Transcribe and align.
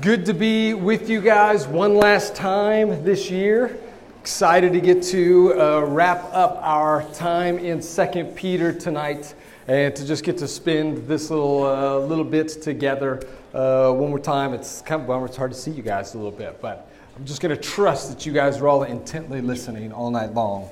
Good 0.00 0.24
to 0.26 0.34
be 0.34 0.72
with 0.72 1.10
you 1.10 1.20
guys 1.20 1.66
one 1.66 1.94
last 1.94 2.34
time 2.34 3.04
this 3.04 3.30
year. 3.30 3.76
Excited 4.20 4.72
to 4.72 4.80
get 4.80 5.02
to 5.04 5.52
uh, 5.60 5.80
wrap 5.80 6.24
up 6.32 6.58
our 6.62 7.02
time 7.12 7.58
in 7.58 7.82
Second 7.82 8.34
Peter 8.34 8.72
tonight 8.72 9.34
and 9.68 9.94
to 9.94 10.06
just 10.06 10.24
get 10.24 10.38
to 10.38 10.48
spend 10.48 11.06
this 11.06 11.28
little 11.28 11.64
uh, 11.64 11.98
little 11.98 12.24
bit 12.24 12.48
together 12.62 13.20
uh, 13.52 13.92
one 13.92 14.08
more 14.08 14.18
time. 14.18 14.54
It's 14.54 14.80
kind 14.80 15.02
of 15.02 15.06
bummer. 15.06 15.26
It's 15.26 15.36
hard 15.36 15.50
to 15.50 15.58
see 15.58 15.72
you 15.72 15.82
guys 15.82 16.14
a 16.14 16.16
little 16.16 16.32
bit, 16.32 16.62
but 16.62 16.88
I'm 17.16 17.26
just 17.26 17.42
going 17.42 17.54
to 17.54 17.60
trust 17.60 18.08
that 18.08 18.24
you 18.24 18.32
guys 18.32 18.56
are 18.58 18.68
all 18.68 18.84
intently 18.84 19.42
listening 19.42 19.92
all 19.92 20.10
night 20.10 20.32
long. 20.32 20.70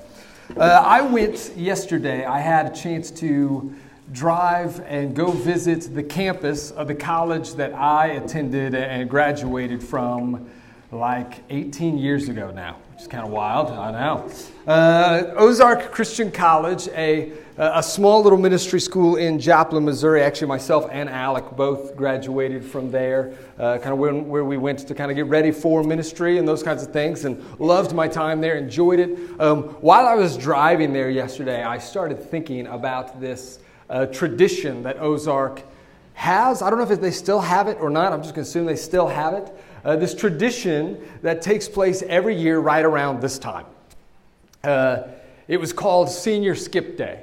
Uh, 0.56 0.62
I 0.62 1.02
went 1.02 1.52
yesterday. 1.54 2.24
I 2.24 2.38
had 2.38 2.64
a 2.64 2.74
chance 2.74 3.10
to 3.10 3.74
drive 4.12 4.80
and 4.86 5.14
go 5.14 5.30
visit 5.30 5.94
the 5.94 6.02
campus 6.02 6.70
of 6.70 6.88
the 6.88 6.94
college 6.94 7.54
that 7.54 7.74
I 7.74 8.08
attended 8.08 8.74
and 8.74 9.08
graduated 9.08 9.82
from 9.82 10.48
like 10.90 11.42
18 11.50 11.98
years 11.98 12.30
ago 12.30 12.50
now, 12.50 12.78
which 12.92 13.02
is 13.02 13.06
kind 13.06 13.22
of 13.22 13.30
wild, 13.30 13.70
I 13.70 13.90
know. 13.90 14.30
Uh, 14.66 15.34
Ozark 15.36 15.92
Christian 15.92 16.30
College, 16.30 16.88
a, 16.94 17.32
a 17.58 17.82
small 17.82 18.22
little 18.22 18.38
ministry 18.38 18.80
school 18.80 19.16
in 19.16 19.38
Joplin, 19.38 19.84
Missouri. 19.84 20.22
Actually, 20.22 20.48
myself 20.48 20.88
and 20.90 21.10
Alec 21.10 21.44
both 21.56 21.94
graduated 21.94 22.64
from 22.64 22.90
there, 22.90 23.34
uh, 23.58 23.76
kind 23.76 23.92
of 23.92 23.98
where, 23.98 24.14
where 24.14 24.44
we 24.46 24.56
went 24.56 24.78
to 24.78 24.94
kind 24.94 25.10
of 25.10 25.16
get 25.16 25.26
ready 25.26 25.50
for 25.50 25.82
ministry 25.82 26.38
and 26.38 26.48
those 26.48 26.62
kinds 26.62 26.82
of 26.82 26.90
things, 26.90 27.26
and 27.26 27.44
loved 27.60 27.94
my 27.94 28.08
time 28.08 28.40
there, 28.40 28.56
enjoyed 28.56 28.98
it. 28.98 29.18
Um, 29.38 29.64
while 29.82 30.06
I 30.06 30.14
was 30.14 30.38
driving 30.38 30.94
there 30.94 31.10
yesterday, 31.10 31.62
I 31.62 31.76
started 31.76 32.18
thinking 32.18 32.66
about 32.68 33.20
this 33.20 33.58
uh, 33.88 34.06
tradition 34.06 34.82
that 34.82 35.00
Ozark 35.00 35.62
has. 36.14 36.62
I 36.62 36.70
don't 36.70 36.78
know 36.78 36.90
if 36.90 37.00
they 37.00 37.10
still 37.10 37.40
have 37.40 37.68
it 37.68 37.78
or 37.80 37.90
not. 37.90 38.12
I'm 38.12 38.22
just 38.22 38.34
going 38.34 38.44
to 38.44 38.48
assume 38.48 38.66
they 38.66 38.76
still 38.76 39.08
have 39.08 39.34
it. 39.34 39.52
Uh, 39.84 39.96
this 39.96 40.14
tradition 40.14 41.00
that 41.22 41.42
takes 41.42 41.68
place 41.68 42.02
every 42.02 42.34
year 42.34 42.58
right 42.58 42.84
around 42.84 43.20
this 43.20 43.38
time. 43.38 43.66
Uh, 44.64 45.04
it 45.46 45.58
was 45.58 45.72
called 45.72 46.10
Senior 46.10 46.54
Skip 46.54 46.96
Day. 46.96 47.22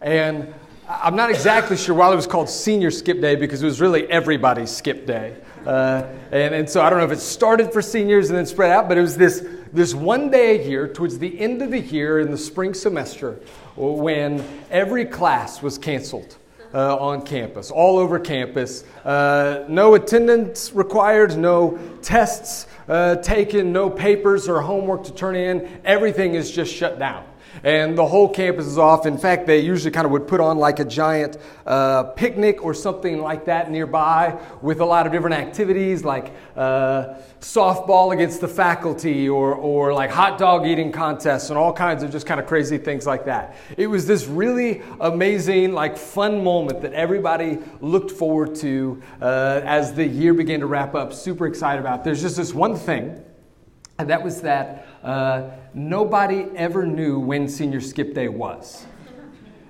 And 0.00 0.52
I'm 0.88 1.14
not 1.14 1.30
exactly 1.30 1.76
sure 1.76 1.94
why 1.94 2.12
it 2.12 2.16
was 2.16 2.26
called 2.26 2.48
Senior 2.48 2.90
Skip 2.90 3.20
Day 3.20 3.36
because 3.36 3.62
it 3.62 3.66
was 3.66 3.80
really 3.80 4.10
everybody's 4.10 4.70
skip 4.70 5.06
day. 5.06 5.36
Uh, 5.64 6.06
and, 6.32 6.54
and 6.54 6.68
so 6.68 6.82
I 6.82 6.90
don't 6.90 6.98
know 6.98 7.04
if 7.04 7.12
it 7.12 7.20
started 7.20 7.72
for 7.72 7.80
seniors 7.80 8.28
and 8.28 8.36
then 8.36 8.46
spread 8.46 8.70
out, 8.70 8.88
but 8.88 8.98
it 8.98 9.00
was 9.00 9.16
this, 9.16 9.46
this 9.72 9.94
one 9.94 10.30
day 10.30 10.60
a 10.60 10.68
year 10.68 10.88
towards 10.88 11.18
the 11.18 11.38
end 11.38 11.62
of 11.62 11.70
the 11.70 11.78
year 11.78 12.18
in 12.18 12.32
the 12.32 12.36
spring 12.36 12.74
semester 12.74 13.38
when 13.76 14.44
every 14.70 15.04
class 15.04 15.62
was 15.62 15.78
canceled. 15.78 16.36
Uh, 16.74 16.96
on 16.96 17.20
campus, 17.20 17.70
all 17.70 17.98
over 17.98 18.18
campus. 18.18 18.82
Uh, 19.04 19.62
no 19.68 19.94
attendance 19.94 20.72
required, 20.72 21.36
no 21.36 21.78
tests 22.00 22.66
uh, 22.88 23.14
taken, 23.16 23.74
no 23.74 23.90
papers 23.90 24.48
or 24.48 24.62
homework 24.62 25.04
to 25.04 25.12
turn 25.12 25.36
in. 25.36 25.68
Everything 25.84 26.34
is 26.34 26.50
just 26.50 26.72
shut 26.72 26.98
down 26.98 27.26
and 27.64 27.96
the 27.96 28.06
whole 28.06 28.28
campus 28.28 28.66
is 28.66 28.78
off. 28.78 29.06
In 29.06 29.16
fact, 29.16 29.46
they 29.46 29.60
usually 29.60 29.90
kind 29.90 30.04
of 30.04 30.10
would 30.12 30.26
put 30.26 30.40
on 30.40 30.58
like 30.58 30.78
a 30.80 30.84
giant 30.84 31.36
uh, 31.66 32.04
picnic 32.04 32.64
or 32.64 32.74
something 32.74 33.20
like 33.20 33.44
that 33.44 33.70
nearby 33.70 34.38
with 34.60 34.80
a 34.80 34.84
lot 34.84 35.06
of 35.06 35.12
different 35.12 35.36
activities 35.36 36.04
like 36.04 36.32
uh, 36.56 37.14
softball 37.40 38.12
against 38.12 38.40
the 38.40 38.48
faculty 38.48 39.28
or, 39.28 39.54
or 39.54 39.92
like 39.92 40.10
hot 40.10 40.38
dog 40.38 40.66
eating 40.66 40.90
contests 40.90 41.50
and 41.50 41.58
all 41.58 41.72
kinds 41.72 42.02
of 42.02 42.10
just 42.10 42.26
kind 42.26 42.40
of 42.40 42.46
crazy 42.46 42.78
things 42.78 43.06
like 43.06 43.24
that. 43.26 43.56
It 43.76 43.86
was 43.86 44.06
this 44.06 44.26
really 44.26 44.82
amazing, 45.00 45.72
like 45.72 45.96
fun 45.96 46.42
moment 46.42 46.82
that 46.82 46.92
everybody 46.92 47.58
looked 47.80 48.10
forward 48.10 48.54
to 48.56 49.00
uh, 49.20 49.60
as 49.64 49.94
the 49.94 50.06
year 50.06 50.34
began 50.34 50.60
to 50.60 50.66
wrap 50.66 50.94
up. 50.94 51.12
Super 51.12 51.46
excited 51.46 51.80
about. 51.80 52.04
There's 52.04 52.22
just 52.22 52.36
this 52.36 52.52
one 52.52 52.76
thing, 52.76 53.22
and 53.98 54.10
that 54.10 54.22
was 54.22 54.40
that 54.42 54.86
uh, 55.02 55.50
nobody 55.74 56.46
ever 56.56 56.86
knew 56.86 57.18
when 57.18 57.48
Senior 57.48 57.80
Skip 57.80 58.14
Day 58.14 58.28
was. 58.28 58.86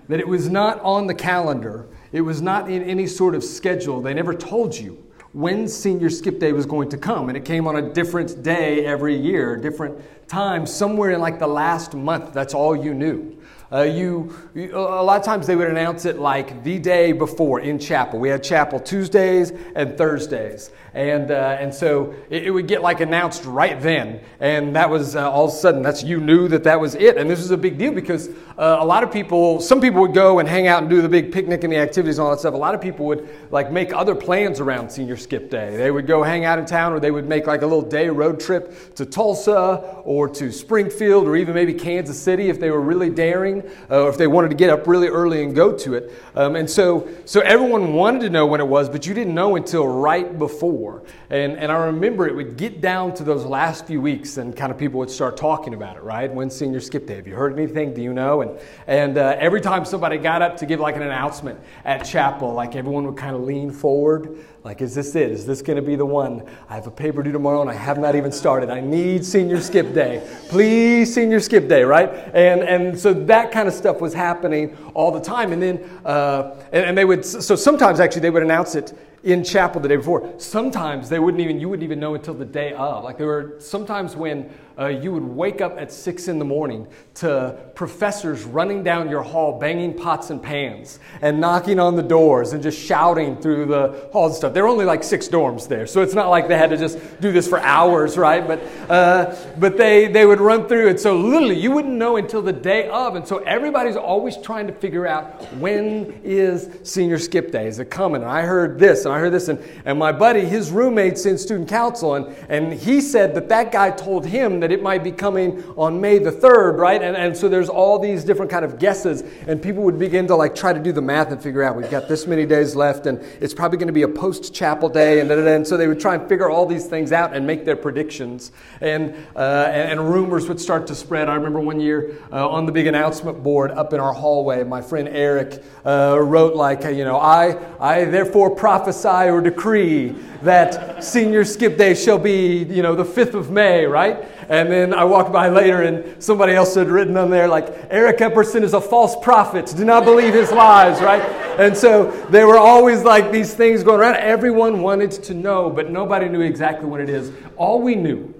That 0.08 0.20
it 0.20 0.28
was 0.28 0.48
not 0.48 0.80
on 0.80 1.06
the 1.06 1.14
calendar, 1.14 1.86
it 2.12 2.20
was 2.20 2.42
not 2.42 2.70
in 2.70 2.82
any 2.82 3.06
sort 3.06 3.34
of 3.34 3.42
schedule. 3.42 4.00
They 4.00 4.14
never 4.14 4.34
told 4.34 4.76
you 4.76 5.02
when 5.32 5.66
Senior 5.66 6.10
Skip 6.10 6.38
Day 6.38 6.52
was 6.52 6.66
going 6.66 6.90
to 6.90 6.98
come. 6.98 7.28
And 7.28 7.36
it 7.36 7.44
came 7.44 7.66
on 7.66 7.76
a 7.76 7.92
different 7.92 8.42
day 8.42 8.84
every 8.84 9.16
year, 9.16 9.56
different 9.56 9.98
time, 10.28 10.66
somewhere 10.66 11.10
in 11.10 11.20
like 11.20 11.38
the 11.38 11.46
last 11.46 11.94
month. 11.94 12.32
That's 12.32 12.54
all 12.54 12.76
you 12.76 12.92
knew. 12.94 13.38
Uh, 13.72 13.82
you, 13.84 14.36
you, 14.54 14.76
a 14.76 15.02
lot 15.02 15.18
of 15.18 15.24
times 15.24 15.46
they 15.46 15.56
would 15.56 15.68
announce 15.68 16.04
it 16.04 16.18
like 16.18 16.62
the 16.62 16.78
day 16.78 17.10
before 17.12 17.60
in 17.60 17.78
chapel. 17.78 18.18
We 18.18 18.28
had 18.28 18.42
chapel 18.42 18.78
Tuesdays 18.78 19.50
and 19.74 19.96
Thursdays, 19.96 20.70
and 20.92 21.30
uh, 21.30 21.56
and 21.58 21.72
so 21.72 22.14
it, 22.28 22.44
it, 22.44 22.50
would 22.50 22.68
get 22.68 22.82
like 22.82 23.00
announced 23.00 23.46
right 23.46 23.80
then, 23.80 24.20
and 24.40 24.76
that 24.76 24.90
was 24.90 25.16
uh, 25.16 25.30
all 25.30 25.46
of 25.46 25.52
a 25.52 25.56
sudden 25.56 25.80
that's 25.80 26.02
you 26.02 26.20
knew 26.20 26.48
that 26.48 26.64
that 26.64 26.78
was 26.78 26.94
it, 26.96 27.16
and 27.16 27.30
this 27.30 27.38
was 27.38 27.50
a 27.50 27.56
big 27.56 27.78
deal 27.78 27.94
because 27.94 28.28
uh, 28.58 28.76
a 28.80 28.84
lot 28.84 29.02
of 29.02 29.10
people, 29.10 29.58
some 29.58 29.80
people 29.80 30.02
would 30.02 30.12
go 30.12 30.38
and 30.38 30.46
hang 30.46 30.66
out 30.66 30.82
and 30.82 30.90
do 30.90 31.00
the 31.00 31.08
big 31.08 31.32
picnic 31.32 31.64
and 31.64 31.72
the 31.72 31.78
activities 31.78 32.18
and 32.18 32.26
all 32.26 32.30
that 32.30 32.40
stuff. 32.40 32.52
A 32.52 32.58
lot 32.58 32.74
of 32.74 32.80
people 32.82 33.06
would 33.06 33.26
like 33.50 33.72
make 33.72 33.94
other 33.94 34.14
plans 34.14 34.60
around 34.60 34.90
Senior 34.90 35.16
Skip 35.16 35.48
Day. 35.48 35.78
They 35.78 35.90
would 35.90 36.06
go 36.06 36.22
hang 36.22 36.44
out 36.44 36.58
in 36.58 36.66
town, 36.66 36.92
or 36.92 37.00
they 37.00 37.10
would 37.10 37.26
make 37.26 37.46
like 37.46 37.62
a 37.62 37.66
little 37.66 37.80
day 37.80 38.10
road 38.10 38.38
trip 38.38 38.94
to 38.96 39.06
Tulsa 39.06 40.02
or 40.04 40.28
to 40.28 40.52
Springfield 40.52 41.26
or 41.26 41.36
even 41.36 41.54
maybe 41.54 41.72
Kansas 41.72 42.20
City 42.20 42.50
if 42.50 42.60
they 42.60 42.70
were 42.70 42.82
really 42.82 43.08
daring 43.08 43.61
uh, 43.90 44.04
or 44.04 44.08
if 44.08 44.18
they 44.18 44.26
wanted 44.26 44.48
to 44.48 44.56
get 44.56 44.70
up 44.70 44.86
really 44.86 45.08
early 45.08 45.42
and 45.42 45.54
go 45.54 45.76
to 45.78 45.94
it. 45.94 46.12
Um, 46.34 46.56
and 46.56 46.68
so, 46.68 47.08
so 47.24 47.40
everyone 47.40 47.94
wanted 47.94 48.20
to 48.22 48.30
know 48.30 48.46
when 48.46 48.60
it 48.60 48.66
was, 48.66 48.88
but 48.88 49.06
you 49.06 49.14
didn't 49.14 49.34
know 49.34 49.56
until 49.56 49.86
right 49.86 50.38
before. 50.38 51.02
And, 51.30 51.56
and 51.56 51.70
I 51.70 51.86
remember 51.86 52.26
it 52.26 52.34
would 52.34 52.56
get 52.56 52.80
down 52.80 53.14
to 53.14 53.24
those 53.24 53.44
last 53.44 53.86
few 53.86 54.00
weeks, 54.00 54.36
and 54.36 54.56
kind 54.56 54.70
of 54.70 54.78
people 54.78 54.98
would 55.00 55.10
start 55.10 55.36
talking 55.36 55.74
about 55.74 55.96
it, 55.96 56.02
right? 56.02 56.32
When 56.32 56.50
senior 56.50 56.80
skip 56.80 57.06
day? 57.06 57.16
Have 57.16 57.26
you 57.26 57.34
heard 57.34 57.52
anything? 57.58 57.94
Do 57.94 58.02
you 58.02 58.12
know? 58.12 58.42
And, 58.42 58.58
and 58.86 59.18
uh, 59.18 59.36
every 59.38 59.60
time 59.60 59.84
somebody 59.84 60.18
got 60.18 60.42
up 60.42 60.56
to 60.58 60.66
give 60.66 60.80
like 60.80 60.96
an 60.96 61.02
announcement 61.02 61.60
at 61.84 62.04
chapel, 62.04 62.52
like 62.52 62.76
everyone 62.76 63.06
would 63.06 63.16
kind 63.16 63.34
of 63.34 63.42
lean 63.42 63.70
forward 63.70 64.38
like, 64.64 64.80
is 64.80 64.94
this 64.94 65.14
it? 65.16 65.30
Is 65.30 65.44
this 65.44 65.60
going 65.60 65.76
to 65.76 65.82
be 65.82 65.96
the 65.96 66.06
one? 66.06 66.44
I 66.68 66.74
have 66.76 66.86
a 66.86 66.90
paper 66.90 67.22
due 67.22 67.32
tomorrow 67.32 67.62
and 67.62 67.70
I 67.70 67.74
have 67.74 67.98
not 67.98 68.14
even 68.14 68.30
started. 68.30 68.70
I 68.70 68.80
need 68.80 69.24
senior 69.24 69.60
skip 69.60 69.92
day. 69.92 70.22
Please, 70.48 71.12
senior 71.12 71.40
skip 71.40 71.68
day, 71.68 71.82
right? 71.82 72.08
And, 72.32 72.62
and 72.62 72.98
so 72.98 73.12
that 73.12 73.50
kind 73.50 73.66
of 73.66 73.74
stuff 73.74 74.00
was 74.00 74.14
happening 74.14 74.76
all 74.94 75.10
the 75.10 75.20
time. 75.20 75.52
And 75.52 75.60
then, 75.60 76.00
uh, 76.04 76.56
and, 76.70 76.86
and 76.86 76.98
they 76.98 77.04
would, 77.04 77.24
so 77.24 77.56
sometimes 77.56 77.98
actually 77.98 78.22
they 78.22 78.30
would 78.30 78.44
announce 78.44 78.76
it 78.76 78.96
in 79.24 79.44
chapel 79.44 79.80
the 79.80 79.88
day 79.88 79.96
before. 79.96 80.34
Sometimes 80.38 81.08
they 81.08 81.18
wouldn't 81.18 81.40
even, 81.40 81.60
you 81.60 81.68
wouldn't 81.68 81.84
even 81.84 82.00
know 82.00 82.14
until 82.14 82.34
the 82.34 82.44
day 82.44 82.72
of. 82.72 83.04
Like 83.04 83.18
there 83.18 83.26
were 83.26 83.54
sometimes 83.58 84.16
when 84.16 84.50
uh, 84.78 84.86
you 84.86 85.12
would 85.12 85.22
wake 85.22 85.60
up 85.60 85.78
at 85.78 85.92
six 85.92 86.28
in 86.28 86.38
the 86.38 86.44
morning 86.44 86.88
to 87.14 87.56
professors 87.74 88.44
running 88.44 88.82
down 88.82 89.08
your 89.08 89.22
hall, 89.22 89.58
banging 89.58 89.94
pots 89.94 90.30
and 90.30 90.42
pans 90.42 90.98
and 91.20 91.40
knocking 91.40 91.78
on 91.78 91.94
the 91.94 92.02
doors 92.02 92.52
and 92.52 92.62
just 92.62 92.80
shouting 92.80 93.36
through 93.36 93.66
the 93.66 94.08
halls 94.12 94.32
and 94.32 94.36
stuff. 94.38 94.54
There 94.54 94.64
were 94.64 94.70
only 94.70 94.86
like 94.86 95.04
six 95.04 95.28
dorms 95.28 95.68
there, 95.68 95.86
so 95.86 96.00
it's 96.02 96.14
not 96.14 96.28
like 96.30 96.48
they 96.48 96.56
had 96.56 96.70
to 96.70 96.76
just 96.76 96.98
do 97.20 97.32
this 97.32 97.46
for 97.46 97.58
hours, 97.60 98.16
right? 98.16 98.46
But, 98.46 98.62
uh, 98.90 99.36
but 99.58 99.76
they, 99.76 100.08
they 100.08 100.26
would 100.26 100.40
run 100.40 100.66
through 100.66 100.88
it. 100.88 101.00
So 101.00 101.16
literally, 101.16 101.58
you 101.58 101.70
wouldn't 101.70 101.94
know 101.94 102.16
until 102.16 102.42
the 102.42 102.52
day 102.52 102.88
of. 102.88 103.14
And 103.14 103.26
so 103.28 103.38
everybody's 103.38 103.96
always 103.96 104.36
trying 104.38 104.66
to 104.66 104.72
figure 104.72 105.06
out 105.06 105.42
when 105.54 106.20
is 106.24 106.70
senior 106.82 107.18
skip 107.18 107.52
day? 107.52 107.66
Is 107.66 107.78
it 107.78 107.90
coming? 107.90 108.22
And 108.22 108.30
I 108.30 108.42
heard 108.42 108.78
this 108.78 109.04
and 109.04 109.11
I 109.12 109.18
heard 109.18 109.32
this. 109.32 109.48
And, 109.48 109.62
and 109.84 109.98
my 109.98 110.12
buddy, 110.12 110.44
his 110.44 110.70
roommate's 110.70 111.26
in 111.26 111.38
student 111.38 111.68
council, 111.68 112.14
and, 112.14 112.34
and 112.48 112.72
he 112.72 113.00
said 113.00 113.34
that 113.34 113.48
that 113.50 113.72
guy 113.72 113.90
told 113.90 114.26
him 114.26 114.60
that 114.60 114.72
it 114.72 114.82
might 114.82 115.04
be 115.04 115.12
coming 115.12 115.62
on 115.76 116.00
May 116.00 116.18
the 116.18 116.32
3rd, 116.32 116.78
right? 116.78 117.02
And, 117.02 117.16
and 117.16 117.36
so 117.36 117.48
there's 117.48 117.68
all 117.68 117.98
these 117.98 118.24
different 118.24 118.50
kind 118.50 118.64
of 118.64 118.78
guesses, 118.78 119.22
and 119.46 119.62
people 119.62 119.82
would 119.82 119.98
begin 119.98 120.26
to 120.28 120.36
like 120.36 120.54
try 120.54 120.72
to 120.72 120.80
do 120.80 120.92
the 120.92 121.02
math 121.02 121.30
and 121.30 121.42
figure 121.42 121.62
out 121.62 121.76
we've 121.76 121.90
got 121.90 122.08
this 122.08 122.26
many 122.26 122.46
days 122.46 122.74
left, 122.74 123.06
and 123.06 123.20
it's 123.40 123.54
probably 123.54 123.78
going 123.78 123.88
to 123.88 123.92
be 123.92 124.02
a 124.02 124.08
post 124.08 124.54
chapel 124.54 124.88
day, 124.88 125.20
and, 125.20 125.30
and 125.30 125.66
so 125.66 125.76
they 125.76 125.88
would 125.88 126.00
try 126.00 126.14
and 126.14 126.28
figure 126.28 126.50
all 126.50 126.66
these 126.66 126.86
things 126.86 127.12
out 127.12 127.34
and 127.34 127.46
make 127.46 127.64
their 127.64 127.76
predictions. 127.76 128.52
And, 128.80 129.14
uh, 129.36 129.70
and, 129.72 129.92
and, 129.92 130.12
rumors 130.12 130.48
would 130.48 130.60
start 130.60 130.86
to 130.88 130.94
spread. 130.94 131.28
I 131.28 131.34
remember 131.34 131.60
one 131.60 131.80
year 131.80 132.18
uh, 132.32 132.48
on 132.48 132.66
the 132.66 132.72
big 132.72 132.86
announcement 132.86 133.42
board 133.42 133.70
up 133.70 133.92
in 133.92 134.00
our 134.00 134.12
hallway, 134.12 134.64
my 134.64 134.82
friend 134.82 135.08
Eric 135.08 135.62
uh, 135.86 136.18
wrote, 136.20 136.54
like, 136.54 136.82
you 136.82 137.04
know, 137.04 137.18
I, 137.18 137.58
I 137.80 138.04
therefore 138.04 138.54
prophesy 138.54 139.01
or 139.04 139.40
decree 139.40 140.14
that 140.42 141.02
senior 141.02 141.44
skip 141.44 141.76
day 141.78 141.94
shall 141.94 142.18
be, 142.18 142.64
you 142.64 142.82
know, 142.82 142.94
the 142.94 143.04
5th 143.04 143.34
of 143.34 143.50
May, 143.50 143.84
right? 143.84 144.28
And 144.48 144.70
then 144.70 144.92
I 144.92 145.04
walked 145.04 145.32
by 145.32 145.48
later 145.48 145.82
and 145.82 146.22
somebody 146.22 146.54
else 146.54 146.74
had 146.74 146.88
written 146.88 147.16
on 147.16 147.30
there, 147.30 147.48
like, 147.48 147.68
Eric 147.90 148.18
Epperson 148.18 148.62
is 148.62 148.74
a 148.74 148.80
false 148.80 149.16
prophet. 149.22 149.72
Do 149.76 149.84
not 149.84 150.04
believe 150.04 150.34
his 150.34 150.50
lies, 150.50 151.00
right? 151.00 151.22
And 151.58 151.76
so 151.76 152.10
there 152.30 152.46
were 152.46 152.58
always 152.58 153.02
like 153.02 153.30
these 153.30 153.54
things 153.54 153.82
going 153.82 154.00
around. 154.00 154.16
Everyone 154.16 154.82
wanted 154.82 155.10
to 155.12 155.34
know, 155.34 155.70
but 155.70 155.90
nobody 155.90 156.28
knew 156.28 156.40
exactly 156.40 156.86
what 156.86 157.00
it 157.00 157.08
is. 157.08 157.30
All 157.56 157.80
we 157.80 157.94
knew 157.94 158.34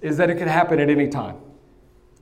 is 0.00 0.16
that 0.18 0.30
it 0.30 0.36
could 0.36 0.48
happen 0.48 0.78
at 0.78 0.88
any 0.88 1.08
time. 1.08 1.36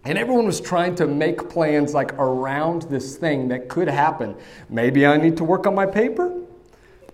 And 0.05 0.17
everyone 0.17 0.47
was 0.47 0.61
trying 0.61 0.95
to 0.97 1.07
make 1.07 1.49
plans 1.51 1.93
like 1.93 2.13
around 2.15 2.83
this 2.83 3.17
thing 3.17 3.49
that 3.49 3.69
could 3.69 3.89
happen. 3.89 4.37
Maybe 4.71 5.05
I 5.05 5.17
need 5.17 5.37
to 5.39 5.45
work 5.45 5.67
on 5.67 5.75
my 5.75 5.85
paper. 5.85 6.33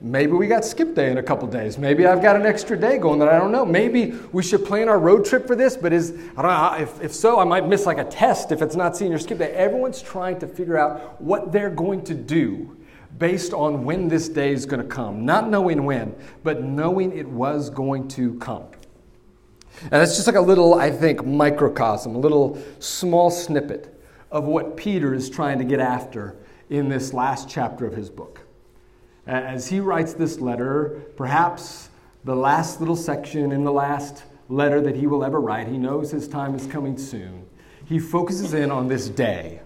Maybe 0.05 0.33
we 0.33 0.49
got 0.49 0.65
skip 0.65 0.97
day 0.97 1.13
in 1.13 1.19
a 1.19 1.23
couple 1.23 1.47
days. 1.47 1.79
Maybe 1.79 2.07
I've 2.07 2.21
got 2.21 2.35
an 2.35 2.45
extra 2.45 2.77
day 2.77 2.99
going 2.99 3.21
that 3.21 3.29
I 3.29 3.39
don't 3.39 3.53
know. 3.53 3.65
Maybe 3.65 4.11
we 4.33 4.43
should 4.43 4.65
plan 4.65 4.89
our 4.89 4.99
road 4.99 5.25
trip 5.25 5.47
for 5.47 5.55
this, 5.55 5.77
but 5.77 5.93
is, 5.93 6.11
I 6.37 6.43
don't 6.43 6.51
know, 6.51 6.83
if, 6.83 7.01
if 7.01 7.15
so, 7.15 7.39
I 7.39 7.45
might 7.45 7.69
miss 7.69 7.87
like 7.87 7.99
a 7.99 8.05
test 8.05 8.51
if 8.51 8.63
it's 8.63 8.75
not 8.75 8.97
senior 8.97 9.21
skip 9.21 9.39
day. 9.39 9.53
Everyone's 9.53 10.03
trying 10.03 10.41
to 10.41 10.49
figure 10.49 10.77
out 10.77 11.23
what 11.23 11.53
they're 11.53 11.71
going 11.71 12.03
to 12.05 12.15
do 12.15 12.77
based 13.19 13.53
on 13.53 13.85
when 13.85 14.09
this 14.09 14.29
day 14.29 14.53
is 14.53 14.67
going 14.67 14.83
to 14.83 14.89
come. 14.89 15.25
Not 15.25 15.49
knowing 15.49 15.85
when, 15.85 16.17
but 16.43 16.65
knowing 16.65 17.17
it 17.17 17.29
was 17.29 17.71
going 17.71 18.09
to 18.09 18.35
come. 18.41 18.67
And 19.83 19.93
that's 19.93 20.17
just 20.17 20.27
like 20.27 20.35
a 20.35 20.41
little, 20.41 20.75
I 20.75 20.91
think, 20.91 21.25
microcosm, 21.25 22.17
a 22.17 22.19
little 22.19 22.61
small 22.81 23.31
snippet 23.31 24.03
of 24.33 24.45
what 24.45 24.77
Peter 24.77 25.15
is 25.15 25.31
trying 25.31 25.59
to 25.59 25.65
get 25.65 25.79
after 25.79 26.37
in 26.71 26.89
this 26.89 27.13
last 27.15 27.49
chapter 27.49 27.87
of 27.87 27.95
his 27.95 28.11
book. 28.11 28.42
As 29.27 29.69
he 29.69 29.81
writes 29.81 30.15
this 30.15 30.41
letter, 30.41 31.03
perhaps 31.17 31.89
the 32.25 32.35
last 32.35 32.81
little 32.81 32.97
section 32.97 33.53
in 33.53 33.65
the 33.65 33.73
last 33.73 34.25
letter 34.49 34.81
that 34.81 34.97
he 34.97 35.07
will 35.07 35.25
ever 35.25 35.41
write, 35.41 35.69
he 35.69 35.79
knows 35.79 36.11
his 36.11 36.29
time 36.29 36.55
is 36.55 36.67
coming 36.67 36.99
soon. 36.99 37.47
He 37.85 37.99
focuses 37.99 38.55
in 38.55 38.71
on 38.71 38.89
this 38.89 39.09
day 39.09 39.61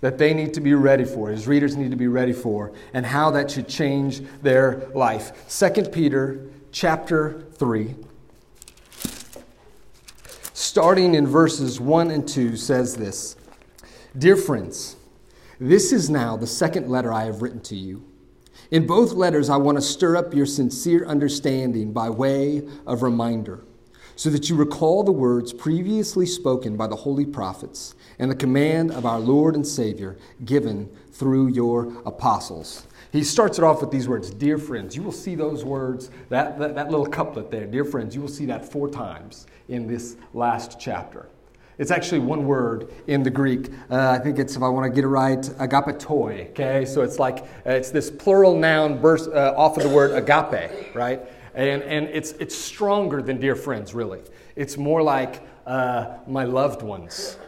that 0.00 0.16
they 0.16 0.32
need 0.32 0.54
to 0.54 0.60
be 0.60 0.74
ready 0.74 1.04
for, 1.04 1.28
his 1.28 1.46
readers 1.46 1.76
need 1.76 1.90
to 1.90 1.96
be 1.96 2.08
ready 2.08 2.32
for, 2.32 2.72
and 2.94 3.04
how 3.04 3.30
that 3.32 3.50
should 3.50 3.68
change 3.68 4.22
their 4.42 4.88
life. 4.94 5.48
2 5.48 5.82
Peter 5.90 6.48
chapter 6.72 7.44
3 7.54 7.94
starting 10.60 11.14
in 11.14 11.26
verses 11.26 11.80
1 11.80 12.10
and 12.10 12.28
2 12.28 12.56
says 12.56 12.94
this 12.94 13.34
Dear 14.16 14.36
friends, 14.36 14.96
this 15.58 15.92
is 15.92 16.08
now 16.08 16.36
the 16.36 16.46
second 16.46 16.88
letter 16.88 17.12
I 17.12 17.24
have 17.24 17.42
written 17.42 17.60
to 17.62 17.76
you. 17.76 18.04
In 18.70 18.86
both 18.86 19.14
letters, 19.14 19.50
I 19.50 19.56
want 19.56 19.78
to 19.78 19.82
stir 19.82 20.16
up 20.16 20.32
your 20.32 20.46
sincere 20.46 21.04
understanding 21.04 21.92
by 21.92 22.08
way 22.08 22.62
of 22.86 23.02
reminder, 23.02 23.64
so 24.14 24.30
that 24.30 24.48
you 24.48 24.54
recall 24.54 25.02
the 25.02 25.10
words 25.10 25.52
previously 25.52 26.24
spoken 26.24 26.76
by 26.76 26.86
the 26.86 26.94
holy 26.94 27.26
prophets 27.26 27.96
and 28.20 28.30
the 28.30 28.36
command 28.36 28.92
of 28.92 29.04
our 29.04 29.18
Lord 29.18 29.56
and 29.56 29.66
Savior 29.66 30.16
given 30.44 30.88
through 31.10 31.48
your 31.48 31.92
apostles. 32.06 32.86
He 33.10 33.24
starts 33.24 33.58
it 33.58 33.64
off 33.64 33.80
with 33.80 33.90
these 33.90 34.08
words 34.08 34.30
Dear 34.30 34.56
friends. 34.56 34.94
You 34.94 35.02
will 35.02 35.10
see 35.10 35.34
those 35.34 35.64
words, 35.64 36.12
that, 36.28 36.56
that, 36.60 36.76
that 36.76 36.90
little 36.92 37.06
couplet 37.06 37.50
there, 37.50 37.66
Dear 37.66 37.84
friends, 37.84 38.14
you 38.14 38.20
will 38.20 38.28
see 38.28 38.46
that 38.46 38.70
four 38.70 38.88
times 38.88 39.48
in 39.68 39.88
this 39.88 40.16
last 40.32 40.78
chapter. 40.78 41.28
It's 41.80 41.90
actually 41.90 42.18
one 42.18 42.44
word 42.44 42.92
in 43.06 43.22
the 43.22 43.30
Greek. 43.30 43.70
Uh, 43.90 44.10
I 44.10 44.18
think 44.18 44.38
it's, 44.38 44.54
if 44.54 44.62
I 44.62 44.68
want 44.68 44.84
to 44.84 44.94
get 44.94 45.02
it 45.02 45.08
right, 45.08 45.40
agapetoi. 45.40 46.50
Okay, 46.50 46.84
so 46.84 47.00
it's 47.00 47.18
like 47.18 47.38
uh, 47.64 47.70
it's 47.70 47.90
this 47.90 48.10
plural 48.10 48.54
noun 48.54 49.00
burst, 49.00 49.30
uh, 49.30 49.54
off 49.56 49.78
of 49.78 49.84
the 49.84 49.88
word 49.88 50.10
agape, 50.12 50.94
right? 50.94 51.22
And, 51.54 51.82
and 51.82 52.06
it's, 52.08 52.32
it's 52.32 52.54
stronger 52.54 53.22
than 53.22 53.40
dear 53.40 53.56
friends, 53.56 53.94
really. 53.94 54.20
It's 54.56 54.76
more 54.76 55.02
like 55.02 55.42
uh, 55.66 56.18
my 56.26 56.44
loved 56.44 56.82
ones. 56.82 57.38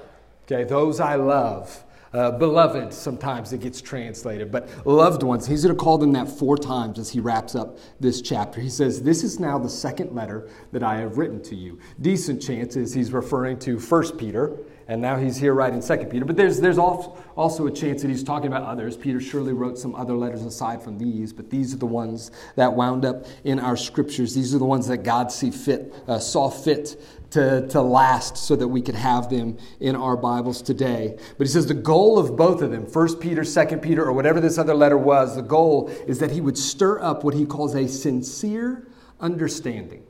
Okay, 0.47 0.65
those 0.65 0.99
I 0.99 1.17
love. 1.17 1.85
Uh, 2.13 2.31
beloved, 2.31 2.93
sometimes 2.93 3.55
it 3.55 3.61
gets 3.61 3.81
translated, 3.81 4.53
but 4.53 4.69
loved 4.87 5.23
ones. 5.23 5.47
He's 5.47 5.63
going 5.65 5.75
to 5.75 5.83
call 5.83 5.97
them 5.97 6.13
that 6.13 6.29
four 6.29 6.59
times 6.59 6.99
as 6.99 7.09
he 7.09 7.21
wraps 7.21 7.55
up 7.55 7.79
this 8.01 8.21
chapter. 8.21 8.61
He 8.61 8.69
says, 8.69 9.03
This 9.03 9.25
is 9.25 9.41
now 9.41 9.59
the 9.59 9.69
second 9.69 10.15
letter 10.15 10.51
that 10.73 10.83
I 10.83 10.97
have 10.97 11.17
written 11.17 11.43
to 11.45 11.57
you. 11.57 11.79
Decent 12.03 12.43
chances 12.43 12.93
he's 12.93 13.13
referring 13.13 13.59
to 13.61 13.79
First 13.79 14.19
Peter, 14.19 14.59
and 14.89 15.01
now 15.01 15.17
he's 15.17 15.37
here 15.37 15.55
writing 15.55 15.81
Second 15.81 16.11
Peter. 16.11 16.25
But 16.25 16.37
there's, 16.37 16.61
there's 16.61 16.79
also 16.79 17.67
a 17.67 17.71
chance 17.71 18.03
that 18.03 18.09
he's 18.09 18.25
talking 18.25 18.49
about 18.49 18.63
others. 18.63 18.97
Peter 18.97 19.21
surely 19.21 19.53
wrote 19.53 19.79
some 19.79 19.95
other 19.95 20.15
letters 20.15 20.45
aside 20.45 20.83
from 20.83 20.99
these, 20.99 21.33
but 21.33 21.51
these 21.51 21.75
are 21.75 21.79
the 21.79 21.87
ones 21.87 22.31
that 22.57 22.73
wound 22.73 23.05
up 23.05 23.27
in 23.45 23.59
our 23.59 23.77
scriptures. 23.77 24.35
These 24.35 24.55
are 24.55 24.59
the 24.59 24.65
ones 24.65 24.89
that 24.89 24.99
God 24.99 25.31
see 25.33 25.51
fit, 25.51 25.95
uh, 26.07 26.19
saw 26.19 26.51
fit 26.51 27.01
to, 27.33 27.67
to 27.69 27.81
last 27.81 28.37
so 28.37 28.55
that 28.57 28.69
we 28.69 28.83
could 28.83 28.95
have 28.95 29.31
them 29.31 29.57
in 29.81 29.97
our 29.97 30.17
Bibles 30.17 30.63
today. 30.63 31.17
But 31.39 31.47
he 31.47 31.53
says 31.53 31.67
the 31.67 31.75
goal 31.75 32.19
of 32.19 32.37
both 32.37 32.63
of 32.63 32.71
them, 32.71 32.87
First 32.87 33.21
Peter, 33.21 33.43
Second 33.45 33.81
Peter, 33.81 34.05
or 34.05 34.13
whatever 34.13 34.41
this 34.41 34.59
other 34.59 34.75
letter 34.75 34.99
was, 34.99 35.37
the 35.37 35.43
goal 35.43 35.89
is 36.07 36.19
that 36.19 36.31
he 36.31 36.41
would 36.41 36.59
stir 36.59 37.01
up 37.01 37.25
what 37.25 37.35
he 37.35 37.47
calls 37.47 37.75
a 37.75 37.89
sincere 37.89 38.87
understanding. 39.21 40.05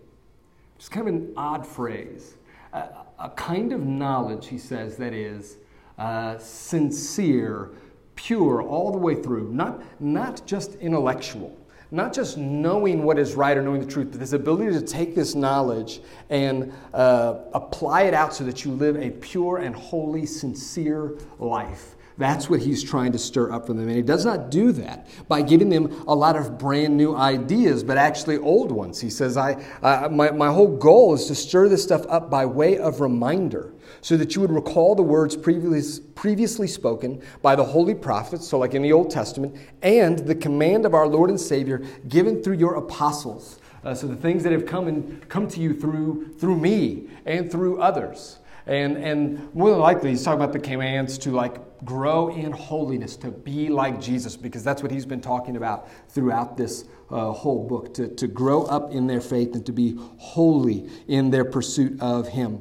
It's 0.77 0.89
kind 0.89 1.07
of 1.07 1.15
an 1.15 1.33
odd 1.37 1.65
phrase. 1.65 2.35
A, 2.73 3.02
a 3.23 3.31
kind 3.31 3.73
of 3.73 3.87
knowledge, 3.87 4.49
he 4.49 4.59
says, 4.59 4.97
that 4.99 5.15
is 5.15 5.57
uh, 5.97 6.37
sincere, 6.39 7.71
pure, 8.17 8.63
all 8.63 8.93
the 8.93 8.99
way 8.99 9.15
through, 9.15 9.51
not, 9.53 9.83
not 10.01 10.47
just 10.47 10.75
intellectual 10.77 11.57
not 11.93 12.15
just 12.15 12.39
knowing 12.39 13.05
what 13.05 13.19
is 13.19 13.35
right 13.35 13.57
or 13.57 13.63
knowing 13.63 13.79
the 13.79 13.87
truth, 13.87 14.09
but 14.11 14.19
this 14.19 14.33
ability 14.33 14.73
to 14.73 14.81
take 14.81 15.15
this 15.15 15.35
knowledge 15.35 16.01
and 16.31 16.73
uh, 16.95 17.35
apply 17.53 18.05
it 18.05 18.15
out 18.15 18.35
so 18.35 18.43
that 18.45 18.65
you 18.65 18.73
live 18.73 18.97
a 18.97 19.11
pure 19.11 19.59
and 19.59 19.77
holy, 19.77 20.25
sincere 20.25 21.19
life. 21.39 21.95
That's 22.19 22.51
what 22.51 22.61
he's 22.61 22.83
trying 22.83 23.13
to 23.13 23.19
stir 23.19 23.53
up 23.53 23.67
for 23.67 23.73
them. 23.73 23.89
And 23.89 23.97
he 23.97 24.03
does 24.03 24.25
not 24.25 24.51
do 24.51 24.73
that 24.73 25.09
by 25.29 25.43
giving 25.43 25.69
them 25.69 26.05
a 26.07 26.15
lot 26.15 26.37
of 26.37 26.59
brand 26.59 26.97
new 26.97 27.17
ideas, 27.17 27.83
but 27.83 27.97
actually 27.97 28.39
old 28.39 28.71
ones. 28.71 29.01
He 29.01 29.11
says, 29.11 29.37
I, 29.37 29.55
uh, 29.83 30.09
my, 30.11 30.31
my 30.31 30.49
whole 30.49 30.77
goal 30.77 31.15
is 31.15 31.27
to 31.27 31.35
stir 31.35 31.69
this 31.69 31.83
stuff 31.83 32.05
up 32.09 32.31
by 32.31 32.45
way 32.47 32.79
of 32.79 33.01
reminder 33.01 33.73
so 34.01 34.17
that 34.17 34.35
you 34.35 34.41
would 34.41 34.51
recall 34.51 34.95
the 34.95 35.03
words 35.03 35.37
previous, 35.37 36.01
previously 36.01 36.67
spoken 36.67 37.23
by 37.41 37.57
the 37.57 37.65
holy 37.65 37.95
prophets, 37.95 38.47
so 38.47 38.59
like 38.59 38.75
in 38.75 38.83
the 38.83 38.93
Old 38.93 39.11
Testament, 39.11 39.57
and 39.83 40.19
the 40.19 40.35
command 40.35 40.85
of 40.85 40.95
our 40.95 41.07
Lord 41.07 41.31
and 41.31 41.41
Savior 41.41 41.79
given 42.09 42.43
through 42.43 42.57
your 42.57 42.75
apostles. 42.75 43.59
Uh, 43.85 43.95
so 43.95 44.07
the 44.07 44.17
things 44.17 44.43
that 44.45 44.53
have 44.53 44.67
come 44.67 44.87
and 44.87 45.29
come 45.29 45.49
to 45.49 45.61
you 45.61 45.75
through 45.75 46.35
through 46.39 46.57
me 46.57 47.09
and 47.27 47.51
through 47.51 47.81
others. 47.81 48.39
And, 48.67 48.97
and 48.97 49.53
more 49.55 49.71
than 49.71 49.81
likely, 49.81 50.11
he's 50.11 50.23
talking 50.23 50.41
about 50.41 50.53
the 50.53 50.61
commands 50.61 51.19
to 51.19 51.31
like 51.31 51.57
grow 51.85 52.29
in 52.29 52.53
holiness, 52.53 53.17
to 53.17 53.31
be 53.31 53.69
like 53.69 54.01
Jesus, 54.01 54.37
because 54.37 54.63
that's 54.63 54.83
what 54.83 54.91
he's 54.93 55.07
been 55.07 55.21
talking 55.21 55.57
about 55.57 55.89
throughout 56.09 56.57
this 56.57 56.85
uh, 57.11 57.31
whole 57.33 57.67
book, 57.67 57.93
to, 57.95 58.09
to 58.09 58.27
grow 58.27 58.65
up 58.65 58.93
in 58.93 59.07
their 59.07 59.21
faith 59.21 59.55
and 59.55 59.67
to 59.67 59.73
be 59.73 59.99
holy 60.19 60.89
in 61.09 61.31
their 61.31 61.45
pursuit 61.45 62.01
of 62.01 62.29
him. 62.29 62.61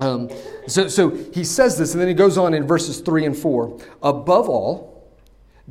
Um, 0.00 0.30
so, 0.66 0.88
so 0.88 1.10
he 1.10 1.44
says 1.44 1.78
this, 1.78 1.92
and 1.92 2.00
then 2.00 2.08
he 2.08 2.14
goes 2.14 2.36
on 2.36 2.54
in 2.54 2.66
verses 2.66 3.00
3 3.00 3.26
and 3.26 3.36
4. 3.36 3.78
Above 4.02 4.48
all, 4.48 5.16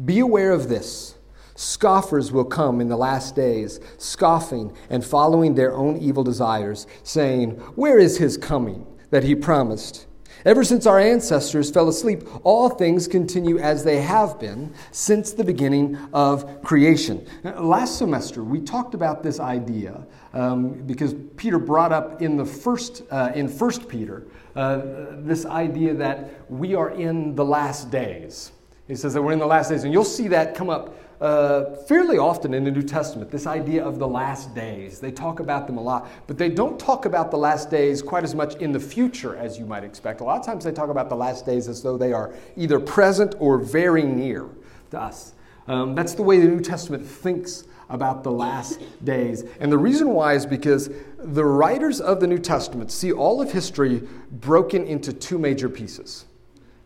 be 0.06 0.20
aware 0.20 0.52
of 0.52 0.70
this. 0.70 1.16
Scoffers 1.56 2.32
will 2.32 2.46
come 2.46 2.82
in 2.82 2.88
the 2.88 2.98
last 2.98 3.36
days, 3.36 3.80
scoffing 3.98 4.76
and 4.90 5.06
following 5.06 5.54
their 5.54 5.76
own 5.76 5.98
evil 5.98 6.24
desires, 6.24 6.88
saying, 7.04 7.52
Where 7.76 8.00
is 8.00 8.18
his 8.18 8.38
coming 8.38 8.88
that 9.10 9.24
he 9.24 9.36
promised? 9.36 10.08
Ever 10.44 10.64
since 10.64 10.88
our 10.88 11.00
ancestors 11.00 11.70
fell 11.70 11.88
asleep, 11.88 12.24
all 12.44 12.68
things 12.68 13.08
continue 13.08 13.60
as 13.60 13.84
they 13.84 14.02
have 14.02 14.40
been 14.40 14.74
since 14.92 15.34
the 15.34 15.44
beginning 15.44 15.98
of 16.14 16.64
creation. 16.64 17.28
Last 17.44 18.00
semester, 18.00 18.44
we 18.44 18.60
talked 18.60 18.96
about 18.96 19.22
this 19.22 19.40
idea 19.40 20.08
um, 20.34 20.74
because 20.88 21.14
Peter 21.38 21.60
brought 21.60 21.92
up 21.92 22.24
in 22.24 22.38
the 22.38 22.46
first, 22.46 23.04
uh, 23.12 23.32
in 23.36 23.48
First 23.48 23.88
Peter, 23.88 24.26
uh, 24.56 24.82
this 25.18 25.46
idea 25.46 25.94
that 25.94 26.50
we 26.50 26.74
are 26.74 26.90
in 26.90 27.36
the 27.36 27.46
last 27.46 27.92
days. 27.92 28.52
He 28.88 28.96
says 28.96 29.14
that 29.14 29.22
we're 29.22 29.34
in 29.34 29.40
the 29.40 29.46
last 29.46 29.70
days, 29.70 29.84
and 29.84 29.94
you'll 29.94 30.04
see 30.04 30.28
that 30.30 30.56
come 30.56 30.72
up 30.72 30.96
uh, 31.22 31.76
fairly 31.88 32.18
often 32.18 32.54
in 32.54 32.64
the 32.64 32.72
New 32.72 32.82
Testament, 32.82 33.30
this 33.30 33.46
idea 33.46 33.86
of 33.86 34.00
the 34.00 34.08
last 34.08 34.56
days. 34.56 35.00
They 35.00 35.12
talk 35.12 35.40
about 35.40 35.68
them 35.68 35.78
a 35.78 35.82
lot, 35.82 36.10
but 36.26 36.38
they 36.38 36.50
don't 36.50 36.80
talk 36.80 37.06
about 37.06 37.30
the 37.30 37.38
last 37.38 37.70
days 37.70 38.02
quite 38.02 38.24
as 38.24 38.34
much 38.34 38.56
in 38.56 38.72
the 38.72 38.80
future 38.80 39.36
as 39.36 39.60
you 39.60 39.66
might 39.66 39.84
expect. 39.84 40.22
A 40.22 40.24
lot 40.24 40.40
of 40.40 40.46
times 40.46 40.64
they 40.64 40.72
talk 40.72 40.90
about 40.90 41.10
the 41.10 41.16
last 41.16 41.46
days 41.46 41.68
as 41.68 41.84
though 41.84 41.96
they 41.96 42.12
are 42.12 42.34
either 42.58 42.80
present 42.80 43.36
or 43.40 43.60
very 43.60 44.04
near 44.04 44.50
to 44.90 45.00
us. 45.00 45.34
Um, 45.68 45.94
that's 45.94 46.16
the 46.16 46.24
way 46.24 46.40
the 46.40 46.48
New 46.48 46.60
Testament 46.60 47.06
thinks 47.06 47.66
about 47.92 48.24
the 48.24 48.32
last 48.32 48.82
days. 49.04 49.44
And 49.60 49.72
the 49.72 49.78
reason 49.78 50.10
why 50.10 50.34
is 50.34 50.46
because 50.46 50.90
the 51.20 51.46
writers 51.46 52.02
of 52.02 52.20
the 52.20 52.26
New 52.26 52.40
Testament 52.40 52.92
see 52.92 53.12
all 53.12 53.42
of 53.42 53.52
history 53.52 54.02
broken 54.32 54.86
into 54.86 55.14
two 55.14 55.38
major 55.38 55.70
pieces. 55.70 56.26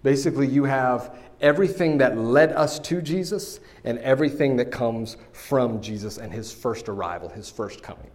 Basically, 0.03 0.45
you 0.45 0.65
have 0.65 1.17
everything 1.45 1.99
that 1.99 2.17
led 2.17 2.51
us 2.53 2.79
to 2.79 3.01
Jesus 3.03 3.59
and 3.83 3.99
everything 3.99 4.55
that 4.57 4.71
comes 4.71 5.15
from 5.31 5.79
Jesus 5.79 6.17
and 6.17 6.33
his 6.33 6.51
first 6.51 6.89
arrival, 6.89 7.29
his 7.29 7.51
first 7.51 7.83
coming. 7.83 8.09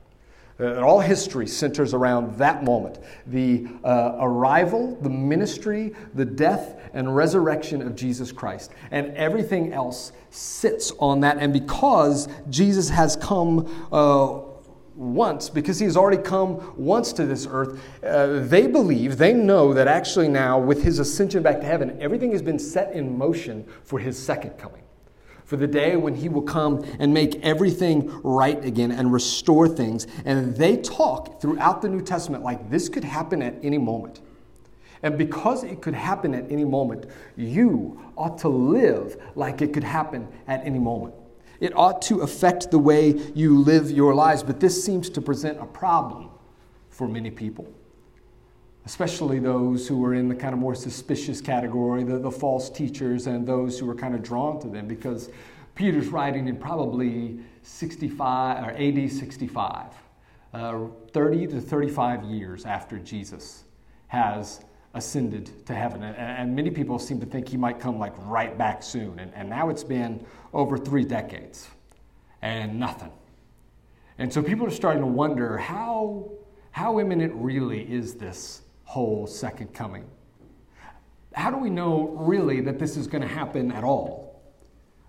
And 0.58 0.78
uh, 0.78 0.86
all 0.86 0.98
history 0.98 1.46
centers 1.46 1.94
around 1.94 2.36
that 2.38 2.64
moment 2.64 2.98
the 3.28 3.68
uh, 3.84 4.16
arrival, 4.18 4.98
the 5.00 5.08
ministry, 5.08 5.94
the 6.14 6.24
death, 6.24 6.80
and 6.92 7.14
resurrection 7.14 7.80
of 7.80 7.94
Jesus 7.94 8.32
Christ. 8.32 8.72
And 8.90 9.16
everything 9.16 9.72
else 9.72 10.10
sits 10.30 10.92
on 10.98 11.20
that. 11.20 11.38
And 11.38 11.52
because 11.52 12.28
Jesus 12.50 12.88
has 12.88 13.14
come 13.14 13.88
uh, 13.92 14.40
once, 15.00 15.48
because 15.48 15.78
he 15.78 15.86
has 15.86 15.96
already 15.96 16.22
come 16.22 16.74
once 16.76 17.12
to 17.14 17.24
this 17.24 17.46
earth, 17.50 17.80
uh, 18.04 18.40
they 18.40 18.66
believe, 18.66 19.16
they 19.16 19.32
know 19.32 19.72
that 19.72 19.88
actually 19.88 20.28
now, 20.28 20.58
with 20.58 20.82
his 20.82 20.98
ascension 20.98 21.42
back 21.42 21.58
to 21.60 21.66
heaven, 21.66 21.96
everything 22.00 22.30
has 22.32 22.42
been 22.42 22.58
set 22.58 22.92
in 22.92 23.16
motion 23.16 23.66
for 23.82 23.98
his 23.98 24.18
second 24.18 24.50
coming 24.58 24.82
for 25.46 25.56
the 25.56 25.66
day 25.66 25.96
when 25.96 26.14
he 26.14 26.28
will 26.28 26.42
come 26.42 26.84
and 27.00 27.12
make 27.12 27.34
everything 27.42 28.08
right 28.22 28.64
again 28.64 28.92
and 28.92 29.12
restore 29.12 29.66
things. 29.66 30.06
And 30.24 30.54
they 30.54 30.76
talk 30.76 31.40
throughout 31.40 31.82
the 31.82 31.88
New 31.88 32.02
Testament 32.02 32.44
like 32.44 32.70
this 32.70 32.88
could 32.88 33.02
happen 33.02 33.42
at 33.42 33.54
any 33.62 33.78
moment. 33.78 34.20
And 35.02 35.18
because 35.18 35.64
it 35.64 35.80
could 35.80 35.94
happen 35.94 36.34
at 36.34 36.52
any 36.52 36.64
moment, 36.64 37.06
you 37.36 38.00
ought 38.16 38.38
to 38.38 38.48
live 38.48 39.16
like 39.34 39.60
it 39.62 39.72
could 39.72 39.82
happen 39.82 40.28
at 40.46 40.64
any 40.64 40.78
moment. 40.78 41.14
It 41.60 41.76
ought 41.76 42.00
to 42.02 42.20
affect 42.20 42.70
the 42.70 42.78
way 42.78 43.10
you 43.34 43.60
live 43.60 43.90
your 43.90 44.14
lives, 44.14 44.42
but 44.42 44.60
this 44.60 44.82
seems 44.82 45.10
to 45.10 45.20
present 45.20 45.60
a 45.60 45.66
problem 45.66 46.30
for 46.88 47.06
many 47.06 47.30
people, 47.30 47.70
especially 48.86 49.38
those 49.38 49.86
who 49.86 50.04
are 50.04 50.14
in 50.14 50.28
the 50.28 50.34
kind 50.34 50.54
of 50.54 50.58
more 50.58 50.74
suspicious 50.74 51.40
category, 51.40 52.02
the, 52.02 52.18
the 52.18 52.30
false 52.30 52.70
teachers, 52.70 53.26
and 53.26 53.46
those 53.46 53.78
who 53.78 53.88
are 53.88 53.94
kind 53.94 54.14
of 54.14 54.22
drawn 54.22 54.58
to 54.60 54.68
them, 54.68 54.88
because 54.88 55.30
Peter's 55.74 56.08
writing 56.08 56.48
in 56.48 56.56
probably 56.56 57.38
65 57.62 58.64
or 58.64 58.70
AD 58.70 59.10
65, 59.10 59.86
uh, 60.52 60.78
30 61.12 61.46
to 61.46 61.60
35 61.60 62.24
years 62.24 62.64
after 62.64 62.98
Jesus 62.98 63.64
has 64.08 64.64
ascended 64.94 65.66
to 65.66 65.74
heaven. 65.74 66.02
And, 66.02 66.16
and, 66.16 66.56
many 66.56 66.70
people 66.70 66.98
seem 66.98 67.20
to 67.20 67.26
think 67.26 67.48
he 67.48 67.56
might 67.56 67.78
come 67.78 67.98
like 67.98 68.12
right 68.18 68.56
back 68.58 68.82
soon. 68.82 69.18
And, 69.20 69.32
and 69.34 69.48
now 69.48 69.68
it's 69.68 69.84
been 69.84 70.24
over 70.52 70.76
three 70.76 71.04
decades 71.04 71.68
and 72.42 72.78
nothing. 72.78 73.12
And 74.18 74.32
so 74.32 74.42
people 74.42 74.66
are 74.66 74.70
starting 74.72 75.02
to 75.02 75.06
wonder 75.06 75.56
how, 75.58 76.30
how 76.72 76.98
imminent 76.98 77.32
really 77.36 77.82
is 77.82 78.14
this 78.14 78.62
whole 78.84 79.26
second 79.26 79.72
coming? 79.72 80.04
How 81.34 81.50
do 81.50 81.56
we 81.56 81.70
know 81.70 82.08
really 82.18 82.60
that 82.62 82.78
this 82.78 82.96
is 82.96 83.06
going 83.06 83.22
to 83.22 83.28
happen 83.28 83.70
at 83.70 83.84
all? 83.84 84.19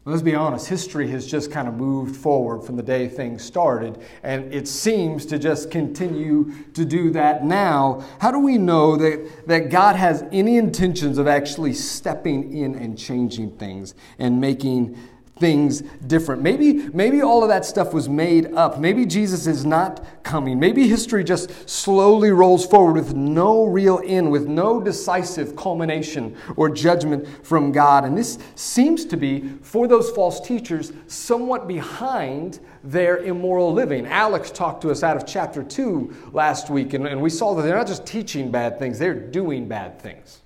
Let's 0.04 0.24
be 0.24 0.34
honest, 0.34 0.68
history 0.68 1.08
has 1.10 1.28
just 1.30 1.52
kind 1.52 1.68
of 1.68 1.76
moved 1.76 2.16
forward 2.16 2.64
from 2.64 2.76
the 2.76 2.82
day 2.82 3.08
things 3.08 3.44
started, 3.44 4.04
and 4.24 4.52
it 4.52 4.68
seems 4.68 5.28
to 5.28 5.38
just 5.38 5.70
continue 5.70 6.52
to 6.74 6.86
do 6.86 7.12
that 7.12 7.46
now. 7.46 8.04
How 8.20 8.32
do 8.32 8.40
we 8.40 8.58
know 8.58 8.98
that, 8.98 9.46
that 9.46 9.70
God 9.70 9.96
has 9.96 10.26
any 10.32 10.58
intentions 10.58 11.20
of 11.20 11.28
actually 11.28 11.74
stepping 11.74 12.52
in 12.52 12.74
and 12.74 12.98
changing 12.98 13.58
things 13.58 13.94
and 14.18 14.42
making 14.42 14.98
things 15.42 15.82
different. 16.06 16.42
Maybe, 16.44 16.88
maybe 16.94 17.22
all 17.22 17.42
of 17.42 17.50
that 17.50 17.66
stuff 17.66 17.94
was 17.94 18.08
made 18.08 18.54
up. 18.54 18.80
Maybe 18.80 19.06
Jesus 19.08 19.48
is 19.48 19.66
not 19.66 20.06
coming. 20.24 20.60
Maybe 20.60 20.88
history 20.88 21.24
just 21.24 21.68
slowly 21.68 22.30
rolls 22.30 22.66
forward 22.66 22.94
with 22.94 23.16
no 23.16 23.66
real 23.66 24.00
end, 24.06 24.32
with 24.32 24.48
no 24.48 24.80
decisive 24.80 25.56
culmination 25.56 26.38
or 26.56 26.70
judgment 26.70 27.28
from 27.44 27.72
God. 27.72 28.06
And 28.06 28.16
this 28.16 28.38
seems 28.56 29.04
to 29.06 29.18
be, 29.18 29.50
for 29.64 29.88
those 29.88 30.12
false 30.12 30.40
teachers, 30.40 30.94
somewhat 31.08 31.68
behind 31.68 32.60
their 32.84 33.18
immoral 33.18 33.74
living. 33.74 34.06
Alex 34.06 34.52
talked 34.52 34.82
to 34.84 34.92
us 34.92 35.02
out 35.02 35.18
of 35.18 35.26
chapter 35.26 35.64
2 35.64 36.30
last 36.34 36.70
week, 36.70 36.94
and, 36.94 37.08
and 37.08 37.20
we 37.20 37.32
saw 37.32 37.56
that 37.56 37.64
they're 37.64 37.76
not 37.76 37.88
just 37.88 38.06
teaching 38.06 38.52
bad 38.52 38.78
things, 38.78 39.00
they're 39.00 39.14
doing 39.14 39.68
bad 39.68 40.00
things. 40.00 40.41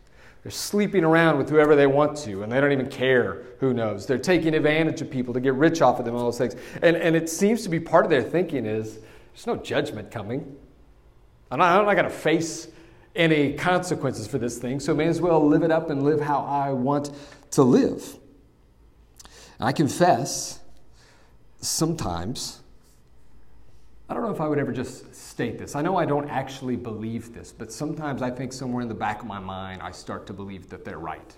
They're 0.45 0.51
sleeping 0.51 1.03
around 1.03 1.39
with 1.39 1.49
whoever 1.49 1.75
they 1.75 1.87
want 1.87 2.15
to, 2.17 2.43
and 2.43 2.51
they 2.51 2.61
don't 2.61 2.71
even 2.71 2.87
care 2.87 3.41
who 3.59 3.73
knows. 3.73 4.05
They're 4.05 4.19
taking 4.19 4.53
advantage 4.53 5.01
of 5.01 5.09
people 5.09 5.33
to 5.33 5.39
get 5.39 5.55
rich 5.55 5.81
off 5.81 5.97
of 5.97 6.05
them, 6.05 6.13
all 6.13 6.25
those 6.25 6.37
things. 6.37 6.55
And, 6.83 6.95
and 6.95 7.15
it 7.15 7.31
seems 7.31 7.63
to 7.63 7.69
be 7.69 7.79
part 7.79 8.05
of 8.05 8.11
their 8.11 8.21
thinking 8.21 8.67
is 8.67 8.99
there's 9.33 9.47
no 9.47 9.55
judgment 9.55 10.11
coming. 10.11 10.55
I'm 11.49 11.57
not, 11.57 11.79
I'm 11.79 11.87
not 11.87 11.95
going 11.95 12.05
to 12.05 12.11
face 12.11 12.67
any 13.15 13.53
consequences 13.53 14.27
for 14.27 14.37
this 14.37 14.59
thing, 14.59 14.79
so 14.79 14.93
may 14.93 15.07
as 15.07 15.19
well 15.19 15.43
live 15.43 15.63
it 15.63 15.71
up 15.71 15.89
and 15.89 16.03
live 16.03 16.21
how 16.21 16.41
I 16.41 16.73
want 16.73 17.09
to 17.49 17.63
live. 17.63 18.15
I 19.59 19.71
confess, 19.71 20.59
sometimes, 21.59 22.61
I 24.07 24.13
don't 24.13 24.21
know 24.21 24.31
if 24.31 24.39
I 24.39 24.47
would 24.47 24.59
ever 24.59 24.71
just 24.71 25.15
state 25.15 25.57
this. 25.57 25.75
I 25.75 25.81
know 25.81 25.97
I 25.97 26.05
don't 26.05 26.29
actually 26.29 26.75
believe 26.75 27.33
this, 27.33 27.51
but 27.51 27.71
sometimes 27.71 28.21
I 28.21 28.29
think 28.29 28.53
somewhere 28.53 28.83
in 28.83 28.87
the 28.87 28.93
back 28.93 29.21
of 29.21 29.27
my 29.27 29.39
mind 29.39 29.81
I 29.81 29.91
start 29.91 30.27
to 30.27 30.33
believe 30.33 30.69
that 30.69 30.85
they're 30.85 30.99
right. 30.99 31.35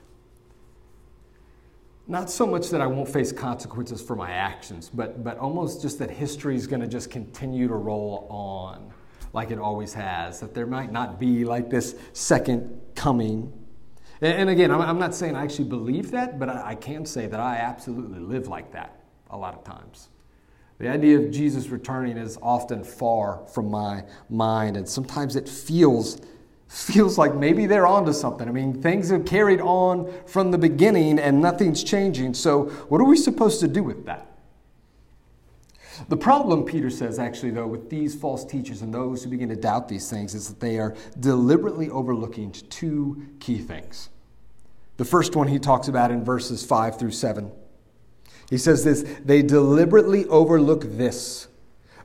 Not 2.09 2.29
so 2.29 2.45
much 2.45 2.69
that 2.69 2.81
I 2.81 2.87
won't 2.87 3.07
face 3.07 3.31
consequences 3.31 4.01
for 4.01 4.15
my 4.15 4.31
actions, 4.31 4.89
but, 4.93 5.23
but 5.23 5.37
almost 5.37 5.81
just 5.81 5.99
that 5.99 6.09
history 6.09 6.55
is 6.55 6.67
going 6.67 6.81
to 6.81 6.87
just 6.87 7.09
continue 7.09 7.67
to 7.67 7.75
roll 7.75 8.27
on 8.29 8.91
like 9.33 9.51
it 9.51 9.59
always 9.59 9.93
has, 9.93 10.39
that 10.39 10.53
there 10.53 10.65
might 10.65 10.91
not 10.91 11.19
be 11.19 11.43
like 11.45 11.69
this 11.69 11.95
second 12.13 12.81
coming. 12.95 13.51
And, 14.21 14.49
again, 14.49 14.71
I'm, 14.71 14.97
not 14.97 15.13
saying 15.13 15.35
I 15.35 15.43
actually 15.43 15.69
believe 15.69 16.11
that, 16.11 16.39
but 16.39 16.49
I 16.49 16.75
can 16.75 17.05
say 17.05 17.27
that 17.27 17.39
I 17.39 17.57
absolutely 17.57 18.19
live 18.19 18.47
like 18.47 18.71
that 18.71 19.03
a 19.29 19.37
lot 19.37 19.53
of 19.53 19.63
times. 19.63 20.09
The 20.79 20.89
idea 20.89 21.17
of 21.17 21.31
Jesus 21.31 21.69
returning 21.69 22.17
is 22.17 22.37
often 22.41 22.83
far 22.83 23.45
from 23.47 23.71
my 23.71 24.03
mind, 24.29 24.77
and 24.77 24.87
sometimes 24.87 25.35
it 25.35 25.49
feels 25.49 26.21
feels 26.67 27.17
like 27.17 27.33
maybe 27.33 27.65
they're 27.65 27.87
onto 27.87 28.11
something. 28.11 28.47
I 28.47 28.51
mean, 28.51 28.81
things 28.81 29.09
have 29.09 29.25
carried 29.25 29.61
on 29.61 30.13
from 30.25 30.51
the 30.51 30.57
beginning 30.57 31.17
and 31.17 31.41
nothing's 31.41 31.81
changing. 31.81 32.33
So, 32.33 32.65
what 32.89 32.99
are 32.99 33.05
we 33.05 33.15
supposed 33.15 33.61
to 33.61 33.69
do 33.69 33.83
with 33.83 34.05
that? 34.05 34.27
The 36.09 36.17
problem, 36.17 36.63
Peter 36.63 36.89
says, 36.89 37.17
actually, 37.17 37.51
though, 37.51 37.65
with 37.67 37.89
these 37.89 38.13
false 38.13 38.45
teachers 38.45 38.81
and 38.81 38.93
those 38.93 39.23
who 39.23 39.29
begin 39.29 39.49
to 39.49 39.55
doubt 39.55 39.87
these 39.87 40.09
things 40.09 40.35
is 40.35 40.47
that 40.47 40.59
they 40.59 40.77
are 40.77 40.95
deliberately 41.19 41.89
overlooking 41.89 42.51
two 42.51 43.25
key 43.39 43.57
things. 43.57 44.09
The 44.97 45.05
first 45.05 45.35
one 45.35 45.47
he 45.47 45.57
talks 45.57 45.87
about 45.87 46.11
in 46.11 46.23
verses 46.23 46.65
5 46.65 46.99
through 46.99 47.11
7. 47.11 47.51
He 48.49 48.57
says 48.57 48.83
this 48.83 49.03
they 49.23 49.41
deliberately 49.41 50.25
overlook 50.25 50.83
this. 50.97 51.47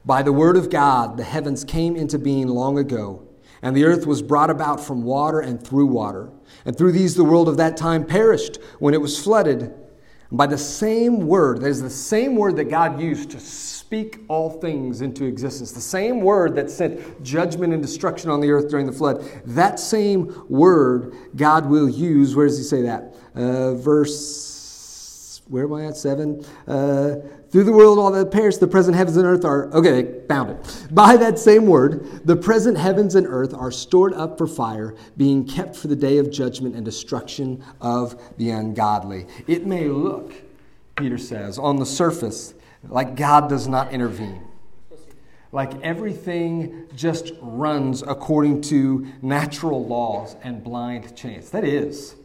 By 0.05 0.23
the 0.23 0.33
word 0.33 0.57
of 0.57 0.69
God, 0.69 1.17
the 1.17 1.25
heavens 1.25 1.63
came 1.63 1.95
into 1.95 2.19
being 2.19 2.49
long 2.49 2.77
ago, 2.77 3.29
and 3.63 3.77
the 3.77 3.85
earth 3.85 4.05
was 4.05 4.21
brought 4.21 4.51
about 4.51 4.81
from 4.81 5.05
water 5.05 5.39
and 5.39 5.65
through 5.65 5.87
water. 5.87 6.31
And 6.65 6.77
through 6.77 6.93
these, 6.93 7.15
the 7.15 7.25
world 7.25 7.49
of 7.49 7.57
that 7.59 7.77
time 7.77 8.05
perished 8.05 8.59
when 8.81 8.95
it 8.95 9.01
was 9.01 9.23
flooded. 9.23 9.63
And 9.63 10.39
by 10.39 10.49
the 10.49 10.59
same 10.59 11.29
word, 11.29 11.61
that 11.61 11.69
is 11.69 11.81
the 11.81 11.91
same 11.91 12.35
word 12.35 12.57
that 12.57 12.65
God 12.65 13.01
used 13.01 13.31
to 13.31 13.39
speak 13.39 14.25
all 14.27 14.51
things 14.51 15.03
into 15.03 15.25
existence, 15.25 15.71
the 15.71 15.81
same 15.81 16.23
word 16.23 16.57
that 16.57 16.69
sent 16.69 17.23
judgment 17.23 17.73
and 17.73 17.81
destruction 17.81 18.31
on 18.31 18.41
the 18.41 18.51
earth 18.51 18.69
during 18.69 18.87
the 18.87 18.93
flood, 18.93 19.25
that 19.45 19.79
same 19.79 20.47
word 20.49 21.15
God 21.37 21.67
will 21.67 21.89
use. 21.89 22.35
Where 22.35 22.49
does 22.49 22.59
he 22.59 22.65
say 22.65 22.83
that? 22.83 23.15
Uh, 23.37 23.75
verse 23.75 24.51
where 25.49 25.65
am 25.65 25.75
I 25.75 25.87
at? 25.87 25.97
Seven. 25.97 26.45
Uh, 26.67 27.17
through 27.51 27.65
the 27.65 27.73
world, 27.73 27.99
all 27.99 28.11
that 28.13 28.31
perished, 28.31 28.61
the 28.61 28.67
present 28.67 28.97
heavens 28.97 29.19
and 29.19 29.27
earth 29.27 29.45
are, 29.45 29.71
okay, 29.75 30.21
found 30.27 30.51
it. 30.51 30.87
By 30.91 31.17
that 31.19 31.39
same 31.39 31.67
word, 31.67 32.27
the 32.27 32.37
present 32.37 32.79
heavens 32.79 33.15
and 33.15 33.27
earth 33.27 33.53
are 33.53 33.71
stored 33.71 34.15
up 34.15 34.39
for 34.39 34.47
fire, 34.47 34.95
being 35.19 35.47
kept 35.47 35.77
for 35.77 35.89
the 35.89 35.97
day 35.97 36.17
of 36.17 36.31
judgment 36.31 36.75
and 36.75 36.85
destruction 36.85 37.63
of 37.81 38.21
the 38.39 38.51
ungodly. 38.51 39.27
It 39.47 39.67
may 39.67 39.89
look, 39.89 40.33
Peter 40.97 41.19
says, 41.19 41.59
on 41.59 41.77
the 41.77 41.87
surface, 41.87 42.55
like 42.89 43.17
God 43.17 43.49
does 43.49 43.69
not 43.69 43.93
intervene. 43.93 44.43
Like 45.53 45.79
everything 45.83 46.87
just 46.97 47.33
runs 47.43 48.01
according 48.01 48.63
to 48.63 49.07
natural 49.21 49.85
laws 49.85 50.37
and 50.43 50.65
blind 50.65 51.15
chance. 51.15 51.51
That 51.51 51.65
is 51.65 52.17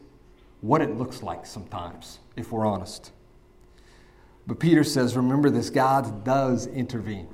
what 0.62 0.82
it 0.82 0.98
looks 0.98 1.22
like 1.24 1.46
sometimes, 1.46 2.20
if 2.36 2.52
we're 2.52 2.66
honest. 2.66 3.12
But 4.46 4.60
Peter 4.60 4.84
says, 4.84 5.16
remember 5.16 5.50
this 5.50 5.70
God 5.70 6.24
does 6.24 6.68
intervene. 6.68 7.28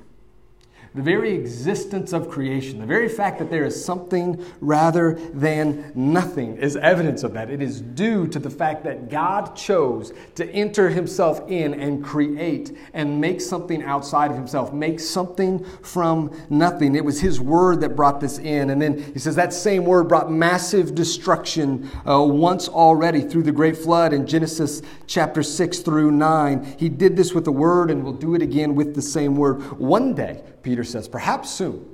The 0.94 1.02
very 1.02 1.34
existence 1.34 2.12
of 2.12 2.30
creation, 2.30 2.78
the 2.78 2.86
very 2.86 3.08
fact 3.08 3.40
that 3.40 3.50
there 3.50 3.64
is 3.64 3.84
something 3.84 4.44
rather 4.60 5.14
than 5.32 5.90
nothing, 5.96 6.56
is 6.56 6.76
evidence 6.76 7.24
of 7.24 7.32
that. 7.32 7.50
It 7.50 7.60
is 7.60 7.80
due 7.80 8.28
to 8.28 8.38
the 8.38 8.48
fact 8.48 8.84
that 8.84 9.10
God 9.10 9.56
chose 9.56 10.12
to 10.36 10.48
enter 10.50 10.90
himself 10.90 11.42
in 11.50 11.74
and 11.74 12.04
create 12.04 12.78
and 12.92 13.20
make 13.20 13.40
something 13.40 13.82
outside 13.82 14.30
of 14.30 14.36
himself, 14.36 14.72
make 14.72 15.00
something 15.00 15.64
from 15.82 16.30
nothing. 16.48 16.94
It 16.94 17.04
was 17.04 17.20
his 17.20 17.40
word 17.40 17.80
that 17.80 17.96
brought 17.96 18.20
this 18.20 18.38
in. 18.38 18.70
And 18.70 18.80
then 18.80 18.96
he 19.14 19.18
says 19.18 19.34
that 19.34 19.52
same 19.52 19.84
word 19.84 20.06
brought 20.06 20.30
massive 20.30 20.94
destruction 20.94 21.90
uh, 22.08 22.22
once 22.22 22.68
already 22.68 23.22
through 23.22 23.42
the 23.42 23.50
great 23.50 23.76
flood 23.76 24.12
in 24.12 24.28
Genesis 24.28 24.80
chapter 25.08 25.42
6 25.42 25.80
through 25.80 26.12
9. 26.12 26.76
He 26.78 26.88
did 26.88 27.16
this 27.16 27.34
with 27.34 27.44
the 27.44 27.52
word 27.52 27.90
and 27.90 28.04
will 28.04 28.12
do 28.12 28.36
it 28.36 28.42
again 28.42 28.76
with 28.76 28.94
the 28.94 29.02
same 29.02 29.34
word. 29.34 29.60
One 29.80 30.14
day, 30.14 30.40
Peter 30.64 30.82
says, 30.82 31.06
perhaps 31.06 31.50
soon, 31.50 31.88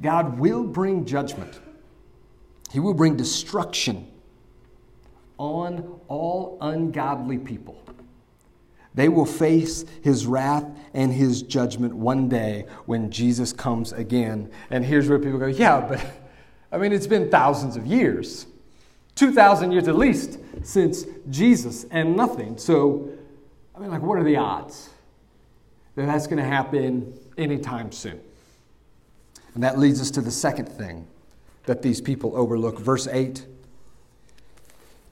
God 0.00 0.38
will 0.38 0.62
bring 0.62 1.04
judgment. 1.04 1.60
He 2.72 2.78
will 2.78 2.94
bring 2.94 3.16
destruction 3.16 4.08
on 5.38 6.00
all 6.06 6.58
ungodly 6.60 7.38
people. 7.38 7.80
They 8.94 9.08
will 9.08 9.26
face 9.26 9.84
his 10.02 10.26
wrath 10.26 10.64
and 10.92 11.12
his 11.12 11.42
judgment 11.42 11.96
one 11.96 12.28
day 12.28 12.66
when 12.86 13.10
Jesus 13.10 13.52
comes 13.52 13.92
again. 13.92 14.50
And 14.70 14.84
here's 14.84 15.08
where 15.08 15.18
people 15.18 15.38
go, 15.38 15.46
yeah, 15.46 15.80
but 15.80 16.04
I 16.70 16.78
mean, 16.78 16.92
it's 16.92 17.08
been 17.08 17.28
thousands 17.30 17.76
of 17.76 17.86
years, 17.86 18.46
2,000 19.16 19.72
years 19.72 19.88
at 19.88 19.96
least, 19.96 20.38
since 20.62 21.04
Jesus, 21.30 21.86
and 21.90 22.16
nothing. 22.16 22.56
So 22.58 23.10
I 23.74 23.80
mean, 23.80 23.90
like, 23.90 24.02
what 24.02 24.18
are 24.18 24.24
the 24.24 24.36
odds 24.36 24.90
that 25.96 26.06
that's 26.06 26.26
going 26.26 26.38
to 26.38 26.44
happen 26.48 27.18
anytime 27.38 27.92
soon? 27.92 28.20
And 29.54 29.62
that 29.62 29.78
leads 29.78 30.00
us 30.00 30.10
to 30.12 30.20
the 30.20 30.30
second 30.30 30.66
thing 30.66 31.06
that 31.66 31.82
these 31.82 32.00
people 32.00 32.36
overlook. 32.36 32.78
Verse 32.78 33.06
8 33.06 33.46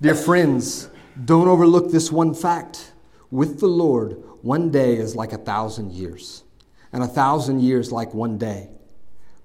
Dear 0.00 0.14
friends, 0.14 0.88
don't 1.24 1.48
overlook 1.48 1.92
this 1.92 2.10
one 2.10 2.34
fact. 2.34 2.92
With 3.30 3.60
the 3.60 3.68
Lord, 3.68 4.22
one 4.42 4.70
day 4.70 4.96
is 4.96 5.14
like 5.14 5.32
a 5.32 5.38
thousand 5.38 5.92
years, 5.92 6.42
and 6.92 7.02
a 7.02 7.06
thousand 7.06 7.60
years 7.60 7.92
like 7.92 8.12
one 8.12 8.36
day. 8.36 8.68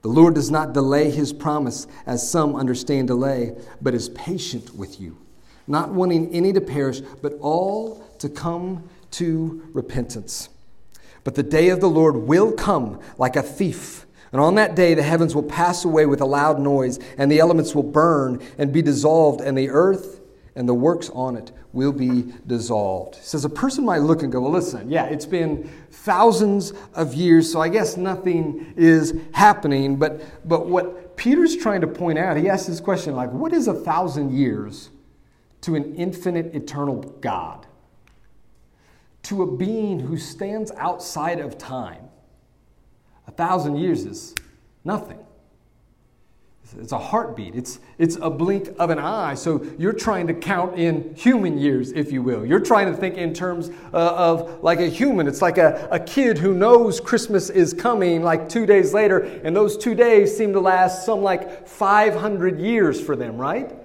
The 0.02 0.08
Lord 0.10 0.36
does 0.36 0.50
not 0.50 0.74
delay 0.74 1.12
his 1.12 1.32
promise, 1.32 1.88
as 2.06 2.28
some 2.28 2.56
understand 2.56 3.08
delay, 3.08 3.56
but 3.82 3.94
is 3.94 4.10
patient 4.10 4.76
with 4.76 5.00
you, 5.00 5.18
not 5.68 5.92
wanting 5.94 6.34
any 6.34 6.54
to 6.54 6.62
perish, 6.62 7.02
but 7.22 7.34
all 7.40 8.04
to 8.20 8.30
come 8.30 8.90
to 9.12 9.70
repentance. 9.74 10.50
But 11.28 11.36
the 11.36 11.44
day 11.44 11.68
of 11.72 11.82
the 11.82 11.90
Lord 11.90 12.16
will 12.16 12.54
come 12.54 13.02
like 13.18 13.36
a 13.36 13.42
thief. 13.42 14.06
And 14.32 14.40
on 14.40 14.56
that 14.56 14.78
day, 14.78 14.94
the 14.94 15.04
heavens 15.04 15.36
will 15.36 15.44
pass 15.44 15.84
away 15.84 16.06
with 16.06 16.22
a 16.22 16.26
loud 16.26 16.58
noise, 16.58 17.00
and 17.18 17.30
the 17.30 17.40
elements 17.40 17.76
will 17.76 17.84
burn 17.84 18.42
and 18.58 18.72
be 18.72 18.82
dissolved, 18.82 19.42
and 19.42 19.58
the 19.58 19.70
earth 19.70 20.22
and 20.56 20.70
the 20.70 20.74
works 20.74 21.10
on 21.10 21.36
it 21.36 21.52
will 21.74 21.92
be 21.92 22.34
dissolved. 22.48 23.18
He 23.18 23.24
says 23.24 23.44
a 23.44 23.50
person 23.50 23.84
might 23.84 24.04
look 24.04 24.24
and 24.24 24.32
go, 24.32 24.40
Well, 24.40 24.54
listen, 24.54 24.90
yeah, 24.90 25.04
it's 25.08 25.26
been 25.26 25.70
thousands 25.92 26.72
of 26.94 27.14
years, 27.14 27.52
so 27.52 27.60
I 27.60 27.68
guess 27.68 27.98
nothing 27.98 28.74
is 28.78 29.14
happening. 29.34 29.98
But, 29.98 30.22
but 30.48 30.68
what 30.68 31.18
Peter's 31.18 31.58
trying 31.58 31.82
to 31.82 31.88
point 31.88 32.18
out, 32.18 32.38
he 32.38 32.48
asks 32.48 32.68
this 32.68 32.80
question 32.80 33.18
like, 33.18 33.34
What 33.34 33.52
is 33.52 33.68
a 33.68 33.74
thousand 33.74 34.32
years 34.32 34.92
to 35.60 35.76
an 35.76 35.94
infinite, 35.98 36.56
eternal 36.56 37.02
God? 37.20 37.67
To 39.28 39.44
a 39.44 39.58
being 39.58 40.00
who 40.00 40.16
stands 40.16 40.72
outside 40.78 41.42
of 41.42 41.58
time? 41.58 42.08
A 43.28 43.32
thousand 43.32 43.76
years 43.76 44.06
is 44.06 44.34
nothing. 44.86 45.20
It's 46.80 46.94
a 46.94 46.98
heartbeat. 46.98 47.54
It's, 47.54 47.82
it's 47.98 48.16
a 48.22 48.30
blink 48.30 48.70
of 48.80 48.90
an 48.90 49.00
eye. 49.00 49.34
So 49.34 49.68
you're 49.78 49.92
trying 49.92 50.28
to 50.28 50.34
count 50.34 50.80
in 50.80 51.14
human 51.14 51.58
years, 51.58 51.92
if 51.92 52.10
you 52.10 52.22
will. 52.22 52.46
You're 52.46 52.62
trying 52.62 52.90
to 52.90 52.98
think 52.98 53.16
in 53.16 53.34
terms 53.34 53.70
uh, 53.94 53.98
of 53.98 54.64
like 54.64 54.80
a 54.80 54.88
human. 54.88 55.28
It's 55.28 55.42
like 55.42 55.58
a, 55.58 55.90
a 55.92 56.00
kid 56.00 56.38
who 56.38 56.54
knows 56.54 57.02
Christmas 57.02 57.50
is 57.50 57.74
coming 57.74 58.24
like 58.24 58.48
two 58.48 58.66
days 58.66 58.94
later, 58.94 59.20
and 59.20 59.54
those 59.54 59.78
two 59.78 59.94
days 59.94 60.38
seem 60.38 60.54
to 60.54 60.62
last 60.62 61.06
some 61.06 61.22
like 61.22 61.68
500 61.68 62.62
years 62.62 63.02
for 63.02 63.18
them, 63.18 63.38
right? 63.38 63.76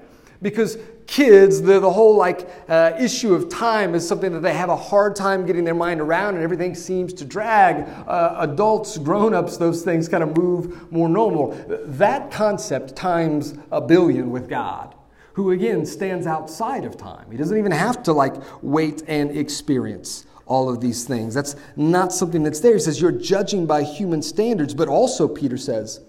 Because 0.40 0.78
kids, 1.12 1.60
the, 1.60 1.78
the 1.78 1.90
whole 1.90 2.16
like 2.16 2.48
uh, 2.70 2.92
issue 2.98 3.34
of 3.34 3.50
time 3.50 3.94
is 3.94 4.08
something 4.08 4.32
that 4.32 4.40
they 4.40 4.54
have 4.54 4.70
a 4.70 4.76
hard 4.76 5.14
time 5.14 5.44
getting 5.44 5.62
their 5.62 5.74
mind 5.74 6.00
around, 6.00 6.36
and 6.36 6.42
everything 6.42 6.74
seems 6.74 7.12
to 7.12 7.24
drag. 7.24 7.86
Uh, 8.08 8.36
adults, 8.38 8.96
grown-ups, 8.96 9.58
those 9.58 9.82
things 9.82 10.08
kind 10.08 10.22
of 10.22 10.34
move 10.34 10.90
more 10.90 11.10
normal. 11.10 11.52
That 11.84 12.30
concept 12.30 12.96
times 12.96 13.54
a 13.70 13.80
billion 13.80 14.30
with 14.30 14.48
God, 14.48 14.94
who 15.34 15.50
again 15.50 15.84
stands 15.84 16.26
outside 16.26 16.86
of 16.86 16.96
time. 16.96 17.30
He 17.30 17.36
doesn't 17.36 17.58
even 17.58 17.72
have 17.72 18.02
to 18.04 18.14
like 18.14 18.34
wait 18.62 19.02
and 19.06 19.36
experience 19.36 20.24
all 20.46 20.70
of 20.70 20.80
these 20.80 21.04
things. 21.04 21.34
That's 21.34 21.56
not 21.76 22.14
something 22.14 22.42
that's 22.42 22.60
there. 22.60 22.72
He 22.72 22.80
says 22.80 23.02
you're 23.02 23.12
judging 23.12 23.66
by 23.66 23.82
human 23.82 24.22
standards, 24.22 24.72
but 24.72 24.88
also 24.88 25.28
Peter 25.28 25.58
says 25.58 26.00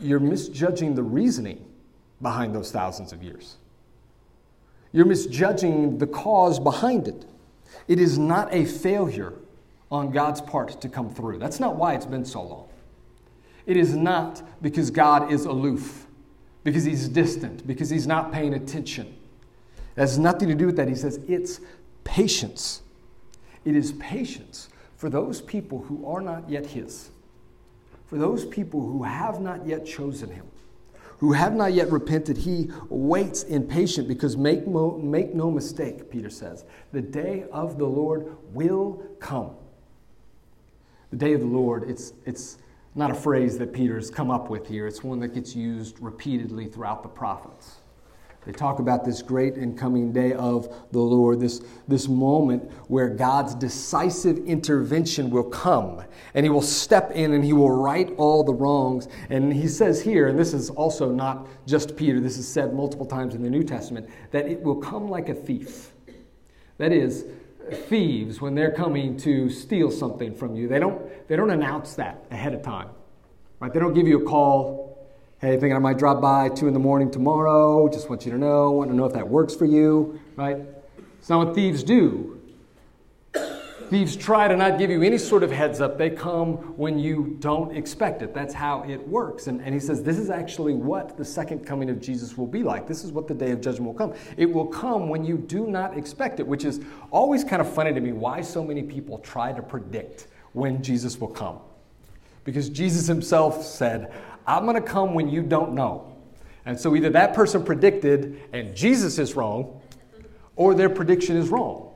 you're 0.00 0.20
misjudging 0.20 0.94
the 0.94 1.02
reasoning 1.02 1.64
behind 2.22 2.54
those 2.54 2.70
thousands 2.70 3.12
of 3.12 3.24
years. 3.24 3.56
You're 4.96 5.04
misjudging 5.04 5.98
the 5.98 6.06
cause 6.06 6.58
behind 6.58 7.06
it. 7.06 7.26
It 7.86 8.00
is 8.00 8.16
not 8.16 8.48
a 8.54 8.64
failure 8.64 9.34
on 9.90 10.10
God's 10.10 10.40
part 10.40 10.80
to 10.80 10.88
come 10.88 11.10
through. 11.10 11.38
That's 11.38 11.60
not 11.60 11.76
why 11.76 11.92
it's 11.92 12.06
been 12.06 12.24
so 12.24 12.40
long. 12.40 12.68
It 13.66 13.76
is 13.76 13.94
not 13.94 14.40
because 14.62 14.90
God 14.90 15.30
is 15.30 15.44
aloof, 15.44 16.06
because 16.64 16.84
he's 16.84 17.10
distant, 17.10 17.66
because 17.66 17.90
he's 17.90 18.06
not 18.06 18.32
paying 18.32 18.54
attention. 18.54 19.14
It 19.96 20.00
has 20.00 20.18
nothing 20.18 20.48
to 20.48 20.54
do 20.54 20.64
with 20.64 20.76
that. 20.76 20.88
He 20.88 20.94
says 20.94 21.20
it's 21.28 21.60
patience. 22.04 22.80
It 23.66 23.76
is 23.76 23.92
patience 24.00 24.70
for 24.96 25.10
those 25.10 25.42
people 25.42 25.82
who 25.82 26.06
are 26.06 26.22
not 26.22 26.48
yet 26.48 26.64
his, 26.64 27.10
for 28.06 28.16
those 28.16 28.46
people 28.46 28.80
who 28.80 29.02
have 29.02 29.42
not 29.42 29.66
yet 29.66 29.84
chosen 29.84 30.30
him 30.30 30.46
who 31.18 31.32
have 31.32 31.54
not 31.54 31.72
yet 31.72 31.90
repented, 31.90 32.36
he 32.36 32.70
waits 32.88 33.42
in 33.44 33.66
patience 33.66 34.06
because 34.06 34.36
make, 34.36 34.66
mo- 34.66 34.98
make 34.98 35.34
no 35.34 35.50
mistake, 35.50 36.10
Peter 36.10 36.30
says, 36.30 36.64
the 36.92 37.00
day 37.00 37.44
of 37.52 37.78
the 37.78 37.86
Lord 37.86 38.36
will 38.52 39.02
come. 39.18 39.52
The 41.10 41.16
day 41.16 41.32
of 41.32 41.40
the 41.40 41.46
Lord, 41.46 41.88
it's, 41.88 42.12
it's 42.24 42.58
not 42.94 43.10
a 43.10 43.14
phrase 43.14 43.58
that 43.58 43.72
Peter's 43.72 44.10
come 44.10 44.30
up 44.30 44.50
with 44.50 44.66
here, 44.66 44.86
it's 44.86 45.02
one 45.02 45.20
that 45.20 45.28
gets 45.28 45.54
used 45.54 45.98
repeatedly 46.00 46.66
throughout 46.66 47.02
the 47.02 47.08
prophets. 47.08 47.76
They 48.46 48.52
talk 48.52 48.78
about 48.78 49.04
this 49.04 49.22
great 49.22 49.56
and 49.56 49.76
coming 49.76 50.12
day 50.12 50.32
of 50.32 50.72
the 50.92 51.00
Lord, 51.00 51.40
this, 51.40 51.62
this 51.88 52.06
moment 52.06 52.70
where 52.88 53.08
God's 53.08 53.56
decisive 53.56 54.38
intervention 54.46 55.30
will 55.30 55.44
come 55.44 56.04
and 56.32 56.46
He 56.46 56.50
will 56.50 56.62
step 56.62 57.10
in 57.10 57.32
and 57.32 57.44
He 57.44 57.52
will 57.52 57.70
right 57.70 58.14
all 58.16 58.44
the 58.44 58.54
wrongs. 58.54 59.08
And 59.30 59.52
He 59.52 59.66
says 59.66 60.00
here, 60.00 60.28
and 60.28 60.38
this 60.38 60.54
is 60.54 60.70
also 60.70 61.10
not 61.10 61.48
just 61.66 61.96
Peter, 61.96 62.20
this 62.20 62.38
is 62.38 62.46
said 62.46 62.72
multiple 62.72 63.04
times 63.04 63.34
in 63.34 63.42
the 63.42 63.50
New 63.50 63.64
Testament, 63.64 64.08
that 64.30 64.46
it 64.46 64.62
will 64.62 64.76
come 64.76 65.08
like 65.08 65.28
a 65.28 65.34
thief. 65.34 65.92
That 66.78 66.92
is, 66.92 67.24
thieves, 67.88 68.40
when 68.40 68.54
they're 68.54 68.70
coming 68.70 69.16
to 69.18 69.50
steal 69.50 69.90
something 69.90 70.32
from 70.32 70.54
you, 70.54 70.68
they 70.68 70.78
don't, 70.78 71.02
they 71.26 71.34
don't 71.34 71.50
announce 71.50 71.94
that 71.94 72.24
ahead 72.30 72.54
of 72.54 72.62
time. 72.62 72.90
Right? 73.58 73.72
They 73.72 73.80
don't 73.80 73.94
give 73.94 74.06
you 74.06 74.22
a 74.22 74.24
call 74.24 74.85
Hey, 75.38 75.50
thinking 75.50 75.74
I 75.74 75.78
might 75.78 75.98
drop 75.98 76.22
by 76.22 76.48
two 76.48 76.66
in 76.66 76.72
the 76.72 76.80
morning 76.80 77.10
tomorrow. 77.10 77.90
Just 77.90 78.08
want 78.08 78.24
you 78.24 78.32
to 78.32 78.38
know. 78.38 78.70
Want 78.70 78.88
to 78.88 78.96
know 78.96 79.04
if 79.04 79.12
that 79.12 79.28
works 79.28 79.54
for 79.54 79.66
you, 79.66 80.18
right? 80.34 80.56
It's 81.18 81.28
not 81.28 81.44
what 81.44 81.54
thieves 81.54 81.82
do. 81.82 82.40
Thieves 83.90 84.16
try 84.16 84.48
to 84.48 84.56
not 84.56 84.78
give 84.78 84.88
you 84.88 85.02
any 85.02 85.18
sort 85.18 85.42
of 85.42 85.52
heads 85.52 85.78
up. 85.82 85.98
They 85.98 86.08
come 86.08 86.54
when 86.78 86.98
you 86.98 87.36
don't 87.38 87.76
expect 87.76 88.22
it. 88.22 88.32
That's 88.32 88.54
how 88.54 88.82
it 88.88 89.06
works. 89.06 89.46
And, 89.46 89.60
and 89.60 89.74
he 89.74 89.78
says 89.78 90.02
this 90.02 90.16
is 90.16 90.30
actually 90.30 90.72
what 90.72 91.18
the 91.18 91.24
second 91.24 91.66
coming 91.66 91.90
of 91.90 92.00
Jesus 92.00 92.38
will 92.38 92.46
be 92.46 92.62
like. 92.62 92.88
This 92.88 93.04
is 93.04 93.12
what 93.12 93.28
the 93.28 93.34
day 93.34 93.50
of 93.50 93.60
judgment 93.60 93.88
will 93.88 93.94
come. 93.94 94.14
It 94.38 94.50
will 94.50 94.66
come 94.66 95.10
when 95.10 95.22
you 95.22 95.36
do 95.36 95.66
not 95.66 95.98
expect 95.98 96.40
it, 96.40 96.46
which 96.46 96.64
is 96.64 96.80
always 97.10 97.44
kind 97.44 97.60
of 97.60 97.70
funny 97.70 97.92
to 97.92 98.00
me 98.00 98.12
why 98.12 98.40
so 98.40 98.64
many 98.64 98.82
people 98.82 99.18
try 99.18 99.52
to 99.52 99.60
predict 99.60 100.28
when 100.54 100.82
Jesus 100.82 101.20
will 101.20 101.28
come. 101.28 101.58
Because 102.42 102.70
Jesus 102.70 103.06
himself 103.06 103.62
said, 103.62 104.12
I'm 104.46 104.64
going 104.64 104.80
to 104.80 104.88
come 104.88 105.14
when 105.14 105.28
you 105.28 105.42
don't 105.42 105.74
know. 105.74 106.16
And 106.64 106.78
so 106.78 106.94
either 106.96 107.10
that 107.10 107.34
person 107.34 107.64
predicted 107.64 108.40
and 108.52 108.76
Jesus 108.76 109.18
is 109.18 109.36
wrong, 109.36 109.80
or 110.56 110.74
their 110.74 110.88
prediction 110.88 111.36
is 111.36 111.48
wrong. 111.48 111.92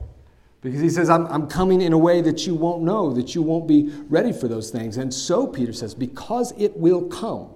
Because 0.60 0.80
he 0.80 0.90
says, 0.90 1.08
I'm, 1.08 1.26
I'm 1.26 1.48
coming 1.48 1.80
in 1.80 1.92
a 1.94 1.98
way 1.98 2.20
that 2.20 2.46
you 2.46 2.54
won't 2.54 2.82
know, 2.82 3.12
that 3.14 3.34
you 3.34 3.40
won't 3.40 3.66
be 3.66 3.90
ready 4.08 4.32
for 4.32 4.46
those 4.46 4.70
things. 4.70 4.98
And 4.98 5.12
so, 5.12 5.46
Peter 5.46 5.72
says, 5.72 5.94
because 5.94 6.52
it 6.58 6.76
will 6.76 7.02
come, 7.08 7.48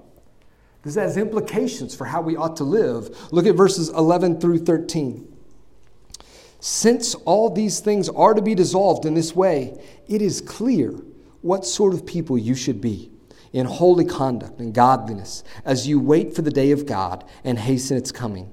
this 0.83 0.95
has 0.95 1.17
implications 1.17 1.95
for 1.95 2.07
how 2.07 2.23
we 2.23 2.37
ought 2.37 2.57
to 2.57 2.65
live. 2.65 3.31
Look 3.31 3.47
at 3.47 3.55
verses 3.55 3.91
11 3.91 4.41
through 4.41 4.59
13. 4.59 5.31
Since 6.61 7.15
all 7.15 7.51
these 7.51 7.81
things 7.81 8.09
are 8.09 8.33
to 8.33 8.41
be 8.41 8.55
dissolved 8.55 9.05
in 9.05 9.13
this 9.13 9.37
way, 9.37 9.79
it 10.09 10.23
is 10.23 10.41
clear 10.41 10.93
what 11.43 11.67
sort 11.67 11.93
of 11.93 12.07
people 12.07 12.39
you 12.39 12.55
should 12.55 12.81
be 12.81 13.11
in 13.55 13.67
holy 13.67 14.05
conduct 14.05 14.59
and 14.59 14.75
godliness 14.75 15.45
as 15.65 15.87
you 15.87 16.01
wait 16.01 16.35
for 16.35 16.43
the 16.43 16.51
day 16.51 16.73
of 16.73 16.85
God 16.85 17.25
and 17.45 17.59
hasten 17.59 17.97
its 17.97 18.11
coming. 18.11 18.53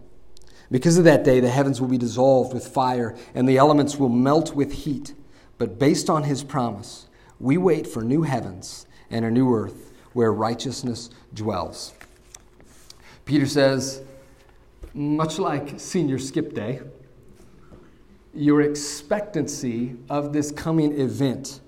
Because 0.70 0.98
of 0.98 1.04
that 1.06 1.24
day, 1.24 1.40
the 1.40 1.50
heavens 1.50 1.82
will 1.82 1.88
be 1.88 1.98
dissolved 1.98 2.54
with 2.54 2.68
fire 2.68 3.18
and 3.34 3.50
the 3.50 3.58
elements 3.58 3.98
will 3.98 4.10
melt 4.10 4.56
with 4.56 4.72
heat. 4.72 5.16
But 5.58 5.80
based 5.80 6.08
on 6.08 6.24
his 6.24 6.44
promise, 6.44 7.08
we 7.40 7.58
wait 7.58 7.88
for 7.88 8.04
new 8.04 8.22
heavens 8.22 8.86
and 9.10 9.26
a 9.26 9.32
new 9.32 9.54
earth 9.54 9.92
where 10.14 10.32
righteousness 10.32 11.10
dwells. 11.34 11.94
Peter 13.26 13.48
says, 13.48 14.04
much 14.94 15.40
like 15.40 15.80
senior 15.80 16.20
skip 16.20 16.54
day, 16.54 16.80
your 18.36 18.62
expectancy 18.62 19.96
of 20.10 20.32
this 20.32 20.52
coming 20.52 21.00
event 21.00 21.61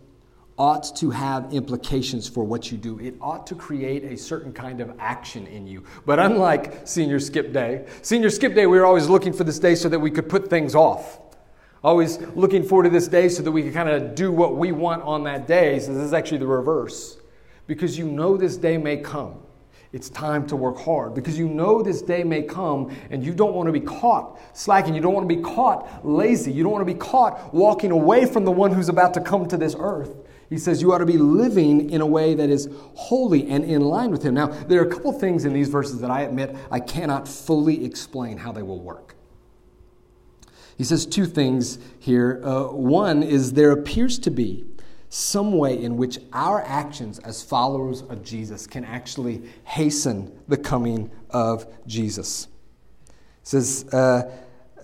ought 0.64 0.96
to 0.96 1.10
have 1.10 1.54
implications 1.54 2.30
for 2.30 2.46
what 2.46 2.72
you 2.72 2.78
do. 2.78 2.98
It 2.98 3.16
ought 3.20 3.46
to 3.48 3.54
create 3.54 4.06
a 4.06 4.16
certain 4.16 4.54
kind 4.54 4.80
of 4.80 4.96
action 4.98 5.46
in 5.46 5.68
you. 5.68 5.84
But 6.06 6.20
unlike 6.20 6.88
senior 6.88 7.20
skip 7.20 7.52
day, 7.52 7.86
senior 8.02 8.30
skip 8.30 8.56
day, 8.56 8.66
we 8.66 8.80
were 8.80 8.86
always 8.86 9.10
looking 9.10 9.34
for 9.34 9.44
this 9.44 9.60
day 9.60 9.76
so 9.76 9.90
that 9.90 10.00
we 10.00 10.10
could 10.10 10.30
put 10.30 10.50
things 10.50 10.74
off. 10.74 11.20
Always 11.84 12.18
looking 12.34 12.64
forward 12.64 12.84
to 12.84 12.90
this 12.92 13.10
day 13.10 13.28
so 13.28 13.44
that 13.44 13.52
we 13.52 13.62
could 13.62 13.74
kind 13.74 13.90
of 13.90 14.16
do 14.16 14.32
what 14.32 14.56
we 14.56 14.72
want 14.72 15.04
on 15.04 15.26
that 15.26 15.48
day. 15.48 15.80
So 15.80 15.94
this 15.94 16.02
is 16.02 16.14
actually 16.14 16.38
the 16.38 16.48
reverse. 16.48 17.18
Because 17.68 17.98
you 17.98 18.08
know 18.08 18.38
this 18.38 18.56
day 18.56 18.78
may 18.78 18.96
come. 18.96 19.40
It's 19.92 20.10
time 20.10 20.48
to 20.48 20.56
work 20.56 20.80
hard 20.80 21.14
because 21.14 21.38
you 21.38 21.48
know 21.50 21.84
this 21.84 22.02
day 22.02 22.24
may 22.24 22.42
come 22.42 22.96
and 23.12 23.24
you 23.24 23.34
don't 23.34 23.54
want 23.54 23.68
to 23.68 23.74
be 23.74 23.82
caught 23.82 24.40
slacking. 24.58 24.96
You 24.96 25.02
don't 25.02 25.14
want 25.14 25.28
to 25.28 25.36
be 25.36 25.42
caught 25.42 26.08
lazy. 26.08 26.54
You 26.54 26.64
don't 26.64 26.72
want 26.72 26.88
to 26.88 26.94
be 26.94 26.98
caught 26.98 27.54
walking 27.54 27.92
away 27.92 28.26
from 28.26 28.46
the 28.46 28.52
one 28.52 28.72
who's 28.72 28.88
about 28.88 29.14
to 29.16 29.22
come 29.22 29.46
to 29.50 29.58
this 29.58 29.76
earth. 29.78 30.23
He 30.54 30.60
says 30.60 30.84
you 30.84 30.94
ought 30.94 31.00
to 31.00 31.06
be 31.08 31.18
living 31.18 31.90
in 31.90 32.00
a 32.02 32.06
way 32.06 32.36
that 32.36 32.52
is 32.52 32.70
holy 32.94 33.50
and 33.50 33.64
in 33.64 33.82
line 33.82 34.12
with 34.12 34.22
Him. 34.22 34.36
Now, 34.36 34.46
there 34.46 34.84
are 34.84 34.88
a 34.88 34.90
couple 34.90 35.12
things 35.12 35.46
in 35.46 35.54
these 35.54 35.68
verses 35.68 36.00
that 36.02 36.12
I 36.12 36.22
admit 36.22 36.56
I 36.70 36.80
cannot 36.80 37.28
fully 37.28 37.84
explain 37.84 38.38
how 38.38 38.52
they 38.52 38.62
will 38.62 38.80
work. 38.80 39.16
He 40.78 40.84
says 40.84 41.08
two 41.08 41.26
things 41.26 41.80
here. 41.98 42.40
Uh, 42.44 42.66
one 42.66 43.24
is 43.24 43.54
there 43.54 43.72
appears 43.72 44.20
to 44.20 44.30
be 44.30 44.64
some 45.10 45.54
way 45.54 45.82
in 45.82 45.98
which 45.98 46.20
our 46.34 46.62
actions 46.62 47.18
as 47.18 47.42
followers 47.42 48.04
of 48.04 48.24
Jesus 48.24 48.68
can 48.68 48.86
actually 48.86 49.42
hasten 49.64 50.40
the 50.48 50.58
coming 50.58 51.10
of 51.32 51.66
Jesus. 51.88 52.48
It 53.08 53.14
says, 53.42 53.92
uh, 53.92 54.32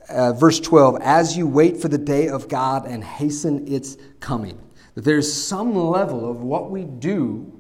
uh, 0.10 0.34
verse 0.34 0.60
12, 0.60 0.98
as 1.04 1.38
you 1.38 1.46
wait 1.46 1.78
for 1.78 1.90
the 1.90 2.00
day 2.00 2.28
of 2.28 2.48
God 2.48 2.88
and 2.88 3.04
hasten 3.04 3.72
its 3.72 3.98
coming. 4.20 4.60
That 5.00 5.06
there's 5.06 5.32
some 5.32 5.74
level 5.76 6.30
of 6.30 6.42
what 6.42 6.70
we 6.70 6.84
do 6.84 7.58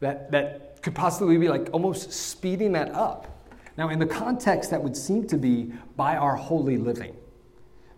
that, 0.00 0.30
that 0.30 0.80
could 0.80 0.94
possibly 0.94 1.36
be 1.36 1.48
like 1.48 1.68
almost 1.74 2.14
speeding 2.14 2.72
that 2.72 2.94
up. 2.94 3.46
Now, 3.76 3.90
in 3.90 3.98
the 3.98 4.06
context, 4.06 4.70
that 4.70 4.82
would 4.82 4.96
seem 4.96 5.26
to 5.26 5.36
be 5.36 5.70
by 5.96 6.16
our 6.16 6.36
holy 6.36 6.78
living 6.78 7.14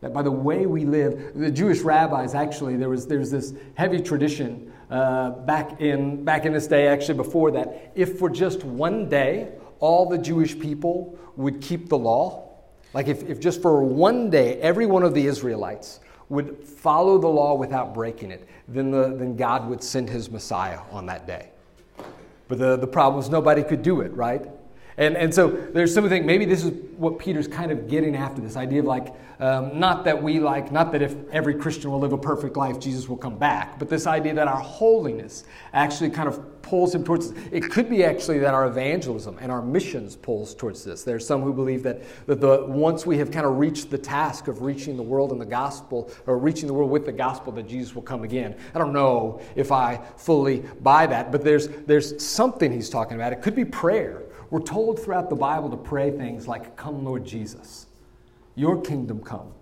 that 0.00 0.12
by 0.12 0.22
the 0.22 0.32
way 0.32 0.66
we 0.66 0.84
live, 0.84 1.34
the 1.36 1.52
Jewish 1.52 1.82
rabbis 1.82 2.34
actually, 2.34 2.74
there 2.74 2.88
was 2.88 3.06
there's 3.06 3.30
this 3.30 3.54
heavy 3.74 4.00
tradition 4.00 4.72
uh, 4.90 5.30
back 5.30 5.80
in 5.80 6.24
back 6.24 6.44
in 6.44 6.52
this 6.52 6.66
day, 6.66 6.88
actually 6.88 7.14
before 7.14 7.52
that, 7.52 7.92
if 7.94 8.18
for 8.18 8.28
just 8.28 8.64
one 8.64 9.08
day 9.08 9.52
all 9.78 10.08
the 10.08 10.18
Jewish 10.18 10.58
people 10.58 11.16
would 11.36 11.60
keep 11.60 11.88
the 11.88 11.96
law, 11.96 12.50
like 12.92 13.06
if, 13.06 13.22
if 13.30 13.38
just 13.38 13.62
for 13.62 13.84
one 13.84 14.28
day 14.28 14.60
every 14.60 14.86
one 14.86 15.04
of 15.04 15.14
the 15.14 15.24
Israelites 15.24 16.00
would 16.32 16.66
follow 16.66 17.18
the 17.18 17.28
law 17.28 17.54
without 17.54 17.92
breaking 17.92 18.30
it, 18.30 18.48
then, 18.66 18.90
the, 18.90 19.14
then 19.14 19.36
God 19.36 19.68
would 19.68 19.82
send 19.82 20.08
his 20.08 20.30
Messiah 20.30 20.80
on 20.90 21.04
that 21.06 21.26
day. 21.26 21.50
But 22.48 22.58
the, 22.58 22.76
the 22.76 22.86
problem 22.86 23.20
is 23.20 23.28
nobody 23.28 23.62
could 23.62 23.82
do 23.82 24.00
it, 24.00 24.10
right? 24.14 24.48
And, 24.98 25.16
and 25.16 25.34
so 25.34 25.48
there's 25.48 25.94
some 25.94 26.08
think 26.08 26.26
maybe 26.26 26.44
this 26.44 26.64
is 26.64 26.72
what 26.96 27.18
Peter's 27.18 27.48
kind 27.48 27.70
of 27.70 27.88
getting 27.88 28.14
after 28.14 28.40
this 28.40 28.56
idea 28.56 28.80
of 28.80 28.86
like, 28.86 29.14
um, 29.40 29.80
not 29.80 30.04
that 30.04 30.22
we 30.22 30.38
like, 30.38 30.70
not 30.70 30.92
that 30.92 31.02
if 31.02 31.16
every 31.32 31.54
Christian 31.54 31.90
will 31.90 31.98
live 31.98 32.12
a 32.12 32.18
perfect 32.18 32.56
life, 32.56 32.78
Jesus 32.78 33.08
will 33.08 33.16
come 33.16 33.38
back, 33.38 33.78
but 33.78 33.88
this 33.88 34.06
idea 34.06 34.34
that 34.34 34.46
our 34.46 34.60
holiness 34.60 35.44
actually 35.72 36.10
kind 36.10 36.28
of 36.28 36.62
pulls 36.62 36.94
him 36.94 37.02
towards 37.02 37.32
this. 37.32 37.48
It 37.50 37.70
could 37.72 37.90
be 37.90 38.04
actually 38.04 38.38
that 38.40 38.54
our 38.54 38.66
evangelism 38.66 39.38
and 39.40 39.50
our 39.50 39.62
missions 39.62 40.14
pulls 40.14 40.54
towards 40.54 40.84
this. 40.84 41.02
There's 41.02 41.26
some 41.26 41.42
who 41.42 41.52
believe 41.52 41.82
that, 41.82 42.02
that 42.26 42.40
the, 42.40 42.66
once 42.68 43.04
we 43.04 43.18
have 43.18 43.32
kind 43.32 43.46
of 43.46 43.58
reached 43.58 43.90
the 43.90 43.98
task 43.98 44.46
of 44.46 44.62
reaching 44.62 44.96
the 44.96 45.02
world 45.02 45.32
in 45.32 45.38
the 45.38 45.44
gospel, 45.44 46.10
or 46.26 46.38
reaching 46.38 46.68
the 46.68 46.74
world 46.74 46.90
with 46.90 47.04
the 47.04 47.12
gospel, 47.12 47.52
that 47.54 47.66
Jesus 47.66 47.94
will 47.94 48.02
come 48.02 48.22
again. 48.22 48.54
I 48.74 48.78
don't 48.78 48.92
know 48.92 49.40
if 49.56 49.72
I 49.72 50.00
fully 50.16 50.60
buy 50.82 51.06
that, 51.06 51.32
but 51.32 51.42
there's, 51.42 51.68
there's 51.68 52.24
something 52.24 52.70
he's 52.70 52.90
talking 52.90 53.16
about. 53.16 53.32
It 53.32 53.42
could 53.42 53.56
be 53.56 53.64
prayer. 53.64 54.21
We're 54.52 54.60
told 54.60 55.00
throughout 55.00 55.30
the 55.30 55.34
Bible 55.34 55.70
to 55.70 55.78
pray 55.78 56.10
things 56.10 56.46
like, 56.46 56.76
Come, 56.76 57.06
Lord 57.06 57.24
Jesus, 57.24 57.86
your 58.54 58.82
kingdom 58.82 59.22
come. 59.22 59.54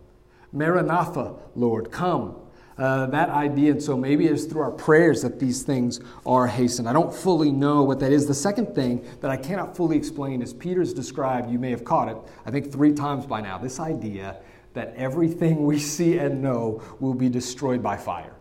Maranatha, 0.52 1.36
Lord, 1.54 1.92
come. 1.92 2.34
Uh, 2.76 3.06
that 3.06 3.28
idea, 3.28 3.70
and 3.70 3.80
so 3.80 3.96
maybe 3.96 4.26
it's 4.26 4.46
through 4.46 4.62
our 4.62 4.72
prayers 4.72 5.22
that 5.22 5.38
these 5.38 5.62
things 5.62 6.00
are 6.26 6.48
hastened. 6.48 6.88
I 6.88 6.92
don't 6.92 7.14
fully 7.14 7.52
know 7.52 7.84
what 7.84 8.00
that 8.00 8.10
is. 8.10 8.26
The 8.26 8.34
second 8.34 8.74
thing 8.74 9.06
that 9.20 9.30
I 9.30 9.36
cannot 9.36 9.76
fully 9.76 9.96
explain 9.96 10.42
is 10.42 10.52
Peter's 10.52 10.92
described, 10.92 11.52
you 11.52 11.60
may 11.60 11.70
have 11.70 11.84
caught 11.84 12.08
it, 12.08 12.16
I 12.44 12.50
think 12.50 12.72
three 12.72 12.92
times 12.92 13.26
by 13.26 13.42
now, 13.42 13.58
this 13.58 13.78
idea 13.78 14.38
that 14.74 14.92
everything 14.96 15.66
we 15.66 15.78
see 15.78 16.18
and 16.18 16.42
know 16.42 16.82
will 16.98 17.14
be 17.14 17.28
destroyed 17.28 17.80
by 17.80 17.96
fire, 17.96 18.34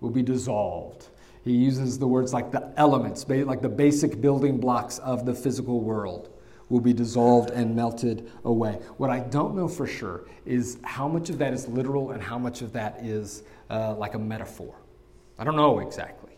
will 0.00 0.10
be 0.10 0.22
dissolved. 0.22 1.06
He 1.44 1.52
uses 1.52 1.98
the 1.98 2.06
words 2.06 2.32
like 2.32 2.50
the 2.50 2.72
elements, 2.76 3.26
like 3.28 3.62
the 3.62 3.68
basic 3.68 4.20
building 4.20 4.58
blocks 4.58 4.98
of 4.98 5.24
the 5.24 5.34
physical 5.34 5.80
world 5.80 6.30
will 6.68 6.80
be 6.80 6.92
dissolved 6.92 7.50
and 7.50 7.74
melted 7.74 8.30
away. 8.44 8.80
What 8.98 9.10
I 9.10 9.20
don't 9.20 9.56
know 9.56 9.68
for 9.68 9.86
sure 9.86 10.26
is 10.44 10.78
how 10.84 11.08
much 11.08 11.30
of 11.30 11.38
that 11.38 11.52
is 11.52 11.66
literal 11.68 12.10
and 12.10 12.22
how 12.22 12.38
much 12.38 12.60
of 12.62 12.72
that 12.74 13.00
is 13.02 13.42
uh, 13.70 13.94
like 13.94 14.14
a 14.14 14.18
metaphor. 14.18 14.74
I 15.38 15.44
don't 15.44 15.56
know 15.56 15.78
exactly. 15.78 16.32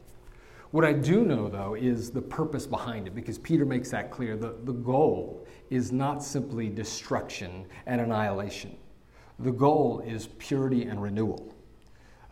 What 0.70 0.84
I 0.84 0.92
do 0.92 1.24
know, 1.24 1.48
though, 1.48 1.74
is 1.74 2.12
the 2.12 2.22
purpose 2.22 2.64
behind 2.64 3.08
it, 3.08 3.14
because 3.14 3.38
Peter 3.38 3.64
makes 3.64 3.90
that 3.90 4.12
clear. 4.12 4.36
The, 4.36 4.54
the 4.62 4.72
goal 4.72 5.44
is 5.68 5.90
not 5.90 6.22
simply 6.22 6.68
destruction 6.68 7.66
and 7.86 8.00
annihilation, 8.00 8.76
the 9.40 9.50
goal 9.50 10.00
is 10.06 10.28
purity 10.38 10.84
and 10.84 11.02
renewal. 11.02 11.54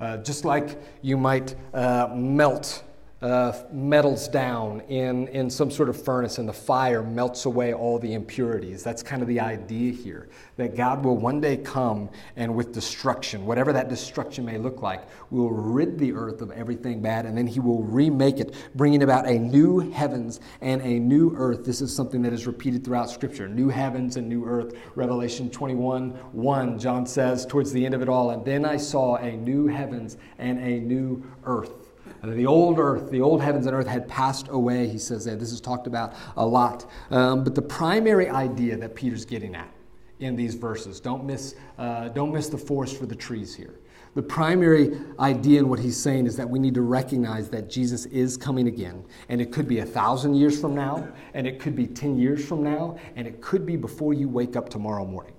Uh, 0.00 0.16
just 0.18 0.44
like 0.44 0.78
you 1.02 1.16
might 1.16 1.54
uh, 1.74 2.08
melt 2.14 2.84
uh, 3.20 3.52
metals 3.72 4.28
down 4.28 4.80
in, 4.82 5.26
in 5.28 5.50
some 5.50 5.70
sort 5.70 5.88
of 5.88 6.00
furnace 6.00 6.38
and 6.38 6.48
the 6.48 6.52
fire 6.52 7.02
melts 7.02 7.46
away 7.46 7.74
all 7.74 7.98
the 7.98 8.14
impurities. 8.14 8.84
That's 8.84 9.02
kind 9.02 9.22
of 9.22 9.28
the 9.28 9.40
idea 9.40 9.92
here 9.92 10.28
that 10.56 10.76
God 10.76 11.04
will 11.04 11.16
one 11.16 11.40
day 11.40 11.56
come 11.56 12.10
and 12.36 12.54
with 12.54 12.72
destruction, 12.72 13.44
whatever 13.44 13.72
that 13.72 13.88
destruction 13.88 14.44
may 14.44 14.56
look 14.56 14.82
like, 14.82 15.02
will 15.30 15.50
rid 15.50 15.98
the 15.98 16.12
earth 16.12 16.42
of 16.42 16.52
everything 16.52 17.02
bad 17.02 17.26
and 17.26 17.36
then 17.36 17.46
he 17.46 17.58
will 17.58 17.82
remake 17.82 18.38
it, 18.38 18.54
bringing 18.76 19.02
about 19.02 19.26
a 19.26 19.36
new 19.36 19.80
heavens 19.90 20.38
and 20.60 20.80
a 20.82 21.00
new 21.00 21.34
earth. 21.36 21.64
This 21.64 21.80
is 21.80 21.94
something 21.94 22.22
that 22.22 22.32
is 22.32 22.46
repeated 22.46 22.84
throughout 22.84 23.10
Scripture 23.10 23.48
new 23.48 23.68
heavens 23.68 24.16
and 24.16 24.28
new 24.28 24.44
earth. 24.44 24.76
Revelation 24.94 25.50
21 25.50 26.10
1, 26.10 26.78
John 26.78 27.04
says 27.04 27.44
towards 27.46 27.72
the 27.72 27.84
end 27.84 27.94
of 27.94 28.02
it 28.02 28.08
all, 28.08 28.30
and 28.30 28.44
then 28.44 28.64
I 28.64 28.76
saw 28.76 29.16
a 29.16 29.32
new 29.32 29.66
heavens 29.66 30.18
and 30.38 30.60
a 30.60 30.78
new 30.78 31.24
earth. 31.44 31.77
The 32.22 32.46
old 32.46 32.78
earth, 32.78 33.10
the 33.10 33.20
old 33.20 33.40
heavens 33.40 33.66
and 33.66 33.74
earth 33.74 33.86
had 33.86 34.08
passed 34.08 34.48
away, 34.48 34.88
he 34.88 34.98
says 34.98 35.24
that. 35.26 35.38
This 35.38 35.52
is 35.52 35.60
talked 35.60 35.86
about 35.86 36.14
a 36.36 36.44
lot. 36.44 36.90
Um, 37.10 37.44
but 37.44 37.54
the 37.54 37.62
primary 37.62 38.28
idea 38.28 38.76
that 38.76 38.94
Peter's 38.94 39.24
getting 39.24 39.54
at 39.54 39.72
in 40.18 40.34
these 40.34 40.56
verses, 40.56 40.98
don't 40.98 41.24
miss, 41.24 41.54
uh, 41.78 42.08
don't 42.08 42.32
miss 42.32 42.48
the 42.48 42.58
forest 42.58 42.98
for 42.98 43.06
the 43.06 43.14
trees 43.14 43.54
here. 43.54 43.74
The 44.14 44.22
primary 44.22 44.98
idea 45.20 45.60
in 45.60 45.68
what 45.68 45.78
he's 45.78 45.96
saying 45.96 46.26
is 46.26 46.36
that 46.38 46.48
we 46.48 46.58
need 46.58 46.74
to 46.74 46.82
recognize 46.82 47.48
that 47.50 47.70
Jesus 47.70 48.06
is 48.06 48.36
coming 48.36 48.66
again. 48.66 49.04
And 49.28 49.40
it 49.40 49.52
could 49.52 49.68
be 49.68 49.78
a 49.78 49.86
thousand 49.86 50.34
years 50.34 50.60
from 50.60 50.74
now, 50.74 51.06
and 51.34 51.46
it 51.46 51.60
could 51.60 51.76
be 51.76 51.86
10 51.86 52.18
years 52.18 52.44
from 52.44 52.64
now, 52.64 52.98
and 53.14 53.28
it 53.28 53.40
could 53.40 53.64
be 53.64 53.76
before 53.76 54.14
you 54.14 54.28
wake 54.28 54.56
up 54.56 54.70
tomorrow 54.70 55.04
morning. 55.04 55.34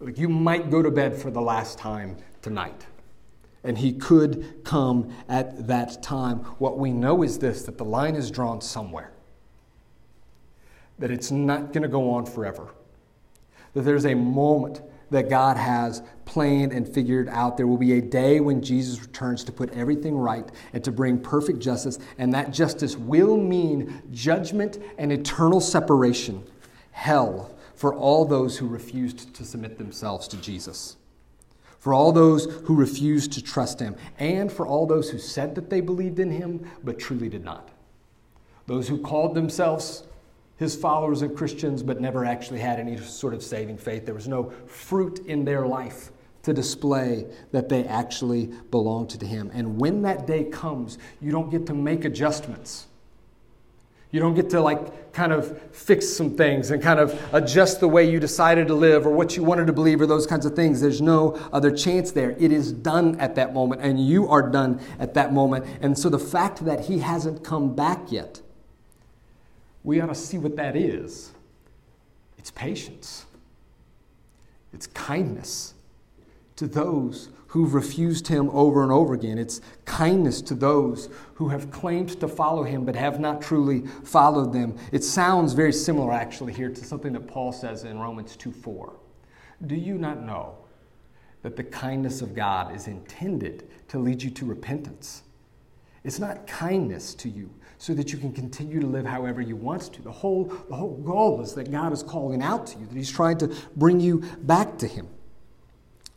Like 0.00 0.18
you 0.18 0.28
might 0.28 0.70
go 0.70 0.82
to 0.82 0.90
bed 0.90 1.16
for 1.16 1.30
the 1.30 1.40
last 1.40 1.78
time 1.78 2.18
tonight 2.42 2.86
and 3.66 3.76
he 3.76 3.92
could 3.92 4.64
come 4.64 5.12
at 5.28 5.66
that 5.66 6.02
time. 6.02 6.38
What 6.58 6.78
we 6.78 6.92
know 6.92 7.22
is 7.22 7.38
this 7.38 7.64
that 7.64 7.76
the 7.76 7.84
line 7.84 8.14
is 8.14 8.30
drawn 8.30 8.60
somewhere, 8.60 9.12
that 10.98 11.10
it's 11.10 11.30
not 11.30 11.72
going 11.72 11.82
to 11.82 11.88
go 11.88 12.10
on 12.12 12.24
forever, 12.24 12.68
that 13.74 13.82
there's 13.82 14.06
a 14.06 14.14
moment 14.14 14.80
that 15.10 15.28
God 15.28 15.56
has 15.56 16.02
planned 16.24 16.72
and 16.72 16.88
figured 16.88 17.28
out. 17.28 17.56
There 17.56 17.66
will 17.66 17.76
be 17.76 17.98
a 17.98 18.00
day 18.00 18.40
when 18.40 18.62
Jesus 18.62 19.00
returns 19.00 19.44
to 19.44 19.52
put 19.52 19.72
everything 19.72 20.16
right 20.16 20.48
and 20.72 20.82
to 20.84 20.92
bring 20.92 21.18
perfect 21.18 21.58
justice, 21.58 21.98
and 22.18 22.32
that 22.34 22.52
justice 22.52 22.96
will 22.96 23.36
mean 23.36 24.02
judgment 24.12 24.78
and 24.98 25.12
eternal 25.12 25.60
separation, 25.60 26.44
hell, 26.92 27.52
for 27.74 27.94
all 27.94 28.24
those 28.24 28.56
who 28.56 28.66
refused 28.66 29.34
to 29.34 29.44
submit 29.44 29.76
themselves 29.76 30.26
to 30.28 30.36
Jesus 30.38 30.96
for 31.86 31.94
all 31.94 32.10
those 32.10 32.46
who 32.64 32.74
refused 32.74 33.30
to 33.30 33.40
trust 33.40 33.78
him, 33.78 33.94
and 34.18 34.50
for 34.50 34.66
all 34.66 34.86
those 34.86 35.08
who 35.08 35.20
said 35.20 35.54
that 35.54 35.70
they 35.70 35.80
believed 35.80 36.18
in 36.18 36.32
him 36.32 36.68
but 36.82 36.98
truly 36.98 37.28
did 37.28 37.44
not. 37.44 37.68
Those 38.66 38.88
who 38.88 38.98
called 38.98 39.36
themselves 39.36 40.02
his 40.56 40.74
followers 40.74 41.22
and 41.22 41.36
Christians 41.36 41.84
but 41.84 42.00
never 42.00 42.24
actually 42.24 42.58
had 42.58 42.80
any 42.80 42.96
sort 42.96 43.34
of 43.34 43.40
saving 43.40 43.78
faith. 43.78 44.04
There 44.04 44.16
was 44.16 44.26
no 44.26 44.50
fruit 44.66 45.20
in 45.26 45.44
their 45.44 45.64
life 45.64 46.10
to 46.42 46.52
display 46.52 47.24
that 47.52 47.68
they 47.68 47.84
actually 47.84 48.46
belonged 48.72 49.10
to 49.10 49.24
him. 49.24 49.52
And 49.54 49.78
when 49.78 50.02
that 50.02 50.26
day 50.26 50.42
comes, 50.42 50.98
you 51.20 51.30
don't 51.30 51.50
get 51.50 51.66
to 51.66 51.74
make 51.74 52.04
adjustments. 52.04 52.88
You 54.16 54.22
don't 54.22 54.32
get 54.32 54.48
to 54.48 54.62
like 54.62 55.12
kind 55.12 55.30
of 55.30 55.60
fix 55.72 56.08
some 56.08 56.38
things 56.38 56.70
and 56.70 56.82
kind 56.82 56.98
of 56.98 57.22
adjust 57.34 57.80
the 57.80 57.88
way 57.88 58.10
you 58.10 58.18
decided 58.18 58.66
to 58.68 58.74
live 58.74 59.06
or 59.06 59.10
what 59.10 59.36
you 59.36 59.44
wanted 59.44 59.66
to 59.66 59.74
believe 59.74 60.00
or 60.00 60.06
those 60.06 60.26
kinds 60.26 60.46
of 60.46 60.56
things. 60.56 60.80
There's 60.80 61.02
no 61.02 61.32
other 61.52 61.70
chance 61.70 62.12
there. 62.12 62.30
It 62.38 62.50
is 62.50 62.72
done 62.72 63.20
at 63.20 63.34
that 63.34 63.52
moment 63.52 63.82
and 63.82 64.00
you 64.00 64.26
are 64.28 64.48
done 64.48 64.80
at 64.98 65.12
that 65.12 65.34
moment. 65.34 65.66
And 65.82 65.98
so 65.98 66.08
the 66.08 66.18
fact 66.18 66.64
that 66.64 66.86
he 66.86 67.00
hasn't 67.00 67.44
come 67.44 67.76
back 67.76 68.10
yet, 68.10 68.40
we 69.84 70.00
ought 70.00 70.06
to 70.06 70.14
see 70.14 70.38
what 70.38 70.56
that 70.56 70.76
is. 70.76 71.32
It's 72.38 72.50
patience. 72.50 73.26
It's 74.72 74.86
kindness 74.86 75.74
to 76.56 76.66
those 76.66 77.28
who've 77.56 77.72
refused 77.72 78.28
him 78.28 78.50
over 78.50 78.82
and 78.82 78.92
over 78.92 79.14
again. 79.14 79.38
It's 79.38 79.62
kindness 79.86 80.42
to 80.42 80.54
those 80.54 81.08
who 81.34 81.48
have 81.48 81.70
claimed 81.70 82.20
to 82.20 82.28
follow 82.28 82.62
him 82.62 82.84
but 82.84 82.94
have 82.94 83.18
not 83.18 83.40
truly 83.40 83.86
followed 84.04 84.52
them. 84.52 84.76
It 84.92 85.02
sounds 85.02 85.54
very 85.54 85.72
similar, 85.72 86.12
actually, 86.12 86.52
here 86.52 86.68
to 86.68 86.84
something 86.84 87.14
that 87.14 87.26
Paul 87.26 87.52
says 87.52 87.84
in 87.84 87.98
Romans 87.98 88.36
2 88.36 88.52
4. 88.52 88.92
Do 89.66 89.74
you 89.74 89.96
not 89.96 90.22
know 90.22 90.58
that 91.40 91.56
the 91.56 91.64
kindness 91.64 92.20
of 92.20 92.34
God 92.34 92.74
is 92.76 92.88
intended 92.88 93.70
to 93.88 93.98
lead 93.98 94.22
you 94.22 94.28
to 94.32 94.44
repentance? 94.44 95.22
It's 96.04 96.18
not 96.18 96.46
kindness 96.46 97.14
to 97.14 97.30
you 97.30 97.48
so 97.78 97.94
that 97.94 98.12
you 98.12 98.18
can 98.18 98.34
continue 98.34 98.80
to 98.80 98.86
live 98.86 99.06
however 99.06 99.40
you 99.40 99.56
want 99.56 99.94
to. 99.94 100.02
The 100.02 100.12
whole, 100.12 100.44
the 100.68 100.76
whole 100.76 100.98
goal 100.98 101.40
is 101.40 101.54
that 101.54 101.70
God 101.70 101.94
is 101.94 102.02
calling 102.02 102.42
out 102.42 102.66
to 102.66 102.78
you, 102.78 102.84
that 102.84 102.94
He's 102.94 103.10
trying 103.10 103.38
to 103.38 103.48
bring 103.76 103.98
you 103.98 104.20
back 104.42 104.76
to 104.78 104.86
Him. 104.86 105.08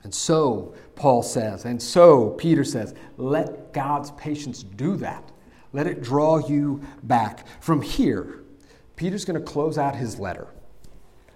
And 0.04 0.14
so, 0.14 0.74
Paul 0.96 1.24
says, 1.24 1.66
and 1.66 1.82
so 1.82 2.32
Peter 2.32 2.64
says, 2.64 2.94
let 3.18 3.74
God's 3.74 4.12
patience 4.12 4.64
do 4.64 4.96
that. 4.98 5.32
Let 5.74 5.88
it 5.88 6.02
draw 6.02 6.38
you 6.38 6.82
back. 7.04 7.46
From 7.62 7.82
here, 7.82 8.44
Peter's 8.96 9.26
going 9.26 9.40
to 9.40 9.46
close 9.46 9.78
out 9.78 9.96
his 9.96 10.20
letter 10.20 10.48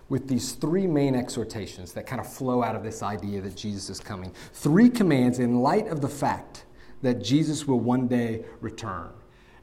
with 0.09 0.27
these 0.27 0.53
three 0.53 0.87
main 0.87 1.15
exhortations 1.15 1.93
that 1.93 2.05
kind 2.05 2.19
of 2.19 2.31
flow 2.31 2.63
out 2.63 2.75
of 2.75 2.83
this 2.83 3.03
idea 3.03 3.41
that 3.41 3.55
Jesus 3.55 3.89
is 3.89 3.99
coming. 3.99 4.33
Three 4.53 4.89
commands 4.89 5.39
in 5.39 5.61
light 5.61 5.87
of 5.87 6.01
the 6.01 6.09
fact 6.09 6.65
that 7.01 7.23
Jesus 7.23 7.67
will 7.67 7.79
one 7.79 8.07
day 8.07 8.45
return. 8.61 9.09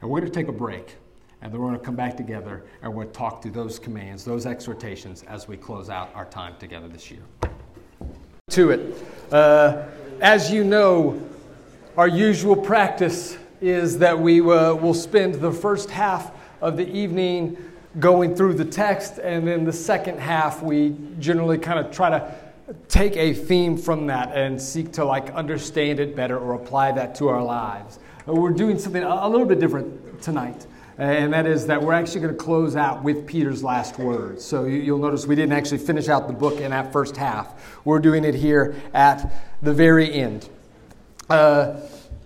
And 0.01 0.09
we're 0.09 0.19
going 0.19 0.31
to 0.31 0.39
take 0.39 0.47
a 0.47 0.53
break, 0.53 0.95
and 1.41 1.51
then 1.51 1.59
we're 1.59 1.67
going 1.67 1.79
to 1.79 1.85
come 1.85 1.95
back 1.95 2.17
together 2.17 2.65
and 2.81 2.93
we're 2.93 3.03
going 3.03 3.13
to 3.13 3.17
talk 3.17 3.41
through 3.41 3.51
those 3.51 3.79
commands, 3.79 4.23
those 4.23 4.45
exhortations, 4.45 5.23
as 5.23 5.47
we 5.47 5.57
close 5.57 5.89
out 5.89 6.11
our 6.15 6.25
time 6.25 6.55
together 6.59 6.87
this 6.87 7.09
year. 7.09 7.21
To 8.51 8.69
it. 8.71 9.05
Uh, 9.31 9.85
as 10.19 10.51
you 10.51 10.65
know, 10.65 11.25
our 11.95 12.09
usual 12.09 12.57
practice 12.57 13.37
is 13.61 13.99
that 13.99 14.19
we 14.19 14.41
uh, 14.41 14.75
will 14.75 14.93
spend 14.93 15.35
the 15.35 15.53
first 15.53 15.89
half 15.89 16.31
of 16.59 16.75
the 16.75 16.85
evening 16.89 17.55
going 17.99 18.35
through 18.35 18.55
the 18.55 18.65
text, 18.65 19.19
and 19.19 19.47
then 19.47 19.63
the 19.63 19.71
second 19.71 20.19
half, 20.19 20.61
we 20.61 20.97
generally 21.17 21.57
kind 21.57 21.79
of 21.79 21.93
try 21.93 22.09
to 22.09 22.35
take 22.89 23.15
a 23.15 23.33
theme 23.33 23.77
from 23.77 24.07
that 24.07 24.35
and 24.35 24.61
seek 24.61 24.91
to 24.93 25.05
like 25.05 25.29
understand 25.31 26.01
it 26.01 26.13
better 26.13 26.37
or 26.37 26.53
apply 26.55 26.91
that 26.91 27.15
to 27.15 27.29
our 27.29 27.41
lives. 27.41 27.99
Uh, 28.27 28.33
we're 28.33 28.49
doing 28.49 28.77
something 28.77 29.03
a 29.03 29.29
little 29.29 29.47
bit 29.47 29.61
different 29.61 30.21
tonight. 30.21 30.67
And 31.01 31.33
that 31.33 31.47
is 31.47 31.65
that 31.65 31.81
we're 31.81 31.93
actually 31.93 32.21
going 32.21 32.37
to 32.37 32.39
close 32.39 32.75
out 32.75 33.01
with 33.01 33.25
Peter's 33.25 33.63
last 33.63 33.97
words. 33.97 34.45
So 34.45 34.65
you'll 34.65 34.99
notice 34.99 35.25
we 35.25 35.35
didn't 35.35 35.53
actually 35.53 35.79
finish 35.79 36.09
out 36.09 36.27
the 36.27 36.33
book 36.33 36.61
in 36.61 36.69
that 36.69 36.93
first 36.93 37.17
half. 37.17 37.81
We're 37.83 37.97
doing 37.97 38.23
it 38.23 38.35
here 38.35 38.75
at 38.93 39.33
the 39.63 39.73
very 39.73 40.13
end. 40.13 40.47
Uh, 41.27 41.77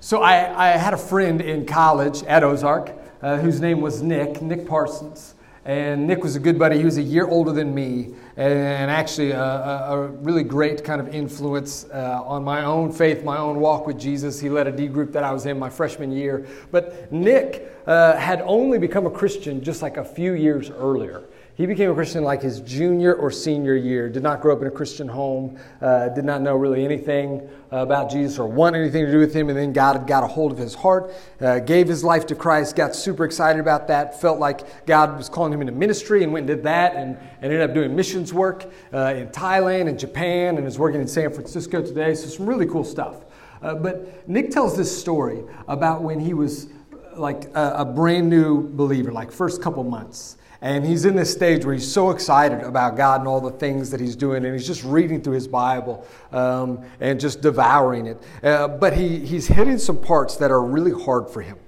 so 0.02 0.22
I, 0.22 0.74
I, 0.74 0.78
had 0.78 0.94
a 0.94 0.98
friend 0.98 1.40
in 1.40 1.66
college 1.66 2.22
at 2.24 2.44
Ozark 2.44 2.92
uh, 3.22 3.38
whose 3.38 3.62
name 3.62 3.80
was 3.80 4.02
Nick, 4.02 4.42
Nick 4.42 4.68
Parsons. 4.68 5.36
And 5.64 6.06
Nick 6.06 6.22
was 6.22 6.36
a 6.36 6.40
good 6.42 6.60
buddy. 6.60 6.78
He 6.78 6.84
was 6.84 6.98
a 6.98 7.02
year 7.02 7.30
older 7.30 7.54
than 7.54 7.74
me, 7.74 8.14
and 8.38 8.92
actually 8.92 9.32
a, 9.32 9.42
a 9.42 10.08
really 10.08 10.44
great 10.44 10.84
kind 10.84 11.00
of 11.00 11.14
influence 11.14 11.86
uh, 11.94 12.22
on 12.26 12.44
my 12.44 12.66
own 12.66 12.92
faith, 12.92 13.24
my 13.24 13.38
own 13.38 13.60
walk 13.60 13.88
with 13.88 13.98
Jesus. 13.98 14.40
He 14.40 14.50
led 14.50 14.68
a 14.68 14.72
D 14.72 14.88
group 14.88 15.14
that 15.14 15.24
I 15.24 15.32
was 15.32 15.46
in 15.46 15.58
my 15.58 15.70
freshman 15.70 16.12
year. 16.12 16.46
But 16.72 17.12
Nick 17.12 17.72
uh, 17.88 18.18
had 18.18 18.42
only 18.42 18.78
become 18.78 19.06
a 19.06 19.12
Christian 19.12 19.64
just 19.64 19.82
like 19.82 19.98
a 19.98 20.04
few 20.04 20.34
years 20.34 20.70
earlier. 20.70 21.24
He 21.56 21.66
became 21.66 21.90
a 21.90 21.94
Christian 21.94 22.26
like 22.26 22.42
his 22.42 22.60
junior 22.60 23.14
or 23.14 23.32
senior 23.32 23.76
year, 23.76 24.10
did 24.10 24.24
not 24.24 24.42
grow 24.42 24.54
up 24.54 24.62
in 24.62 24.68
a 24.68 24.72
Christian 24.72 25.08
home, 25.08 25.58
uh, 25.82 26.10
did 26.10 26.26
not 26.26 26.42
know 26.42 26.54
really 26.56 26.84
anything 26.84 27.48
about 27.72 28.12
Jesus 28.12 28.38
or 28.38 28.46
want 28.46 28.76
anything 28.76 29.06
to 29.06 29.12
do 29.12 29.20
with 29.20 29.34
him. 29.34 29.48
And 29.48 29.58
then 29.58 29.72
God 29.72 30.06
got 30.06 30.24
a 30.26 30.28
hold 30.28 30.52
of 30.52 30.58
his 30.58 30.76
heart, 30.76 31.14
uh, 31.40 31.60
gave 31.60 31.88
his 31.88 32.04
life 32.04 32.26
to 32.28 32.36
Christ, 32.36 32.76
got 32.76 32.94
super 32.94 33.24
excited 33.24 33.62
about 33.62 33.88
that, 33.88 34.20
felt 34.20 34.38
like 34.38 34.86
God 34.86 35.16
was 35.16 35.30
calling 35.30 35.54
him 35.54 35.62
into 35.62 35.72
ministry 35.72 36.24
and 36.24 36.34
went 36.34 36.50
and 36.50 36.58
did 36.58 36.64
that 36.66 36.96
and, 36.96 37.16
and 37.16 37.44
ended 37.44 37.62
up 37.62 37.74
doing 37.74 37.96
missions 37.96 38.34
work 38.34 38.66
uh, 38.94 39.14
in 39.16 39.30
Thailand 39.30 39.88
and 39.88 39.98
Japan 39.98 40.58
and 40.58 40.68
is 40.68 40.78
working 40.78 41.00
in 41.00 41.08
San 41.08 41.32
Francisco 41.32 41.82
today. 41.82 42.16
So, 42.16 42.28
some 42.28 42.48
really 42.48 42.66
cool 42.66 42.84
stuff. 42.84 43.24
Uh, 43.62 43.76
but 43.76 44.28
Nick 44.28 44.52
tells 44.52 44.76
this 44.76 44.96
story 44.96 45.42
about 45.70 46.04
when 46.04 46.20
he 46.20 46.34
was 46.34 46.68
like 47.16 47.46
a, 47.56 47.76
a 47.78 47.86
brand 47.86 48.30
new 48.30 48.68
believer, 48.68 49.14
like 49.14 49.32
first 49.32 49.62
couple 49.62 49.84
months. 49.86 50.36
And 50.66 50.84
he's 50.84 51.06
in 51.06 51.16
this 51.16 51.32
stage 51.32 51.64
where 51.64 51.76
he's 51.76 51.90
so 51.90 52.10
excited 52.10 52.62
about 52.62 52.98
God 52.98 53.20
and 53.20 53.28
all 53.28 53.40
the 53.40 53.52
things 53.52 53.92
that 53.92 54.00
he's 54.00 54.16
doing, 54.16 54.44
and 54.44 54.52
he's 54.52 54.66
just 54.66 54.84
reading 54.84 55.22
through 55.22 55.36
his 55.36 55.48
Bible 55.48 56.08
um, 56.32 56.84
and 57.00 57.20
just 57.20 57.42
devouring 57.42 58.08
it. 58.08 58.24
Uh, 58.42 58.68
but 58.68 58.98
he, 58.98 59.20
he's 59.20 59.46
hitting 59.46 59.78
some 59.78 60.02
parts 60.02 60.38
that 60.38 60.50
are 60.50 60.64
really 60.64 61.04
hard 61.04 61.30
for 61.30 61.44
him, 61.44 61.60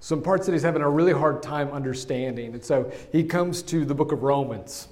some 0.00 0.20
parts 0.20 0.44
that 0.44 0.52
he's 0.52 0.62
having 0.62 0.82
a 0.82 0.90
really 0.90 1.14
hard 1.14 1.42
time 1.42 1.70
understanding. 1.70 2.52
And 2.52 2.62
so 2.62 2.92
he 3.10 3.24
comes 3.24 3.62
to 3.62 3.86
the 3.86 3.94
book 3.94 4.12
of 4.12 4.22
Romans. 4.22 4.88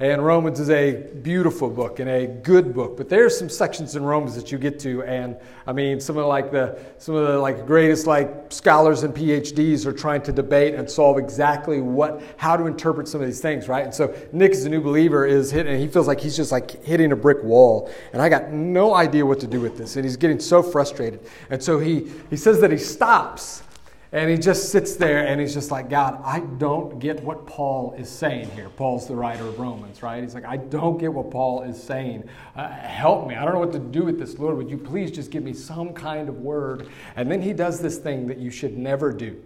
And 0.00 0.24
Romans 0.24 0.58
is 0.58 0.70
a 0.70 0.92
beautiful 1.20 1.68
book 1.68 2.00
and 2.00 2.08
a 2.08 2.26
good 2.26 2.72
book, 2.72 2.96
but 2.96 3.10
there's 3.10 3.38
some 3.38 3.50
sections 3.50 3.96
in 3.96 4.02
Romans 4.02 4.34
that 4.34 4.50
you 4.50 4.56
get 4.56 4.80
to, 4.80 5.02
and 5.02 5.36
I 5.66 5.74
mean, 5.74 6.00
some 6.00 6.16
of 6.16 6.24
like 6.24 6.50
the 6.50 6.78
some 6.96 7.16
of 7.16 7.26
the 7.26 7.38
like 7.38 7.66
greatest 7.66 8.06
like 8.06 8.50
scholars 8.50 9.02
and 9.02 9.14
PhDs 9.14 9.84
are 9.84 9.92
trying 9.92 10.22
to 10.22 10.32
debate 10.32 10.74
and 10.74 10.90
solve 10.90 11.18
exactly 11.18 11.82
what 11.82 12.22
how 12.38 12.56
to 12.56 12.64
interpret 12.64 13.08
some 13.08 13.20
of 13.20 13.26
these 13.26 13.42
things, 13.42 13.68
right? 13.68 13.84
And 13.84 13.94
so 13.94 14.14
Nick, 14.32 14.52
as 14.52 14.64
a 14.64 14.70
new 14.70 14.80
believer, 14.80 15.26
is 15.26 15.50
hitting, 15.50 15.74
and 15.74 15.82
he 15.82 15.86
feels 15.86 16.06
like 16.06 16.18
he's 16.18 16.34
just 16.34 16.50
like 16.50 16.82
hitting 16.82 17.12
a 17.12 17.16
brick 17.16 17.44
wall, 17.44 17.90
and 18.14 18.22
I 18.22 18.30
got 18.30 18.52
no 18.52 18.94
idea 18.94 19.26
what 19.26 19.38
to 19.40 19.46
do 19.46 19.60
with 19.60 19.76
this, 19.76 19.96
and 19.96 20.04
he's 20.06 20.16
getting 20.16 20.40
so 20.40 20.62
frustrated, 20.62 21.20
and 21.50 21.62
so 21.62 21.78
he 21.78 22.10
he 22.30 22.38
says 22.38 22.58
that 22.62 22.70
he 22.70 22.78
stops 22.78 23.64
and 24.12 24.28
he 24.28 24.36
just 24.36 24.70
sits 24.70 24.96
there 24.96 25.24
and 25.24 25.40
he's 25.40 25.54
just 25.54 25.70
like, 25.70 25.88
God, 25.88 26.20
I 26.24 26.40
don't 26.40 26.98
get 26.98 27.22
what 27.22 27.46
Paul 27.46 27.94
is 27.96 28.08
saying 28.08 28.50
here. 28.50 28.68
Paul's 28.68 29.06
the 29.06 29.14
writer 29.14 29.46
of 29.46 29.58
Romans, 29.60 30.02
right? 30.02 30.20
He's 30.20 30.34
like, 30.34 30.44
I 30.44 30.56
don't 30.56 30.98
get 30.98 31.12
what 31.12 31.30
Paul 31.30 31.62
is 31.62 31.80
saying. 31.80 32.28
Uh, 32.56 32.68
help 32.68 33.28
me. 33.28 33.36
I 33.36 33.44
don't 33.44 33.54
know 33.54 33.60
what 33.60 33.72
to 33.72 33.78
do 33.78 34.02
with 34.02 34.18
this, 34.18 34.36
Lord. 34.36 34.56
Would 34.56 34.68
you 34.68 34.78
please 34.78 35.12
just 35.12 35.30
give 35.30 35.44
me 35.44 35.52
some 35.52 35.92
kind 35.92 36.28
of 36.28 36.40
word? 36.40 36.88
And 37.14 37.30
then 37.30 37.40
he 37.40 37.52
does 37.52 37.78
this 37.78 37.98
thing 37.98 38.26
that 38.26 38.38
you 38.38 38.50
should 38.50 38.76
never 38.76 39.12
do 39.12 39.40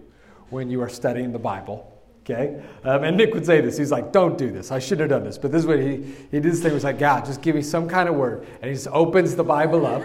when 0.49 0.71
you 0.71 0.81
are 0.81 0.89
studying 0.89 1.31
the 1.31 1.39
Bible. 1.39 1.91
Okay? 2.23 2.59
Um, 2.83 3.03
and 3.03 3.17
Nick 3.17 3.35
would 3.35 3.45
say 3.45 3.61
this. 3.61 3.77
He's 3.77 3.91
like, 3.91 4.11
don't 4.11 4.35
do 4.35 4.49
this. 4.49 4.71
I 4.71 4.79
should 4.79 4.99
have 4.99 5.09
done 5.09 5.23
this. 5.23 5.37
But 5.37 5.51
this 5.51 5.59
is 5.59 5.67
what 5.67 5.77
he, 5.77 5.97
he 5.97 6.39
did 6.39 6.43
this 6.43 6.61
thing. 6.61 6.71
He 6.71 6.73
was 6.73 6.83
like, 6.83 6.97
God, 6.97 7.23
just 7.23 7.43
give 7.43 7.55
me 7.55 7.61
some 7.61 7.87
kind 7.87 8.09
of 8.09 8.15
word. 8.15 8.47
And 8.61 8.65
he 8.65 8.73
just 8.73 8.87
opens 8.87 9.35
the 9.35 9.43
Bible 9.43 9.85
up, 9.85 10.01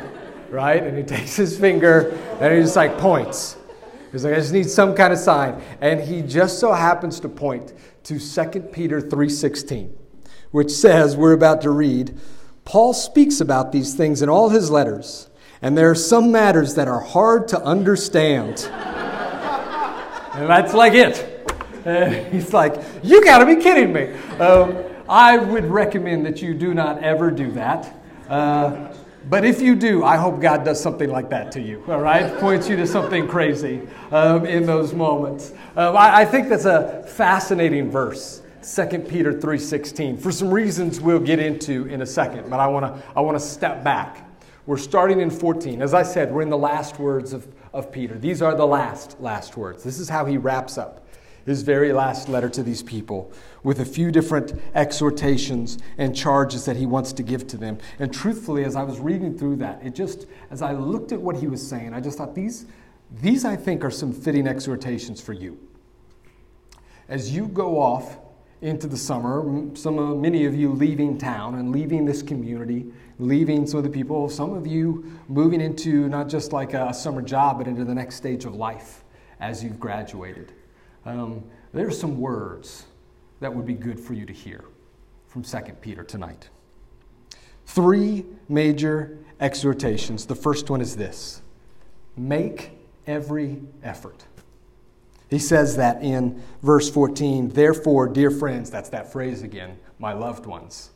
right? 0.51 0.83
And 0.83 0.99
he 0.99 1.03
takes 1.16 1.35
his 1.35 1.59
finger 1.59 2.11
and 2.40 2.55
he 2.55 2.61
just 2.61 2.77
like 2.77 2.99
points. 2.99 3.57
He's 4.12 4.25
like, 4.25 4.35
I 4.35 4.37
just 4.37 4.53
need 4.53 4.68
some 4.68 4.94
kind 4.94 5.12
of 5.12 5.18
sign. 5.18 5.62
And 5.81 6.01
he 6.01 6.23
just 6.23 6.59
so 6.59 6.73
happens 6.73 7.20
to 7.20 7.29
point 7.29 7.73
to 8.05 8.18
2 8.18 8.61
Peter 8.73 9.01
3.16, 9.01 9.92
which 10.51 10.70
says, 10.70 11.16
we're 11.16 11.33
about 11.33 11.61
to 11.62 11.70
read, 11.70 12.18
Paul 12.64 12.92
speaks 12.92 13.40
about 13.40 13.73
these 13.73 13.94
things 13.94 14.23
in 14.23 14.29
all 14.29 14.51
his 14.51 14.70
letters, 14.70 15.29
and 15.62 15.77
there 15.77 15.90
are 15.90 15.94
some 15.94 16.31
matters 16.31 16.75
that 16.75 16.88
are 16.88 17.01
hard 17.01 17.49
to 17.49 17.61
understand. 17.62 18.68
and 18.73 20.49
that's 20.49 20.75
like 20.75 20.94
it. 20.94 21.27
And 21.85 22.33
he's 22.33 22.53
like, 22.53 22.81
You 23.03 23.25
got 23.25 23.38
to 23.38 23.46
be 23.46 23.57
kidding 23.57 23.92
me. 23.92 24.12
Um, 24.38 24.79
I 25.09 25.37
would 25.37 25.64
recommend 25.64 26.25
that 26.27 26.40
you 26.40 26.55
do 26.55 26.75
not 26.75 27.03
ever 27.03 27.31
do 27.31 27.51
that. 27.53 27.94
Uh, 28.29 28.94
but 29.29 29.45
if 29.45 29.61
you 29.61 29.75
do, 29.75 30.03
I 30.03 30.17
hope 30.17 30.41
God 30.41 30.65
does 30.65 30.81
something 30.81 31.11
like 31.11 31.29
that 31.31 31.53
to 31.53 31.61
you, 31.61 31.85
all 31.89 32.01
right? 32.01 32.35
Points 32.39 32.69
you 32.69 32.77
to 32.77 32.87
something 32.87 33.29
crazy 33.29 33.83
um, 34.11 34.47
in 34.47 34.65
those 34.65 34.95
moments. 34.95 35.53
Um, 35.77 35.97
I, 35.97 36.21
I, 36.21 36.25
think 36.25 36.49
that's 36.49 36.65
a 36.65 37.05
fascinating 37.07 37.91
verse, 37.91 38.43
2 38.63 39.01
Peter 39.01 39.35
3.16, 39.35 40.21
for 40.21 40.33
some 40.33 40.53
reasons 40.53 41.01
we'll 41.01 41.21
get 41.21 41.39
into 41.39 41.87
in 41.87 42.03
a 42.03 42.07
second, 42.07 42.49
but 42.49 42.61
I 42.61 42.67
want 42.67 42.87
to 42.87 43.03
I 43.15 43.21
wanna 43.21 43.41
step 43.41 43.85
back. 43.85 44.27
We're 44.67 44.79
starting 44.79 45.21
in 45.21 45.31
14. 45.31 45.83
As 45.83 45.95
I 45.95 46.03
said, 46.03 46.33
we're 46.33 46.43
in 46.43 46.51
the 46.51 46.59
last 46.59 46.99
words 46.99 47.33
of, 47.33 47.47
of 47.73 47.91
Peter. 47.91 48.19
These 48.19 48.41
are 48.41 48.55
the 48.55 48.67
last, 48.67 49.21
last 49.21 49.57
words. 49.57 49.83
This 49.83 49.99
is 49.99 50.09
how 50.09 50.25
he 50.25 50.37
wraps 50.37 50.79
up 50.79 51.00
his 51.51 51.63
very 51.63 51.93
last 51.93 52.29
letter 52.29 52.49
to 52.49 52.63
these 52.63 52.83
people 52.83 53.31
with 53.63 53.81
a 53.81 53.85
few 53.85 54.11
different 54.11 54.55
exhortations 54.75 55.79
and 55.99 56.17
charges 56.17 56.65
that 56.65 56.77
he 56.77 56.87
wants 56.87 57.13
to 57.13 57.23
give 57.23 57.47
to 57.49 57.57
them. 57.57 57.77
And 57.99 58.15
truthfully, 58.15 58.65
as 58.65 58.77
I 58.77 58.83
was 58.83 58.99
reading 59.01 59.37
through 59.37 59.57
that, 59.57 59.83
it 59.85 59.95
just, 59.95 60.27
as 60.51 60.63
I 60.63 60.73
looked 60.73 61.13
at 61.13 61.21
what 61.21 61.37
he 61.37 61.47
was 61.47 61.67
saying, 61.67 61.93
I 61.93 62.01
just 62.01 62.17
thought 62.19 62.35
these, 62.35 62.67
these 63.21 63.45
I 63.45 63.57
think 63.57 63.85
are 63.85 63.91
some 63.91 64.13
fitting 64.13 64.47
exhortations 64.47 65.21
for 65.21 65.33
you. 65.33 65.59
As 67.09 67.35
you 67.35 67.49
go 67.49 67.81
off 67.81 68.19
into 68.63 68.87
the 68.87 68.97
summer, 68.97 69.75
some 69.75 70.21
many 70.21 70.45
of 70.45 70.55
you 70.55 70.73
leaving 70.73 71.19
town 71.19 71.57
and 71.57 71.73
leaving 71.73 72.05
this 72.05 72.23
community, 72.23 72.87
leaving 73.19 73.67
some 73.67 73.79
of 73.79 73.85
the 73.85 73.91
people, 73.91 74.29
some 74.29 74.53
of 74.53 74.67
you 74.67 75.19
moving 75.29 75.61
into 75.61 76.09
not 76.09 76.29
just 76.29 76.53
like 76.53 76.75
a 76.75 76.95
summer 76.95 77.23
job, 77.23 77.59
but 77.59 77.67
into 77.67 77.85
the 77.85 77.95
next 77.95 78.15
stage 78.15 78.45
of 78.45 78.55
life 78.55 79.03
as 79.41 79.65
you've 79.65 79.81
graduated. 79.81 80.53
Um, 81.05 81.45
there 81.73 81.87
are 81.87 81.93
some 81.93 82.21
words 82.21 82.85
that 83.41 83.55
would 83.55 83.67
be 83.67 83.75
good 83.75 83.99
for 83.99 84.15
you 84.15 84.27
to 84.27 84.33
hear 84.33 84.65
from 85.29 85.43
2 85.43 85.59
Peter 85.81 86.05
tonight. 86.05 86.49
Three 87.67 88.27
major 88.49 89.19
exhortations. 89.39 90.27
The 90.27 90.35
first 90.35 90.71
one 90.71 90.81
is 90.81 90.97
this 90.97 91.43
make 92.17 92.73
every 93.07 93.61
effort. 93.83 94.25
He 95.31 95.39
says 95.39 95.77
that 95.77 96.03
in 96.03 96.43
verse 96.61 96.91
14, 96.91 97.51
therefore, 97.51 98.09
dear 98.09 98.33
friends, 98.33 98.69
that's 98.69 98.89
that 98.89 99.13
phrase 99.13 99.43
again, 99.43 99.79
my 99.99 100.13
loved 100.13 100.45
ones. 100.45 100.91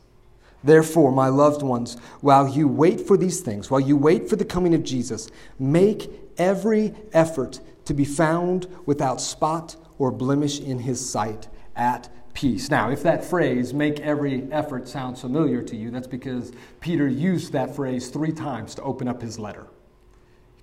Therefore, 0.61 1.11
my 1.11 1.29
loved 1.29 1.61
ones, 1.61 1.95
while 2.21 2.49
you 2.49 2.67
wait 2.67 2.99
for 2.99 3.15
these 3.15 3.39
things, 3.39 3.71
while 3.71 3.79
you 3.79 3.95
wait 3.95 4.27
for 4.27 4.35
the 4.35 4.43
coming 4.43 4.73
of 4.73 4.83
Jesus, 4.83 5.29
make 5.57 6.09
every 6.37 6.93
effort 7.13 7.61
to 7.85 7.93
be 7.93 8.03
found 8.03 8.67
without 8.85 9.21
spot 9.21 9.77
or 9.97 10.11
blemish 10.11 10.59
in 10.59 10.79
his 10.79 11.07
sight 11.07 11.47
at 11.75 12.09
peace. 12.33 12.69
Now, 12.69 12.89
if 12.89 13.03
that 13.03 13.23
phrase, 13.23 13.73
make 13.73 13.99
every 14.01 14.51
effort, 14.51 14.87
sounds 14.87 15.21
familiar 15.21 15.61
to 15.63 15.75
you, 15.75 15.89
that's 15.91 16.07
because 16.07 16.51
Peter 16.81 17.07
used 17.07 17.53
that 17.53 17.75
phrase 17.75 18.09
three 18.09 18.31
times 18.31 18.75
to 18.75 18.81
open 18.81 19.07
up 19.07 19.21
his 19.21 19.39
letter 19.39 19.67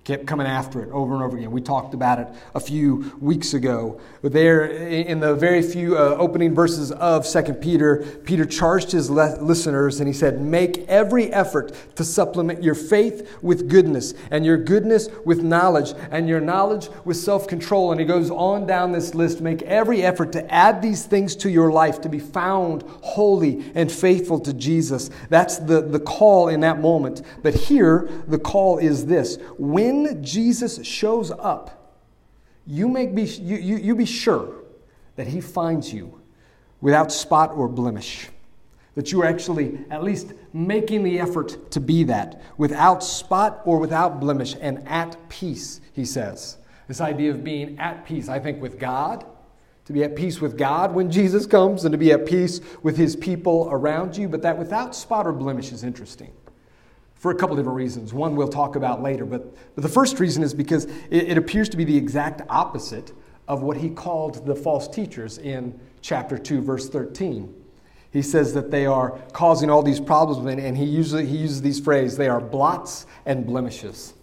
kept 0.03 0.27
coming 0.27 0.45
after 0.45 0.83
it 0.83 0.91
over 0.91 1.13
and 1.13 1.23
over 1.23 1.37
again. 1.37 1.49
We 1.51 1.61
talked 1.61 1.93
about 1.93 2.19
it 2.19 2.27
a 2.53 2.59
few 2.59 3.17
weeks 3.21 3.53
ago. 3.53 4.01
There, 4.21 4.65
in 4.65 5.21
the 5.21 5.33
very 5.33 5.61
few 5.61 5.97
uh, 5.97 6.17
opening 6.19 6.53
verses 6.53 6.91
of 6.91 7.25
2 7.25 7.53
Peter, 7.53 7.97
Peter 8.25 8.45
charged 8.45 8.91
his 8.91 9.09
le- 9.09 9.37
listeners 9.41 9.99
and 9.99 10.07
he 10.07 10.13
said, 10.13 10.41
Make 10.41 10.79
every 10.89 11.31
effort 11.31 11.73
to 11.95 12.03
supplement 12.03 12.61
your 12.61 12.75
faith 12.75 13.37
with 13.41 13.69
goodness, 13.69 14.13
and 14.29 14.45
your 14.45 14.57
goodness 14.57 15.07
with 15.23 15.41
knowledge, 15.41 15.93
and 16.11 16.27
your 16.27 16.41
knowledge 16.41 16.89
with 17.05 17.15
self 17.15 17.47
control. 17.47 17.91
And 17.91 17.99
he 17.99 18.05
goes 18.05 18.29
on 18.29 18.67
down 18.67 18.91
this 18.91 19.15
list 19.15 19.39
make 19.39 19.61
every 19.61 20.03
effort 20.03 20.33
to 20.33 20.53
add 20.53 20.81
these 20.81 21.05
things 21.05 21.33
to 21.37 21.49
your 21.49 21.71
life, 21.71 22.01
to 22.01 22.09
be 22.09 22.19
found 22.19 22.83
holy 23.01 23.71
and 23.73 23.89
faithful 23.89 24.39
to 24.41 24.53
Jesus. 24.53 25.09
That's 25.29 25.59
the, 25.59 25.81
the 25.81 25.99
call 25.99 26.49
in 26.49 26.59
that 26.59 26.81
moment. 26.81 27.21
But 27.41 27.53
here, 27.53 28.09
the 28.27 28.39
call 28.39 28.79
is 28.79 29.05
this 29.05 29.37
when 29.57 29.92
when 29.93 30.23
Jesus 30.23 30.85
shows 30.85 31.31
up, 31.31 31.97
you, 32.65 32.87
make 32.87 33.13
be, 33.13 33.23
you, 33.23 33.57
you, 33.57 33.77
you 33.77 33.95
be 33.95 34.05
sure 34.05 34.63
that 35.15 35.27
he 35.27 35.41
finds 35.41 35.93
you 35.93 36.19
without 36.81 37.11
spot 37.11 37.51
or 37.51 37.67
blemish. 37.67 38.29
That 38.95 39.11
you 39.11 39.21
are 39.21 39.25
actually 39.25 39.79
at 39.89 40.03
least 40.03 40.33
making 40.53 41.03
the 41.03 41.19
effort 41.19 41.71
to 41.71 41.79
be 41.79 42.03
that, 42.05 42.41
without 42.57 43.03
spot 43.03 43.61
or 43.65 43.79
without 43.79 44.19
blemish, 44.19 44.55
and 44.59 44.87
at 44.87 45.17
peace, 45.29 45.81
he 45.93 46.05
says. 46.05 46.57
This 46.87 47.01
idea 47.01 47.31
of 47.31 47.43
being 47.43 47.79
at 47.79 48.05
peace, 48.05 48.29
I 48.29 48.39
think, 48.39 48.61
with 48.61 48.77
God, 48.77 49.25
to 49.85 49.93
be 49.93 50.03
at 50.03 50.15
peace 50.15 50.39
with 50.39 50.57
God 50.57 50.93
when 50.93 51.09
Jesus 51.11 51.45
comes, 51.45 51.85
and 51.85 51.91
to 51.91 51.97
be 51.97 52.11
at 52.11 52.25
peace 52.25 52.61
with 52.83 52.95
his 52.95 53.15
people 53.15 53.67
around 53.71 54.15
you, 54.15 54.29
but 54.29 54.43
that 54.43 54.57
without 54.57 54.95
spot 54.95 55.25
or 55.25 55.33
blemish 55.33 55.71
is 55.71 55.83
interesting 55.83 56.31
for 57.23 57.31
a 57.31 57.35
couple 57.35 57.55
different 57.55 57.77
reasons. 57.77 58.13
One 58.13 58.35
we'll 58.35 58.49
talk 58.49 58.75
about 58.75 59.01
later, 59.01 59.23
but, 59.23 59.55
but 59.75 59.81
the 59.81 59.87
first 59.87 60.19
reason 60.19 60.43
is 60.43 60.53
because 60.53 60.83
it, 61.09 61.29
it 61.29 61.37
appears 61.37 61.69
to 61.69 61.77
be 61.77 61.85
the 61.85 61.95
exact 61.95 62.41
opposite 62.49 63.13
of 63.47 63.61
what 63.61 63.77
he 63.77 63.89
called 63.89 64.45
the 64.45 64.53
false 64.53 64.89
teachers 64.89 65.37
in 65.37 65.79
chapter 66.01 66.37
2, 66.37 66.61
verse 66.61 66.89
13. 66.89 67.55
He 68.11 68.21
says 68.21 68.53
that 68.55 68.71
they 68.71 68.85
are 68.85 69.11
causing 69.31 69.69
all 69.69 69.81
these 69.81 70.01
problems, 70.01 70.45
and 70.45 70.75
he, 70.75 70.83
usually, 70.83 71.25
he 71.25 71.37
uses 71.37 71.61
these 71.61 71.79
phrases 71.79 72.17
they 72.17 72.27
are 72.27 72.41
blots 72.41 73.05
and 73.25 73.45
blemishes. 73.45 74.15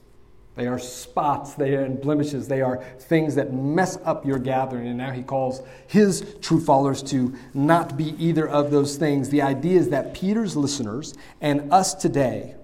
They 0.54 0.66
are 0.66 0.78
spots, 0.78 1.54
they 1.54 1.76
are 1.76 1.88
blemishes, 1.88 2.48
they 2.48 2.60
are 2.60 2.84
things 2.98 3.34
that 3.36 3.54
mess 3.54 3.96
up 4.04 4.26
your 4.26 4.38
gathering. 4.38 4.88
And 4.88 4.98
now 4.98 5.12
he 5.12 5.22
calls 5.22 5.62
his 5.86 6.36
true 6.42 6.60
followers 6.60 7.02
to 7.04 7.34
not 7.54 7.96
be 7.96 8.14
either 8.22 8.46
of 8.46 8.70
those 8.70 8.98
things. 8.98 9.30
The 9.30 9.40
idea 9.40 9.78
is 9.78 9.88
that 9.88 10.12
Peter's 10.12 10.54
listeners 10.54 11.14
and 11.40 11.72
us 11.72 11.94
today 11.94 12.56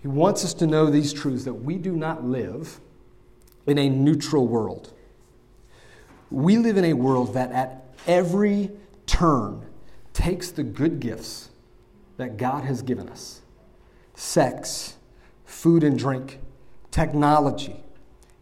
he 0.00 0.08
wants 0.08 0.44
us 0.44 0.54
to 0.54 0.66
know 0.66 0.90
these 0.90 1.12
truths 1.12 1.44
that 1.44 1.54
we 1.54 1.76
do 1.76 1.96
not 1.96 2.24
live 2.24 2.80
in 3.66 3.78
a 3.78 3.88
neutral 3.88 4.46
world. 4.46 4.92
We 6.30 6.56
live 6.56 6.76
in 6.76 6.84
a 6.84 6.92
world 6.92 7.34
that 7.34 7.50
at 7.52 7.84
every 8.06 8.70
turn 9.06 9.66
takes 10.12 10.50
the 10.50 10.62
good 10.62 11.00
gifts 11.00 11.50
that 12.16 12.36
God 12.36 12.64
has 12.64 12.82
given 12.82 13.08
us 13.08 13.42
sex, 14.14 14.96
food 15.44 15.84
and 15.84 15.98
drink, 15.98 16.40
technology, 16.90 17.84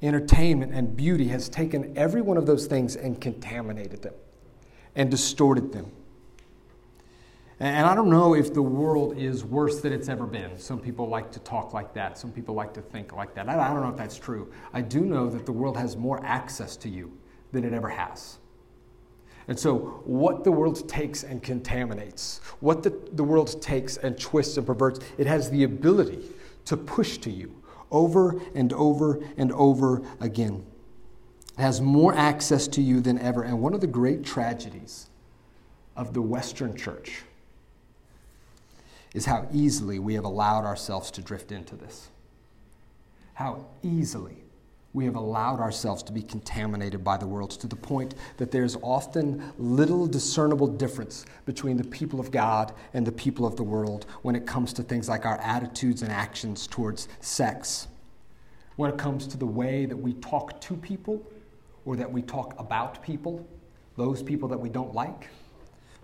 entertainment, 0.01 0.73
and 0.73 0.97
beauty 0.97 1.29
has 1.29 1.49
taken 1.49 1.97
every 1.97 2.23
one 2.23 2.37
of 2.37 2.47
those 2.47 2.67
things 2.67 2.97
and 2.97 3.21
contaminated 3.21 4.03
them 4.03 4.15
and 4.95 5.11
distorted 5.11 5.73
them 5.73 5.91
and 7.59 7.87
I 7.87 7.95
don't 7.95 8.11
know 8.11 8.35
if 8.35 8.53
the 8.53 8.63
world 8.63 9.17
is 9.17 9.43
worse 9.43 9.81
than 9.81 9.93
it's 9.93 10.11
ever 10.11 10.27
been. 10.27 10.59
Some 10.59 10.79
people 10.79 11.09
like 11.09 11.33
to 11.33 11.41
talk 11.41 11.73
like 11.73 11.95
that. 11.95 12.19
Some 12.19 12.31
people 12.31 12.55
like 12.55 12.75
to 12.75 12.83
think 12.83 13.15
like 13.15 13.35
that. 13.35 13.49
I 13.49 13.73
don't 13.73 13.83
know 13.83 13.89
if 13.89 13.97
that's 13.97 14.19
true. 14.19 14.53
I 14.75 14.83
do 14.83 15.01
know 15.01 15.31
that 15.31 15.47
the 15.47 15.53
world 15.53 15.77
has 15.79 15.97
more 15.97 16.23
access 16.23 16.77
to 16.79 16.91
you 16.91 17.17
than 17.53 17.65
it 17.65 17.73
ever 17.73 17.89
has. 17.89 18.39
And 19.49 19.59
so, 19.59 20.03
what 20.05 20.45
the 20.45 20.51
world 20.51 20.89
takes 20.89 21.23
and 21.23 21.43
contaminates, 21.43 22.41
what 22.61 22.83
the, 22.83 22.91
the 23.13 23.25
world 23.25 23.63
takes 23.63 23.97
and 23.97 24.19
twists 24.19 24.57
and 24.57 24.67
perverts, 24.67 25.01
it 25.17 25.27
has 25.27 25.51
the 25.51 25.63
ability 25.63 26.19
to 26.67 26.77
push 26.77 27.19
to 27.19 27.31
you 27.31 27.55
over 27.91 28.41
and 28.55 28.73
over 28.73 29.23
and 29.37 29.53
over 29.53 30.03
again. 30.21 30.67
It 31.57 31.63
has 31.63 31.81
more 31.81 32.13
access 32.13 32.67
to 32.69 32.83
you 32.83 33.01
than 33.01 33.19
ever. 33.21 33.45
And 33.45 33.63
one 33.63 33.73
of 33.73 33.81
the 33.81 33.87
great 33.87 34.25
tragedies 34.25 35.09
of 35.95 36.13
the 36.13 36.21
Western 36.21 36.77
church 36.77 37.23
is 39.17 39.25
how 39.25 39.49
easily 39.51 39.99
we 39.99 40.13
have 40.13 40.27
allowed 40.27 40.67
ourselves 40.67 41.11
to 41.11 41.23
drift 41.23 41.51
into 41.51 41.75
this. 41.75 42.11
How 43.33 43.65
easily 43.83 44.45
we 44.93 45.07
have 45.07 45.17
allowed 45.17 45.59
ourselves 45.59 46.03
to 46.03 46.13
be 46.13 46.21
contaminated 46.21 47.03
by 47.03 47.17
the 47.17 47.27
world 47.27 47.51
to 47.53 47.67
the 47.67 47.77
point 47.77 48.15
that 48.37 48.51
there's 48.51 48.77
often 48.83 49.55
little 49.59 50.07
discernible 50.07 50.67
difference 50.67 51.25
between 51.47 51.79
the 51.79 51.85
people 51.85 52.21
of 52.21 52.31
God 52.31 52.75
and 52.93 53.07
the 53.07 53.13
people 53.13 53.47
of 53.47 53.57
the 53.57 53.63
world 53.63 54.05
when 54.21 54.37
it 54.37 54.47
comes 54.47 54.75
to 54.75 54.83
things 54.83 55.09
like 55.09 55.25
our 55.25 55.39
attitudes 55.39 56.03
and 56.03 56.13
actions 56.13 56.67
towards 56.67 57.09
sex, 57.21 57.89
when 58.77 58.91
it 58.91 58.99
comes 58.99 59.27
to 59.29 59.39
the 59.39 59.47
way 59.47 59.87
that 59.87 59.97
we 59.97 60.13
talk 60.15 60.61
to 60.61 60.77
people 60.77 61.23
or 61.87 61.97
that 61.97 62.13
we 62.13 62.21
talk 62.21 62.55
about 62.59 63.03
people, 63.03 63.47
those 63.97 64.23
people 64.23 64.47
that 64.51 64.59
we 64.61 64.69
don't 64.69 64.95
like 64.95 65.29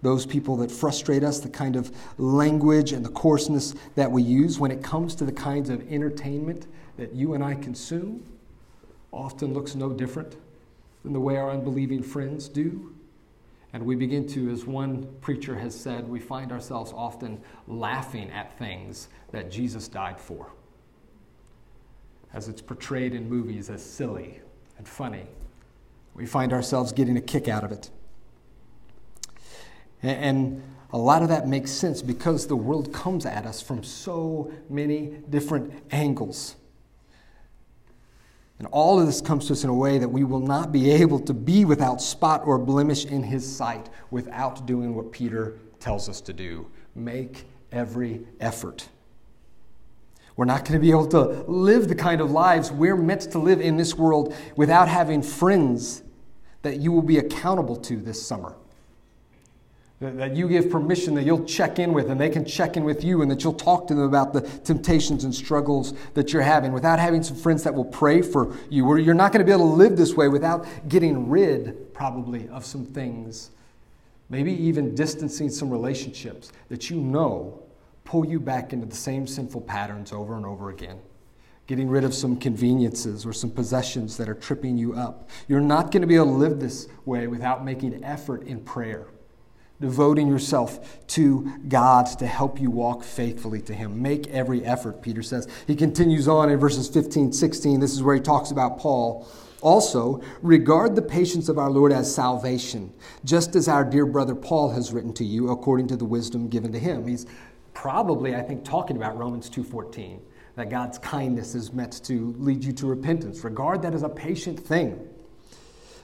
those 0.02 0.26
people 0.26 0.56
that 0.56 0.70
frustrate 0.70 1.22
us, 1.22 1.40
the 1.40 1.48
kind 1.48 1.76
of 1.76 1.92
language 2.18 2.92
and 2.92 3.04
the 3.04 3.10
coarseness 3.10 3.74
that 3.94 4.10
we 4.10 4.22
use 4.22 4.58
when 4.58 4.70
it 4.70 4.82
comes 4.82 5.14
to 5.14 5.24
the 5.24 5.32
kinds 5.32 5.70
of 5.70 5.80
entertainment 5.90 6.66
that 6.96 7.14
you 7.14 7.34
and 7.34 7.42
I 7.42 7.54
consume, 7.54 8.24
often 9.12 9.54
looks 9.54 9.74
no 9.74 9.90
different 9.90 10.36
than 11.04 11.12
the 11.12 11.20
way 11.20 11.36
our 11.36 11.50
unbelieving 11.50 12.02
friends 12.02 12.48
do. 12.48 12.94
And 13.72 13.86
we 13.86 13.94
begin 13.94 14.26
to, 14.28 14.50
as 14.50 14.66
one 14.66 15.08
preacher 15.20 15.58
has 15.58 15.78
said, 15.78 16.06
we 16.06 16.20
find 16.20 16.52
ourselves 16.52 16.92
often 16.94 17.40
laughing 17.66 18.30
at 18.30 18.58
things 18.58 19.08
that 19.30 19.50
Jesus 19.50 19.88
died 19.88 20.20
for, 20.20 20.52
as 22.34 22.48
it's 22.48 22.60
portrayed 22.60 23.14
in 23.14 23.30
movies 23.30 23.70
as 23.70 23.82
silly 23.82 24.40
and 24.76 24.86
funny. 24.86 25.26
We 26.14 26.26
find 26.26 26.52
ourselves 26.52 26.92
getting 26.92 27.16
a 27.16 27.20
kick 27.20 27.48
out 27.48 27.64
of 27.64 27.72
it. 27.72 27.90
And 30.02 30.62
a 30.92 30.98
lot 30.98 31.22
of 31.22 31.28
that 31.28 31.48
makes 31.48 31.70
sense 31.70 32.02
because 32.02 32.46
the 32.46 32.56
world 32.56 32.92
comes 32.92 33.24
at 33.24 33.46
us 33.46 33.62
from 33.62 33.82
so 33.82 34.52
many 34.68 35.18
different 35.30 35.72
angles. 35.90 36.56
And 38.58 38.68
all 38.68 39.00
of 39.00 39.06
this 39.06 39.20
comes 39.20 39.46
to 39.46 39.54
us 39.54 39.64
in 39.64 39.70
a 39.70 39.74
way 39.74 39.98
that 39.98 40.08
we 40.08 40.22
will 40.22 40.40
not 40.40 40.70
be 40.70 40.90
able 40.90 41.18
to 41.20 41.34
be 41.34 41.64
without 41.64 42.00
spot 42.00 42.42
or 42.44 42.58
blemish 42.58 43.04
in 43.04 43.22
His 43.22 43.44
sight 43.44 43.88
without 44.10 44.66
doing 44.66 44.94
what 44.94 45.10
Peter 45.10 45.58
tells 45.80 46.08
us 46.08 46.20
to 46.22 46.32
do 46.32 46.70
make 46.94 47.44
every 47.72 48.20
effort. 48.38 48.88
We're 50.36 50.44
not 50.44 50.64
going 50.64 50.74
to 50.74 50.78
be 50.78 50.90
able 50.90 51.08
to 51.08 51.42
live 51.50 51.88
the 51.88 51.94
kind 51.94 52.20
of 52.20 52.30
lives 52.30 52.70
we're 52.70 52.96
meant 52.96 53.22
to 53.32 53.38
live 53.38 53.60
in 53.60 53.76
this 53.78 53.94
world 53.96 54.34
without 54.56 54.88
having 54.88 55.22
friends 55.22 56.02
that 56.62 56.78
you 56.78 56.92
will 56.92 57.02
be 57.02 57.18
accountable 57.18 57.76
to 57.76 57.96
this 57.96 58.24
summer 58.24 58.54
that 60.02 60.34
you 60.34 60.48
give 60.48 60.68
permission 60.68 61.14
that 61.14 61.24
you'll 61.24 61.44
check 61.44 61.78
in 61.78 61.92
with 61.92 62.10
and 62.10 62.20
they 62.20 62.28
can 62.28 62.44
check 62.44 62.76
in 62.76 62.82
with 62.82 63.04
you 63.04 63.22
and 63.22 63.30
that 63.30 63.44
you'll 63.44 63.54
talk 63.54 63.86
to 63.86 63.94
them 63.94 64.04
about 64.04 64.32
the 64.32 64.40
temptations 64.40 65.22
and 65.24 65.34
struggles 65.34 65.94
that 66.14 66.32
you're 66.32 66.42
having 66.42 66.72
without 66.72 66.98
having 66.98 67.22
some 67.22 67.36
friends 67.36 67.62
that 67.62 67.72
will 67.72 67.84
pray 67.84 68.20
for 68.20 68.56
you. 68.68 68.86
Or 68.86 68.98
you're 68.98 69.14
not 69.14 69.32
going 69.32 69.38
to 69.38 69.44
be 69.44 69.52
able 69.52 69.70
to 69.70 69.76
live 69.76 69.96
this 69.96 70.14
way 70.14 70.28
without 70.28 70.66
getting 70.88 71.28
rid 71.28 71.94
probably 71.94 72.48
of 72.48 72.64
some 72.64 72.84
things 72.84 73.50
maybe 74.28 74.52
even 74.52 74.94
distancing 74.94 75.50
some 75.50 75.70
relationships 75.70 76.52
that 76.68 76.88
you 76.88 76.96
know 76.96 77.62
pull 78.04 78.26
you 78.26 78.40
back 78.40 78.72
into 78.72 78.86
the 78.86 78.96
same 78.96 79.26
sinful 79.26 79.60
patterns 79.60 80.10
over 80.10 80.36
and 80.36 80.46
over 80.46 80.70
again. 80.70 80.98
Getting 81.66 81.88
rid 81.88 82.02
of 82.02 82.12
some 82.12 82.36
conveniences 82.36 83.24
or 83.24 83.32
some 83.32 83.50
possessions 83.50 84.16
that 84.16 84.28
are 84.28 84.34
tripping 84.34 84.76
you 84.76 84.94
up. 84.94 85.28
You're 85.48 85.60
not 85.60 85.90
going 85.92 86.00
to 86.00 86.06
be 86.06 86.16
able 86.16 86.26
to 86.26 86.32
live 86.32 86.58
this 86.58 86.88
way 87.04 87.26
without 87.28 87.64
making 87.64 88.02
effort 88.02 88.44
in 88.44 88.60
prayer 88.60 89.06
devoting 89.82 90.28
yourself 90.28 91.04
to 91.08 91.52
God 91.68 92.06
to 92.18 92.26
help 92.26 92.58
you 92.60 92.70
walk 92.70 93.02
faithfully 93.04 93.60
to 93.62 93.74
Him. 93.74 94.00
Make 94.00 94.28
every 94.28 94.64
effort, 94.64 95.02
Peter 95.02 95.22
says. 95.22 95.46
He 95.66 95.76
continues 95.76 96.28
on 96.28 96.48
in 96.48 96.58
verses 96.58 96.88
15, 96.88 97.32
16. 97.32 97.80
This 97.80 97.92
is 97.92 98.02
where 98.02 98.14
he 98.14 98.20
talks 98.20 98.50
about 98.50 98.78
Paul. 98.78 99.28
Also, 99.60 100.22
regard 100.40 100.96
the 100.96 101.02
patience 101.02 101.48
of 101.48 101.58
our 101.58 101.70
Lord 101.70 101.92
as 101.92 102.12
salvation, 102.12 102.92
just 103.24 103.54
as 103.54 103.68
our 103.68 103.84
dear 103.84 104.06
brother 104.06 104.34
Paul 104.34 104.70
has 104.70 104.92
written 104.92 105.12
to 105.14 105.24
you 105.24 105.50
according 105.50 105.88
to 105.88 105.96
the 105.96 106.04
wisdom 106.04 106.48
given 106.48 106.72
to 106.72 106.78
him. 106.78 107.06
He's 107.06 107.26
probably, 107.74 108.34
I 108.34 108.42
think, 108.42 108.64
talking 108.64 108.96
about 108.96 109.16
Romans 109.18 109.50
2:14, 109.50 110.20
that 110.56 110.70
God's 110.70 110.98
kindness 110.98 111.54
is 111.54 111.72
meant 111.72 112.02
to 112.04 112.34
lead 112.38 112.64
you 112.64 112.72
to 112.72 112.86
repentance. 112.86 113.44
Regard 113.44 113.82
that 113.82 113.94
as 113.94 114.02
a 114.02 114.08
patient 114.08 114.58
thing. 114.58 115.08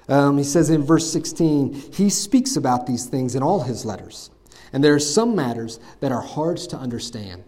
Um, 0.08 0.38
he 0.38 0.44
says 0.44 0.70
in 0.70 0.82
verse 0.82 1.10
16, 1.10 1.92
he 1.92 2.08
speaks 2.08 2.56
about 2.56 2.86
these 2.86 3.06
things 3.06 3.34
in 3.34 3.42
all 3.42 3.60
his 3.60 3.84
letters. 3.84 4.30
And 4.72 4.82
there 4.82 4.94
are 4.94 5.00
some 5.00 5.36
matters 5.36 5.78
that 6.00 6.12
are 6.12 6.20
hard 6.20 6.56
to 6.58 6.76
understand. 6.76 7.44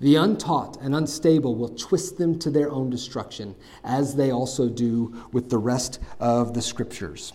The 0.00 0.16
untaught 0.16 0.78
and 0.82 0.94
unstable 0.94 1.54
will 1.54 1.70
twist 1.70 2.18
them 2.18 2.38
to 2.40 2.50
their 2.50 2.70
own 2.70 2.90
destruction, 2.90 3.54
as 3.84 4.16
they 4.16 4.32
also 4.32 4.68
do 4.68 5.28
with 5.32 5.48
the 5.48 5.58
rest 5.58 5.98
of 6.20 6.52
the 6.52 6.62
scriptures. 6.62 7.32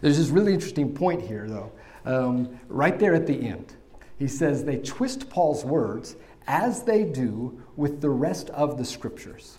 There's 0.00 0.16
this 0.16 0.28
really 0.28 0.54
interesting 0.54 0.94
point 0.94 1.22
here, 1.22 1.46
though, 1.48 1.72
um, 2.04 2.58
right 2.68 2.98
there 2.98 3.14
at 3.14 3.26
the 3.26 3.34
end. 3.34 3.74
He 4.18 4.28
says 4.28 4.64
they 4.64 4.78
twist 4.78 5.28
Paul's 5.28 5.64
words 5.64 6.16
as 6.46 6.84
they 6.84 7.04
do 7.04 7.60
with 7.76 8.00
the 8.00 8.10
rest 8.10 8.50
of 8.50 8.78
the 8.78 8.84
scriptures. 8.84 9.58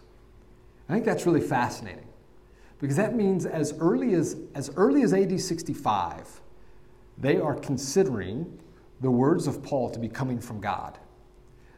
I 0.87 0.93
think 0.93 1.05
that's 1.05 1.25
really 1.25 1.41
fascinating 1.41 2.07
because 2.81 2.97
that 2.97 3.15
means 3.15 3.45
as 3.45 3.73
early 3.79 4.15
as, 4.15 4.37
as 4.55 4.71
early 4.75 5.03
as 5.03 5.13
AD 5.13 5.39
65, 5.39 6.41
they 7.17 7.37
are 7.37 7.55
considering 7.55 8.59
the 8.99 9.11
words 9.11 9.45
of 9.47 9.63
Paul 9.63 9.89
to 9.91 9.99
be 9.99 10.09
coming 10.09 10.39
from 10.39 10.59
God 10.59 10.97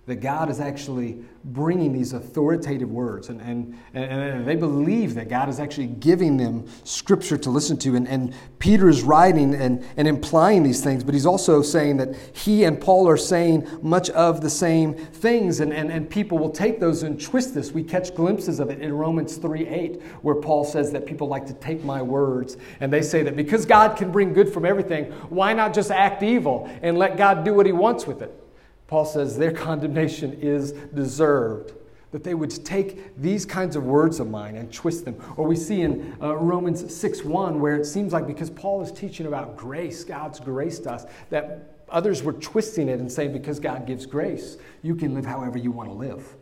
that 0.06 0.16
God 0.18 0.50
is 0.50 0.60
actually 0.60 1.18
bringing 1.46 1.94
these 1.94 2.12
authoritative 2.12 2.90
words, 2.90 3.30
and, 3.30 3.40
and, 3.42 3.78
and 3.94 4.46
they 4.46 4.56
believe 4.56 5.16
that 5.16 5.30
God 5.30 5.48
is 5.48 5.62
actually 5.62 5.88
giving 5.88 6.36
them 6.36 6.66
scripture 6.84 7.38
to 7.38 7.50
listen 7.50 7.78
to. 7.78 7.96
And, 7.96 8.08
and 8.10 8.34
Peter 8.60 8.90
is 8.90 9.02
writing 9.02 9.56
and, 9.56 9.86
and 9.96 10.06
implying 10.06 10.64
these 10.64 10.84
things, 10.84 11.06
but 11.06 11.14
he's 11.14 11.26
also 11.26 11.62
saying 11.62 11.98
that 11.98 12.16
he 12.34 12.66
and 12.66 12.80
Paul 12.80 13.08
are 13.08 13.16
saying 13.16 13.66
much 13.82 14.10
of 14.10 14.42
the 14.42 14.50
same 14.50 14.94
things, 14.94 15.62
and, 15.62 15.72
and, 15.72 15.90
and 15.90 16.10
people 16.10 16.38
will 16.38 16.52
take 16.52 16.82
those 16.82 17.04
and 17.04 17.20
twist 17.20 17.54
this. 17.54 17.72
We 17.72 17.84
catch 17.84 18.14
glimpses 18.14 18.60
of 18.60 18.70
it 18.70 18.82
in 18.82 18.92
Romans 18.92 19.38
3 19.38 19.68
8, 19.68 20.02
where 20.22 20.36
Paul 20.36 20.66
says 20.66 20.92
that 20.92 21.06
people 21.06 21.30
like 21.30 21.46
to 21.46 21.54
take 21.54 21.82
my 21.86 22.02
words, 22.02 22.58
and 22.82 22.92
they 22.92 23.02
say 23.02 23.24
that 23.24 23.38
because 23.38 23.66
God 23.66 23.96
can 23.96 24.12
bring 24.12 24.34
good 24.34 24.52
from 24.52 24.66
everything, 24.66 25.06
why 25.30 25.54
not 25.54 25.74
just 25.74 25.92
act 25.92 26.24
evil 26.24 26.70
and 26.82 26.98
let 26.98 27.16
God 27.16 27.46
do 27.46 27.54
what 27.54 27.66
he 27.66 27.72
wants 27.72 28.06
with 28.06 28.22
it? 28.22 28.43
Paul 28.88 29.06
says 29.06 29.38
their 29.38 29.52
condemnation 29.52 30.34
is 30.34 30.72
deserved. 30.72 31.74
That 32.12 32.24
they 32.24 32.36
would 32.36 32.64
take 32.64 33.20
these 33.20 33.44
kinds 33.44 33.76
of 33.76 33.86
words 33.86 34.20
of 34.20 34.30
mine 34.30 34.56
and 34.56 34.72
twist 34.72 35.04
them. 35.04 35.20
Or 35.36 35.48
we 35.48 35.56
see 35.56 35.82
in 35.82 36.16
uh, 36.22 36.36
Romans 36.36 36.96
6 36.96 37.24
1, 37.24 37.60
where 37.60 37.76
it 37.76 37.86
seems 37.86 38.14
like 38.14 38.28
because 38.28 38.52
Paul 38.52 38.84
is 38.84 38.92
teaching 38.92 39.26
about 39.26 39.58
grace, 39.58 40.04
God's 40.04 40.40
graced 40.40 40.86
us, 40.86 41.06
that 41.32 41.74
others 41.90 42.22
were 42.22 42.34
twisting 42.34 42.88
it 42.88 43.00
and 43.00 43.12
saying, 43.12 43.34
because 43.34 43.60
God 43.60 43.88
gives 43.88 44.06
grace, 44.06 44.58
you 44.84 44.96
can 44.96 45.16
live 45.16 45.26
however 45.26 45.58
you 45.58 45.72
want 45.72 45.90
to 45.90 45.94
live. 45.94 46.36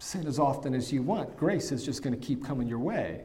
Sin 0.00 0.26
as 0.26 0.40
often 0.40 0.74
as 0.74 0.92
you 0.92 1.02
want. 1.02 1.36
Grace 1.36 1.70
is 1.70 1.84
just 1.84 2.02
going 2.02 2.18
to 2.18 2.26
keep 2.26 2.44
coming 2.44 2.66
your 2.66 2.78
way. 2.80 3.22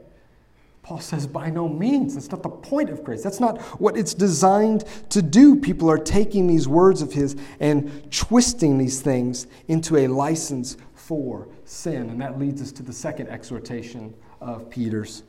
Paul 0.84 0.99
says, 0.99 1.25
by 1.25 1.49
no 1.49 1.69
means. 1.69 2.13
That's 2.13 2.29
not 2.29 2.43
the 2.43 2.49
point 2.49 2.89
of 2.89 3.05
grace. 3.05 3.23
That's 3.23 3.39
not 3.39 3.61
what 3.79 3.97
it's 3.97 4.13
designed 4.13 4.84
to 5.09 5.21
do. 5.21 5.55
People 5.55 5.89
are 5.89 5.97
taking 5.97 6.45
these 6.45 6.67
words 6.67 7.01
of 7.01 7.13
his 7.13 7.38
and 7.61 8.11
twisting 8.11 8.77
these 8.77 9.01
things 9.01 9.47
into 9.69 9.95
a 9.95 10.07
license 10.07 10.75
for 10.93 11.47
sin. 11.63 12.09
And 12.09 12.21
that 12.21 12.38
leads 12.38 12.61
us 12.61 12.73
to 12.73 12.84
the 12.84 12.91
second 12.91 13.29
exhortation 13.29 14.13
of 14.41 14.69
Peter's, 14.69 15.23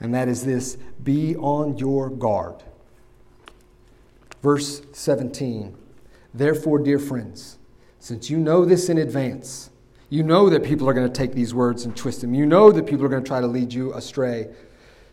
and 0.00 0.12
that 0.14 0.26
is 0.26 0.44
this 0.44 0.76
be 1.04 1.36
on 1.36 1.78
your 1.78 2.10
guard. 2.10 2.64
Verse 4.42 4.82
17 4.92 5.76
Therefore, 6.34 6.78
dear 6.80 6.98
friends, 6.98 7.58
since 8.00 8.28
you 8.30 8.38
know 8.38 8.64
this 8.64 8.88
in 8.88 8.98
advance, 8.98 9.70
you 10.10 10.22
know 10.22 10.50
that 10.50 10.62
people 10.62 10.88
are 10.88 10.94
going 10.94 11.10
to 11.10 11.12
take 11.12 11.32
these 11.32 11.54
words 11.54 11.84
and 11.84 11.96
twist 11.96 12.20
them. 12.20 12.34
You 12.34 12.46
know 12.46 12.70
that 12.72 12.86
people 12.86 13.04
are 13.04 13.08
going 13.08 13.22
to 13.22 13.28
try 13.28 13.40
to 13.40 13.46
lead 13.46 13.72
you 13.72 13.94
astray. 13.94 14.48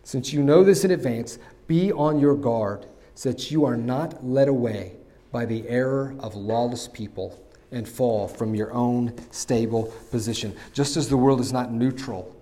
Since 0.06 0.32
you 0.32 0.44
know 0.44 0.64
this 0.64 0.86
in 0.86 0.92
advance, 0.92 1.40
be 1.66 1.92
on 1.92 2.20
your 2.20 2.36
guard 2.36 2.86
so 3.16 3.32
that 3.32 3.50
you 3.50 3.66
are 3.66 3.76
not 3.76 4.24
led 4.24 4.48
away 4.48 4.98
by 5.32 5.46
the 5.46 5.68
error 5.68 6.16
of 6.20 6.36
lawless 6.36 6.88
people 6.88 7.44
and 7.72 7.90
fall 7.90 8.28
from 8.28 8.54
your 8.54 8.72
own 8.72 9.16
stable 9.32 9.92
position. 10.12 10.56
Just 10.74 10.96
as 10.96 11.10
the 11.10 11.18
world 11.18 11.42
is 11.42 11.52
not 11.52 11.74
neutral 11.74 12.36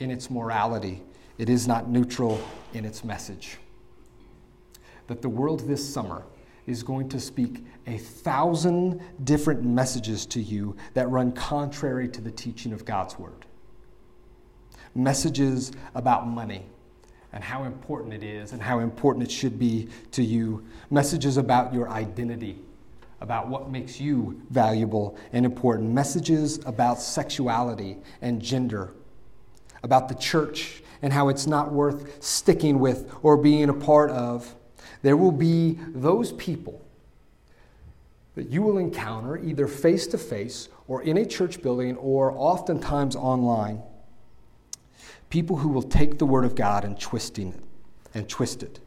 in 0.00 0.10
its 0.10 0.28
morality, 0.28 1.04
it 1.38 1.48
is 1.48 1.68
not 1.68 1.88
neutral 1.88 2.40
in 2.72 2.84
its 2.84 3.04
message. 3.04 3.58
That 5.06 5.22
the 5.22 5.28
world 5.28 5.68
this 5.68 5.88
summer 5.88 6.24
is 6.66 6.82
going 6.82 7.08
to 7.10 7.20
speak 7.20 7.64
a 7.86 7.96
thousand 7.96 9.00
different 9.22 9.62
messages 9.62 10.26
to 10.26 10.42
you 10.42 10.74
that 10.94 11.08
run 11.10 11.30
contrary 11.30 12.08
to 12.08 12.20
the 12.20 12.32
teaching 12.32 12.72
of 12.72 12.84
God's 12.84 13.16
Word. 13.20 13.46
Messages 14.96 15.70
about 15.94 16.26
money 16.26 16.66
and 17.34 17.42
how 17.42 17.64
important 17.64 18.14
it 18.14 18.22
is 18.22 18.52
and 18.52 18.62
how 18.62 18.78
important 18.78 19.24
it 19.24 19.30
should 19.30 19.58
be 19.58 19.88
to 20.12 20.22
you. 20.22 20.64
Messages 20.88 21.36
about 21.36 21.74
your 21.74 21.90
identity, 21.90 22.60
about 23.20 23.48
what 23.48 23.70
makes 23.70 24.00
you 24.00 24.40
valuable 24.50 25.18
and 25.32 25.44
important. 25.44 25.92
Messages 25.92 26.60
about 26.64 27.00
sexuality 27.00 27.96
and 28.22 28.40
gender, 28.40 28.92
about 29.82 30.08
the 30.08 30.14
church 30.14 30.84
and 31.02 31.12
how 31.12 31.28
it's 31.28 31.46
not 31.46 31.72
worth 31.72 32.22
sticking 32.22 32.78
with 32.78 33.12
or 33.22 33.36
being 33.36 33.68
a 33.68 33.74
part 33.74 34.10
of. 34.10 34.54
There 35.02 35.16
will 35.16 35.32
be 35.32 35.80
those 35.88 36.32
people 36.32 36.80
that 38.36 38.48
you 38.48 38.62
will 38.62 38.78
encounter 38.78 39.38
either 39.38 39.66
face 39.66 40.06
to 40.06 40.18
face 40.18 40.68
or 40.86 41.02
in 41.02 41.16
a 41.18 41.26
church 41.26 41.60
building 41.62 41.96
or 41.96 42.30
oftentimes 42.30 43.16
online 43.16 43.82
People 45.34 45.56
who 45.56 45.68
will 45.68 45.82
take 45.82 46.18
the 46.18 46.24
word 46.24 46.44
of 46.44 46.54
God 46.54 46.84
and 46.84 46.96
twisting 46.96 47.48
it 47.54 47.60
and 48.14 48.28
twist 48.28 48.62
it. 48.62 48.78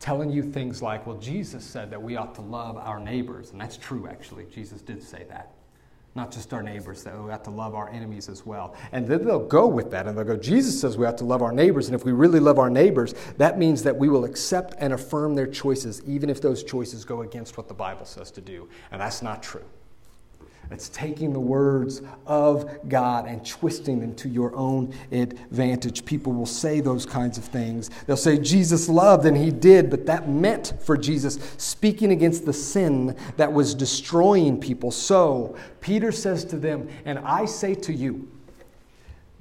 Telling 0.00 0.28
you 0.28 0.42
things 0.42 0.82
like, 0.82 1.06
well, 1.06 1.18
Jesus 1.18 1.64
said 1.64 1.88
that 1.92 2.02
we 2.02 2.16
ought 2.16 2.34
to 2.34 2.40
love 2.40 2.76
our 2.76 2.98
neighbors. 2.98 3.52
And 3.52 3.60
that's 3.60 3.76
true, 3.76 4.08
actually. 4.08 4.46
Jesus 4.52 4.82
did 4.82 5.00
say 5.00 5.24
that. 5.28 5.52
Not 6.16 6.32
just 6.32 6.52
our 6.52 6.64
neighbors, 6.64 7.04
that 7.04 7.16
we 7.16 7.30
ought 7.30 7.44
to 7.44 7.50
love 7.50 7.76
our 7.76 7.88
enemies 7.90 8.28
as 8.28 8.44
well. 8.44 8.74
And 8.90 9.06
then 9.06 9.24
they'll 9.24 9.46
go 9.46 9.68
with 9.68 9.92
that 9.92 10.08
and 10.08 10.18
they'll 10.18 10.24
go, 10.24 10.36
Jesus 10.36 10.80
says 10.80 10.96
we 10.96 11.06
ought 11.06 11.18
to 11.18 11.24
love 11.24 11.42
our 11.42 11.52
neighbors. 11.52 11.86
And 11.86 11.94
if 11.94 12.04
we 12.04 12.10
really 12.10 12.40
love 12.40 12.58
our 12.58 12.70
neighbors, 12.70 13.14
that 13.36 13.56
means 13.56 13.84
that 13.84 13.96
we 13.96 14.08
will 14.08 14.24
accept 14.24 14.74
and 14.78 14.94
affirm 14.94 15.36
their 15.36 15.46
choices, 15.46 16.02
even 16.08 16.28
if 16.28 16.40
those 16.40 16.64
choices 16.64 17.04
go 17.04 17.22
against 17.22 17.56
what 17.56 17.68
the 17.68 17.74
Bible 17.74 18.04
says 18.04 18.32
to 18.32 18.40
do. 18.40 18.68
And 18.90 19.00
that's 19.00 19.22
not 19.22 19.44
true. 19.44 19.64
It's 20.70 20.88
taking 20.88 21.32
the 21.32 21.40
words 21.40 22.02
of 22.26 22.88
God 22.88 23.26
and 23.26 23.46
twisting 23.46 24.00
them 24.00 24.14
to 24.16 24.28
your 24.28 24.54
own 24.56 24.94
advantage. 25.12 26.04
People 26.04 26.32
will 26.32 26.46
say 26.46 26.80
those 26.80 27.06
kinds 27.06 27.38
of 27.38 27.44
things. 27.44 27.90
They'll 28.06 28.16
say, 28.16 28.38
Jesus 28.38 28.88
loved, 28.88 29.26
and 29.26 29.36
he 29.36 29.50
did, 29.50 29.90
but 29.90 30.06
that 30.06 30.28
meant 30.28 30.74
for 30.80 30.96
Jesus 30.96 31.38
speaking 31.58 32.10
against 32.10 32.44
the 32.44 32.52
sin 32.52 33.16
that 33.36 33.52
was 33.52 33.74
destroying 33.74 34.58
people. 34.58 34.90
So, 34.90 35.56
Peter 35.80 36.10
says 36.10 36.44
to 36.46 36.56
them, 36.56 36.88
And 37.04 37.18
I 37.20 37.44
say 37.44 37.74
to 37.74 37.92
you, 37.92 38.28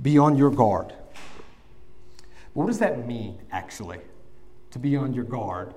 be 0.02 0.18
on 0.18 0.38
your 0.38 0.52
guard. 0.52 0.94
What 2.54 2.68
does 2.68 2.80
that 2.80 3.08
mean, 3.08 3.40
actually, 3.52 4.00
to 4.72 4.80
be 4.80 4.96
on 4.96 5.14
your 5.14 5.24
guard 5.24 5.74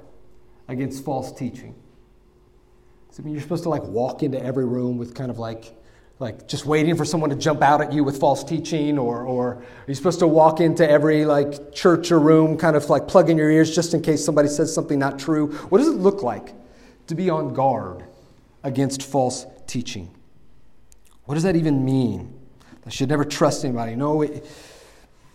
against 0.68 1.04
false 1.04 1.32
teaching? 1.32 1.74
I 3.18 3.22
mean, 3.22 3.34
you're 3.34 3.42
supposed 3.42 3.62
to 3.62 3.68
like 3.68 3.82
walk 3.84 4.22
into 4.22 4.42
every 4.42 4.66
room 4.66 4.98
with 4.98 5.14
kind 5.14 5.30
of 5.30 5.38
like, 5.38 5.74
like 6.18 6.46
just 6.48 6.66
waiting 6.66 6.96
for 6.96 7.04
someone 7.04 7.30
to 7.30 7.36
jump 7.36 7.62
out 7.62 7.80
at 7.80 7.92
you 7.92 8.04
with 8.04 8.18
false 8.18 8.44
teaching, 8.44 8.98
or, 8.98 9.22
or 9.22 9.54
are 9.54 9.62
you 9.86 9.94
supposed 9.94 10.18
to 10.18 10.26
walk 10.26 10.60
into 10.60 10.88
every 10.88 11.24
like 11.24 11.72
church 11.72 12.10
or 12.12 12.20
room, 12.20 12.58
kind 12.58 12.76
of 12.76 12.88
like 12.90 13.08
plugging 13.08 13.38
your 13.38 13.50
ears 13.50 13.74
just 13.74 13.94
in 13.94 14.02
case 14.02 14.24
somebody 14.24 14.48
says 14.48 14.72
something 14.72 14.98
not 14.98 15.18
true? 15.18 15.52
What 15.68 15.78
does 15.78 15.88
it 15.88 15.96
look 15.96 16.22
like 16.22 16.54
to 17.06 17.14
be 17.14 17.30
on 17.30 17.54
guard 17.54 18.04
against 18.62 19.02
false 19.02 19.46
teaching? 19.66 20.14
What 21.24 21.34
does 21.34 21.44
that 21.44 21.56
even 21.56 21.84
mean? 21.84 22.38
I 22.84 22.90
should 22.90 23.08
never 23.08 23.24
trust 23.24 23.64
anybody. 23.64 23.96
No, 23.96 24.22
it, 24.22 24.46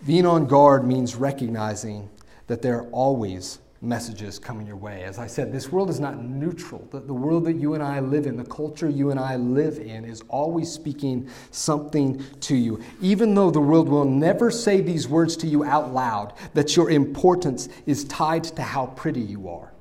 being 0.06 0.26
on 0.26 0.46
guard 0.46 0.86
means 0.86 1.14
recognizing 1.14 2.08
that 2.46 2.62
there 2.62 2.78
are 2.78 2.86
always 2.90 3.58
messages 3.82 4.38
coming 4.38 4.64
your 4.64 4.76
way. 4.76 5.02
As 5.02 5.18
I 5.18 5.26
said, 5.26 5.52
this 5.52 5.72
world 5.72 5.90
is 5.90 5.98
not 5.98 6.22
neutral. 6.22 6.86
The, 6.92 7.00
the 7.00 7.12
world 7.12 7.44
that 7.46 7.54
you 7.54 7.74
and 7.74 7.82
I 7.82 7.98
live 7.98 8.26
in, 8.26 8.36
the 8.36 8.44
culture 8.44 8.88
you 8.88 9.10
and 9.10 9.18
I 9.18 9.34
live 9.36 9.78
in, 9.78 10.04
is 10.04 10.22
always 10.28 10.70
speaking 10.70 11.28
something 11.50 12.24
to 12.40 12.54
you. 12.54 12.80
Even 13.00 13.34
though 13.34 13.50
the 13.50 13.60
world 13.60 13.88
will 13.88 14.04
never 14.04 14.52
say 14.52 14.80
these 14.80 15.08
words 15.08 15.36
to 15.38 15.48
you 15.48 15.64
out 15.64 15.92
loud, 15.92 16.34
that 16.54 16.76
your 16.76 16.90
importance 16.90 17.68
is 17.84 18.04
tied 18.04 18.44
to 18.44 18.62
how 18.62 18.86
pretty 18.86 19.20
you 19.20 19.48
are. 19.48 19.72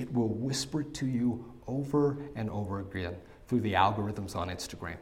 it 0.00 0.12
will 0.12 0.28
whisper 0.28 0.80
it 0.80 0.94
to 0.94 1.06
you 1.06 1.44
over 1.66 2.16
and 2.34 2.48
over 2.50 2.80
again 2.80 3.14
through 3.46 3.60
the 3.60 3.74
algorithms 3.74 4.34
on 4.34 4.48
Instagram. 4.48 4.96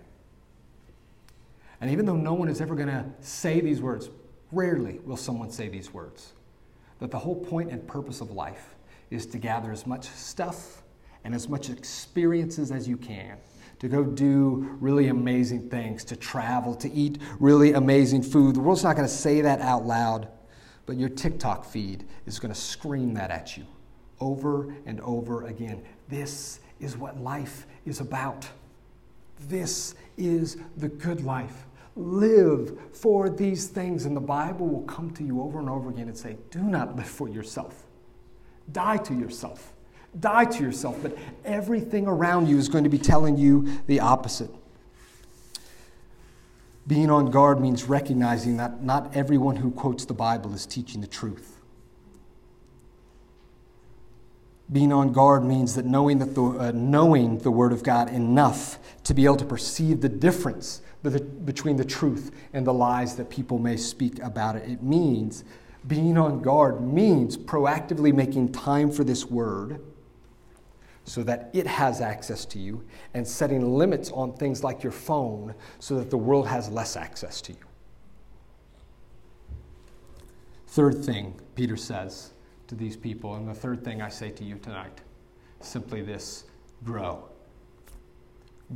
And 1.81 1.91
even 1.91 2.07
though 2.07 2.17
no 2.17 2.35
one 2.35 2.49
is 2.49 2.61
ever 2.61 2.75
going 2.75 2.89
to 2.89 3.05
say 3.21 3.61
these 3.61 3.81
words, 3.81 4.11
rarely 4.51 4.99
will 5.05 5.17
someone 5.17 5.51
say 5.51 5.69
these 5.69 5.93
words, 5.95 6.33
that 6.99 7.11
the 7.11 7.19
whole 7.19 7.37
point 7.37 7.71
and 7.71 7.87
purpose 7.87 8.21
of 8.21 8.31
life 8.31 8.75
is 9.11 9.27
to 9.27 9.39
gather 9.39 9.73
as 9.73 9.87
much 9.87 10.09
stuff 10.09 10.83
and 11.25 11.35
as 11.35 11.49
much 11.49 11.71
experiences 11.71 12.71
as 12.71 12.89
you 12.89 12.97
can 12.97 13.39
to 13.79 13.89
go 13.89 14.05
do 14.05 14.77
really 14.81 15.09
amazing 15.09 15.69
things, 15.69 16.05
to 16.05 16.17
travel, 16.17 16.75
to 16.75 16.91
eat 16.93 17.19
really 17.39 17.73
amazing 17.75 18.23
food. 18.23 18.57
The 18.57 18.61
world's 18.61 18.83
not 18.83 18.97
going 18.97 19.07
to 19.07 19.15
say 19.15 19.41
that 19.43 19.61
out 19.61 19.87
loud, 19.87 20.29
but 20.87 20.97
your 20.97 21.09
TikTok 21.09 21.65
feed 21.65 22.05
is 22.27 22.39
going 22.39 22.53
to 22.53 22.61
scream 22.61 23.15
that 23.15 23.31
at 23.31 23.57
you 23.57 23.65
over 24.21 24.75
and 24.87 25.01
over 25.01 25.47
again. 25.47 25.83
This 26.09 26.61
is 26.81 26.97
what 26.97 27.21
life 27.21 27.67
is 27.87 28.01
about. 28.01 28.49
This 29.49 29.95
is 30.17 30.57
the 30.77 30.89
good 30.89 31.23
life. 31.23 31.67
Live 31.99 32.79
for 32.93 33.29
these 33.29 33.67
things, 33.67 34.05
and 34.05 34.17
the 34.17 34.21
Bible 34.21 34.69
will 34.69 34.83
come 34.83 35.11
to 35.11 35.25
you 35.25 35.43
over 35.43 35.59
and 35.59 35.69
over 35.69 35.91
again 35.91 36.07
and 36.07 36.17
say, 36.17 36.37
Do 36.53 36.63
not 36.63 36.95
live 36.95 37.09
for 37.09 37.29
yourself. 37.29 37.83
Die 38.71 38.99
to 38.99 39.15
yourself. 39.15 39.75
Die 40.19 40.45
to 40.45 40.63
yourself. 40.63 40.97
But 41.03 41.19
everything 41.45 42.07
around 42.07 42.47
you 42.47 42.57
is 42.57 42.69
going 42.69 42.85
to 42.85 42.91
be 42.91 42.99
telling 42.99 43.37
you 43.37 43.81
the 43.89 43.99
opposite. 43.99 44.51
Being 46.87 47.11
on 47.11 47.33
guard 47.33 47.61
means 47.61 47.85
recognizing 47.85 48.59
that 48.59 48.85
not 48.85 49.17
everyone 49.17 49.57
who 49.57 49.73
quotes 49.73 50.05
the 50.05 50.15
Bible 50.15 50.55
is 50.55 50.67
teaching 50.67 51.01
the 51.01 51.09
truth. 51.09 51.59
Being 54.71 54.93
on 54.93 55.13
guard 55.13 55.45
means 55.45 55.75
that 55.75 55.85
knowing, 55.85 56.19
that 56.21 56.37
the, 56.37 56.45
uh, 56.45 56.73
knowing 56.73 57.39
the 57.39 57.51
Word 57.51 57.73
of 57.73 57.83
God 57.83 58.09
enough 58.09 58.79
to 59.03 59.15
be 59.15 59.25
able 59.25 59.37
to 59.37 59.45
perceive 59.45 60.01
the 60.01 60.09
difference 60.09 60.81
between 61.03 61.77
the 61.77 61.85
truth 61.85 62.33
and 62.53 62.67
the 62.67 62.73
lies 62.73 63.17
that 63.17 63.31
people 63.31 63.59
may 63.59 63.77
speak 63.77 64.19
about 64.21 64.57
it. 64.57 64.69
It 64.69 64.83
means 64.83 65.45
being 65.87 66.19
on 66.19 66.43
guard, 66.43 66.81
means 66.81 67.37
proactively 67.37 68.13
making 68.13 68.53
time 68.53 68.91
for 68.91 69.05
this 69.05 69.27
Word 69.27 69.81
so 71.05 71.23
that 71.23 71.51
it 71.55 71.67
has 71.67 72.03
access 72.03 72.45
to 72.45 72.59
you, 72.59 72.85
and 73.15 73.27
setting 73.27 73.77
limits 73.77 74.11
on 74.11 74.35
things 74.35 74.63
like 74.63 74.83
your 74.83 74.93
phone 74.93 75.55
so 75.79 75.97
that 75.97 76.11
the 76.11 76.19
world 76.19 76.47
has 76.47 76.69
less 76.69 76.97
access 76.97 77.41
to 77.41 77.53
you. 77.53 77.59
Third 80.67 81.03
thing, 81.03 81.41
Peter 81.55 81.77
says 81.77 82.33
to 82.67 82.75
these 82.75 82.97
people. 82.97 83.35
And 83.37 83.49
the 83.49 83.55
third 83.55 83.83
thing 83.83 84.03
I 84.03 84.11
say 84.11 84.31
to 84.31 84.45
you 84.45 84.57
tonight 84.59 85.01
simply 85.61 86.03
this 86.03 86.45
grow. 86.85 87.28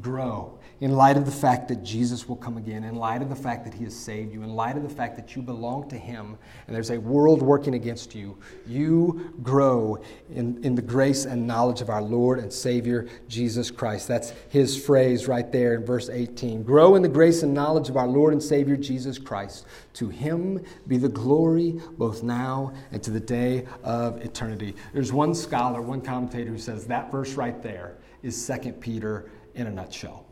Grow 0.00 0.58
in 0.80 0.96
light 0.96 1.16
of 1.18 1.26
the 1.26 1.30
fact 1.30 1.68
that 1.68 1.84
Jesus 1.84 2.26
will 2.26 2.36
come 2.36 2.56
again, 2.56 2.82
in 2.82 2.96
light 2.96 3.20
of 3.20 3.28
the 3.28 3.36
fact 3.36 3.64
that 3.64 3.74
He 3.74 3.84
has 3.84 3.94
saved 3.94 4.32
you, 4.32 4.42
in 4.42 4.56
light 4.56 4.76
of 4.76 4.82
the 4.82 4.88
fact 4.88 5.14
that 5.16 5.36
you 5.36 5.42
belong 5.42 5.88
to 5.90 5.96
Him 5.96 6.38
and 6.66 6.74
there's 6.74 6.90
a 6.90 6.98
world 6.98 7.40
working 7.40 7.74
against 7.74 8.14
you, 8.14 8.36
you 8.66 9.32
grow 9.42 10.02
in, 10.34 10.64
in 10.64 10.74
the 10.74 10.82
grace 10.82 11.26
and 11.26 11.46
knowledge 11.46 11.82
of 11.82 11.90
our 11.90 12.00
Lord 12.00 12.38
and 12.38 12.50
Savior 12.50 13.06
Jesus 13.28 13.70
Christ. 13.70 14.08
That's 14.08 14.32
His 14.48 14.82
phrase 14.82 15.28
right 15.28 15.52
there 15.52 15.74
in 15.74 15.84
verse 15.84 16.08
18. 16.08 16.62
Grow 16.62 16.94
in 16.94 17.02
the 17.02 17.08
grace 17.08 17.42
and 17.42 17.52
knowledge 17.52 17.88
of 17.90 17.98
our 17.98 18.08
Lord 18.08 18.32
and 18.32 18.42
Savior 18.42 18.76
Jesus 18.76 19.18
Christ. 19.18 19.66
To 19.94 20.08
Him 20.08 20.64
be 20.88 20.96
the 20.96 21.08
glory 21.08 21.80
both 21.98 22.22
now 22.22 22.72
and 22.92 23.02
to 23.02 23.10
the 23.10 23.20
day 23.20 23.66
of 23.84 24.20
eternity. 24.24 24.74
There's 24.94 25.12
one 25.12 25.34
scholar, 25.34 25.82
one 25.82 26.00
commentator 26.00 26.50
who 26.50 26.58
says 26.58 26.86
that 26.86 27.12
verse 27.12 27.34
right 27.34 27.62
there 27.62 27.98
is 28.22 28.46
2 28.46 28.72
Peter 28.72 29.30
in 29.54 29.66
a 29.66 29.70
nutshell. 29.70 30.26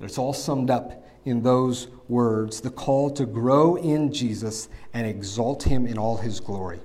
It's 0.00 0.18
all 0.18 0.32
summed 0.32 0.70
up 0.70 1.06
in 1.24 1.42
those 1.42 1.88
words 2.08 2.60
the 2.60 2.70
call 2.70 3.10
to 3.10 3.26
grow 3.26 3.76
in 3.76 4.12
Jesus 4.12 4.68
and 4.94 5.06
exalt 5.06 5.62
him 5.62 5.86
in 5.86 5.98
all 5.98 6.16
his 6.16 6.40
glory. 6.40 6.80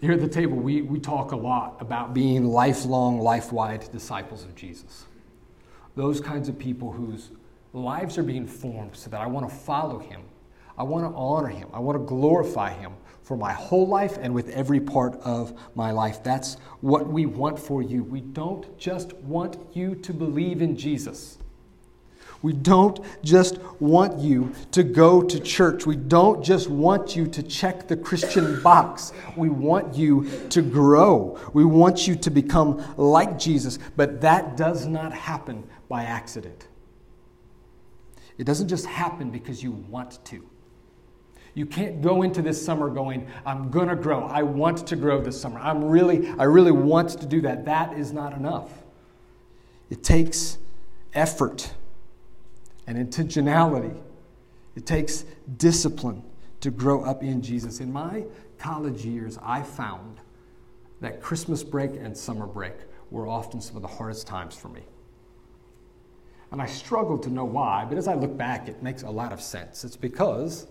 Here 0.00 0.12
at 0.12 0.20
the 0.20 0.28
table, 0.28 0.56
we, 0.56 0.80
we 0.82 0.98
talk 0.98 1.32
a 1.32 1.36
lot 1.36 1.76
about 1.80 2.14
being 2.14 2.46
lifelong, 2.46 3.20
life 3.20 3.52
wide 3.52 3.90
disciples 3.92 4.44
of 4.44 4.54
Jesus. 4.54 5.04
Those 5.94 6.20
kinds 6.20 6.48
of 6.48 6.58
people 6.58 6.90
whose 6.90 7.30
lives 7.72 8.16
are 8.16 8.22
being 8.22 8.46
formed 8.46 8.96
so 8.96 9.10
that 9.10 9.20
I 9.20 9.26
want 9.26 9.48
to 9.48 9.54
follow 9.54 9.98
him. 9.98 10.22
I 10.80 10.82
want 10.82 11.04
to 11.04 11.14
honor 11.14 11.48
him. 11.48 11.68
I 11.74 11.78
want 11.78 11.98
to 11.98 12.04
glorify 12.06 12.72
him 12.72 12.94
for 13.22 13.36
my 13.36 13.52
whole 13.52 13.86
life 13.86 14.16
and 14.18 14.32
with 14.32 14.48
every 14.48 14.80
part 14.80 15.14
of 15.20 15.52
my 15.74 15.90
life. 15.90 16.22
That's 16.22 16.54
what 16.80 17.06
we 17.06 17.26
want 17.26 17.58
for 17.58 17.82
you. 17.82 18.02
We 18.02 18.22
don't 18.22 18.78
just 18.78 19.12
want 19.16 19.58
you 19.74 19.94
to 19.96 20.14
believe 20.14 20.62
in 20.62 20.78
Jesus. 20.78 21.36
We 22.40 22.54
don't 22.54 22.98
just 23.22 23.58
want 23.78 24.20
you 24.20 24.54
to 24.70 24.82
go 24.82 25.20
to 25.20 25.38
church. 25.38 25.84
We 25.84 25.96
don't 25.96 26.42
just 26.42 26.70
want 26.70 27.14
you 27.14 27.26
to 27.26 27.42
check 27.42 27.86
the 27.86 27.98
Christian 27.98 28.62
box. 28.62 29.12
We 29.36 29.50
want 29.50 29.94
you 29.94 30.30
to 30.48 30.62
grow. 30.62 31.38
We 31.52 31.66
want 31.66 32.08
you 32.08 32.16
to 32.16 32.30
become 32.30 32.82
like 32.96 33.38
Jesus. 33.38 33.78
But 33.96 34.22
that 34.22 34.56
does 34.56 34.86
not 34.86 35.12
happen 35.12 35.68
by 35.90 36.04
accident. 36.04 36.68
It 38.38 38.44
doesn't 38.44 38.68
just 38.68 38.86
happen 38.86 39.28
because 39.30 39.62
you 39.62 39.72
want 39.72 40.24
to. 40.24 40.49
You 41.54 41.66
can't 41.66 42.00
go 42.00 42.22
into 42.22 42.42
this 42.42 42.64
summer 42.64 42.88
going, 42.88 43.26
I'm 43.44 43.70
going 43.70 43.88
to 43.88 43.96
grow. 43.96 44.24
I 44.24 44.42
want 44.42 44.86
to 44.86 44.96
grow 44.96 45.20
this 45.20 45.40
summer. 45.40 45.58
I'm 45.58 45.84
really, 45.84 46.28
I 46.38 46.44
really 46.44 46.70
want 46.70 47.10
to 47.20 47.26
do 47.26 47.40
that. 47.42 47.64
That 47.64 47.94
is 47.94 48.12
not 48.12 48.34
enough. 48.34 48.70
It 49.90 50.04
takes 50.04 50.58
effort 51.12 51.74
and 52.86 52.96
intentionality. 52.96 53.96
It 54.76 54.86
takes 54.86 55.24
discipline 55.56 56.22
to 56.60 56.70
grow 56.70 57.02
up 57.02 57.22
in 57.22 57.42
Jesus. 57.42 57.80
In 57.80 57.92
my 57.92 58.24
college 58.58 59.04
years, 59.04 59.38
I 59.42 59.62
found 59.62 60.20
that 61.00 61.20
Christmas 61.20 61.64
break 61.64 61.92
and 61.92 62.16
summer 62.16 62.46
break 62.46 62.74
were 63.10 63.26
often 63.26 63.60
some 63.60 63.74
of 63.76 63.82
the 63.82 63.88
hardest 63.88 64.26
times 64.26 64.54
for 64.54 64.68
me. 64.68 64.82
And 66.52 66.60
I 66.60 66.66
struggled 66.66 67.22
to 67.24 67.30
know 67.30 67.44
why, 67.44 67.84
but 67.88 67.96
as 67.96 68.08
I 68.08 68.14
look 68.14 68.36
back, 68.36 68.68
it 68.68 68.82
makes 68.82 69.02
a 69.02 69.10
lot 69.10 69.32
of 69.32 69.40
sense. 69.40 69.84
It's 69.84 69.96
because 69.96 70.66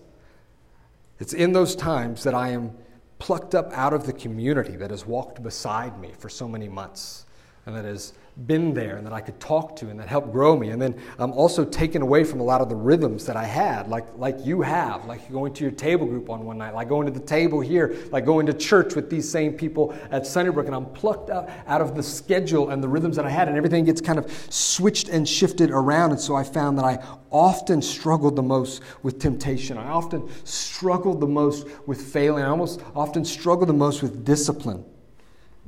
it's 1.20 1.32
in 1.32 1.52
those 1.52 1.76
times 1.76 2.24
that 2.24 2.34
I 2.34 2.48
am 2.48 2.72
plucked 3.18 3.54
up 3.54 3.70
out 3.72 3.92
of 3.92 4.06
the 4.06 4.12
community 4.12 4.76
that 4.76 4.90
has 4.90 5.06
walked 5.06 5.42
beside 5.42 6.00
me 6.00 6.12
for 6.18 6.28
so 6.28 6.48
many 6.48 6.68
months 6.68 7.26
and 7.66 7.76
that 7.76 7.84
has 7.84 8.14
been 8.46 8.72
there 8.72 8.96
and 8.96 9.06
that 9.06 9.12
I 9.12 9.20
could 9.20 9.38
talk 9.40 9.76
to 9.76 9.88
and 9.88 10.00
that 10.00 10.08
helped 10.08 10.32
grow 10.32 10.56
me. 10.56 10.70
And 10.70 10.80
then 10.80 10.94
I'm 11.18 11.32
also 11.32 11.64
taken 11.64 12.02
away 12.02 12.24
from 12.24 12.40
a 12.40 12.42
lot 12.42 12.60
of 12.60 12.68
the 12.68 12.76
rhythms 12.76 13.26
that 13.26 13.36
I 13.36 13.44
had, 13.44 13.88
like, 13.88 14.06
like 14.16 14.44
you 14.44 14.62
have, 14.62 15.04
like 15.04 15.30
going 15.30 15.52
to 15.54 15.64
your 15.64 15.72
table 15.72 16.06
group 16.06 16.30
on 16.30 16.44
one 16.44 16.58
night, 16.58 16.74
like 16.74 16.88
going 16.88 17.06
to 17.06 17.12
the 17.12 17.24
table 17.24 17.60
here, 17.60 17.96
like 18.10 18.24
going 18.24 18.46
to 18.46 18.52
church 18.52 18.94
with 18.94 19.10
these 19.10 19.30
same 19.30 19.52
people 19.52 19.94
at 20.10 20.26
Sunnybrook. 20.26 20.66
And 20.66 20.74
I'm 20.74 20.86
plucked 20.86 21.30
out, 21.30 21.50
out 21.66 21.80
of 21.80 21.94
the 21.94 22.02
schedule 22.02 22.70
and 22.70 22.82
the 22.82 22.88
rhythms 22.88 23.16
that 23.16 23.24
I 23.24 23.30
had, 23.30 23.48
and 23.48 23.56
everything 23.56 23.84
gets 23.84 24.00
kind 24.00 24.18
of 24.18 24.30
switched 24.50 25.08
and 25.08 25.28
shifted 25.28 25.70
around. 25.70 26.12
And 26.12 26.20
so 26.20 26.34
I 26.34 26.44
found 26.44 26.78
that 26.78 26.84
I 26.84 27.04
often 27.30 27.82
struggled 27.82 28.36
the 28.36 28.42
most 28.42 28.82
with 29.02 29.18
temptation. 29.18 29.78
I 29.78 29.88
often 29.88 30.28
struggled 30.44 31.20
the 31.20 31.26
most 31.26 31.66
with 31.86 32.00
failing. 32.00 32.42
I 32.42 32.48
almost 32.48 32.80
often 32.94 33.24
struggled 33.24 33.68
the 33.68 33.74
most 33.74 34.02
with 34.02 34.24
discipline 34.24 34.84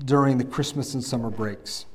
during 0.04 0.38
the 0.38 0.44
Christmas 0.44 0.94
and 0.94 1.04
summer 1.04 1.30
breaks. 1.30 1.86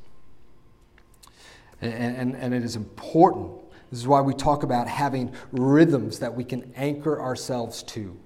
And, 1.82 2.18
and, 2.18 2.36
and 2.36 2.54
it 2.54 2.64
is 2.64 2.76
important. 2.76 3.52
This 3.92 4.00
is 4.00 4.08
why 4.08 4.22
we 4.22 4.34
talk 4.34 4.64
about 4.64 4.88
having 4.88 5.32
rhythms 5.52 6.20
that 6.20 6.34
we 6.34 6.44
can 6.44 6.72
anchor 6.76 7.22
ourselves 7.22 7.84
to 7.84 8.18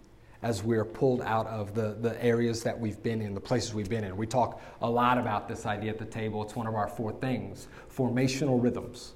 as 0.44 0.64
we're 0.64 0.86
pulled 0.86 1.22
out 1.22 1.46
of 1.48 1.76
the, 1.76 1.96
the 2.02 2.22
areas 2.24 2.64
that 2.64 2.80
we've 2.80 3.02
been 3.04 3.22
in, 3.22 3.36
the 3.36 3.42
places 3.42 3.74
we've 3.74 3.90
been 3.90 4.04
in. 4.04 4.18
We 4.18 4.26
talk 4.26 4.60
a 4.82 4.90
lot 4.90 5.18
about 5.18 5.48
this 5.48 5.66
idea 5.66 5.92
at 5.92 6.00
the 6.00 6.06
table. 6.06 6.42
It's 6.42 6.56
one 6.56 6.68
of 6.68 6.76
our 6.76 6.88
four 6.88 7.12
things 7.12 7.68
formational 7.96 8.62
rhythms. 8.62 9.14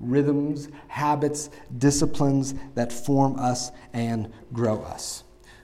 Rhythms, 0.00 0.68
habits, 0.88 1.50
disciplines 1.78 2.54
that 2.74 2.92
form 2.92 3.38
us 3.38 3.70
and 3.92 4.32
grow 4.52 4.82
us. 4.82 5.22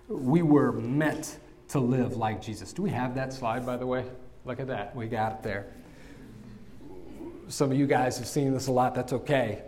We 0.08 0.42
were 0.42 0.70
meant 0.72 1.38
to 1.68 1.80
live 1.80 2.16
like 2.16 2.40
Jesus. 2.40 2.72
Do 2.72 2.82
we 2.82 2.90
have 2.90 3.14
that 3.16 3.32
slide, 3.32 3.66
by 3.66 3.76
the 3.76 3.86
way? 3.86 4.04
Look 4.44 4.60
at 4.60 4.68
that. 4.68 4.94
We 4.94 5.08
got 5.08 5.32
it 5.32 5.42
there. 5.42 5.72
Some 7.50 7.72
of 7.72 7.76
you 7.76 7.88
guys 7.88 8.16
have 8.18 8.28
seen 8.28 8.54
this 8.54 8.68
a 8.68 8.72
lot. 8.72 8.94
That's 8.94 9.12
okay. 9.12 9.62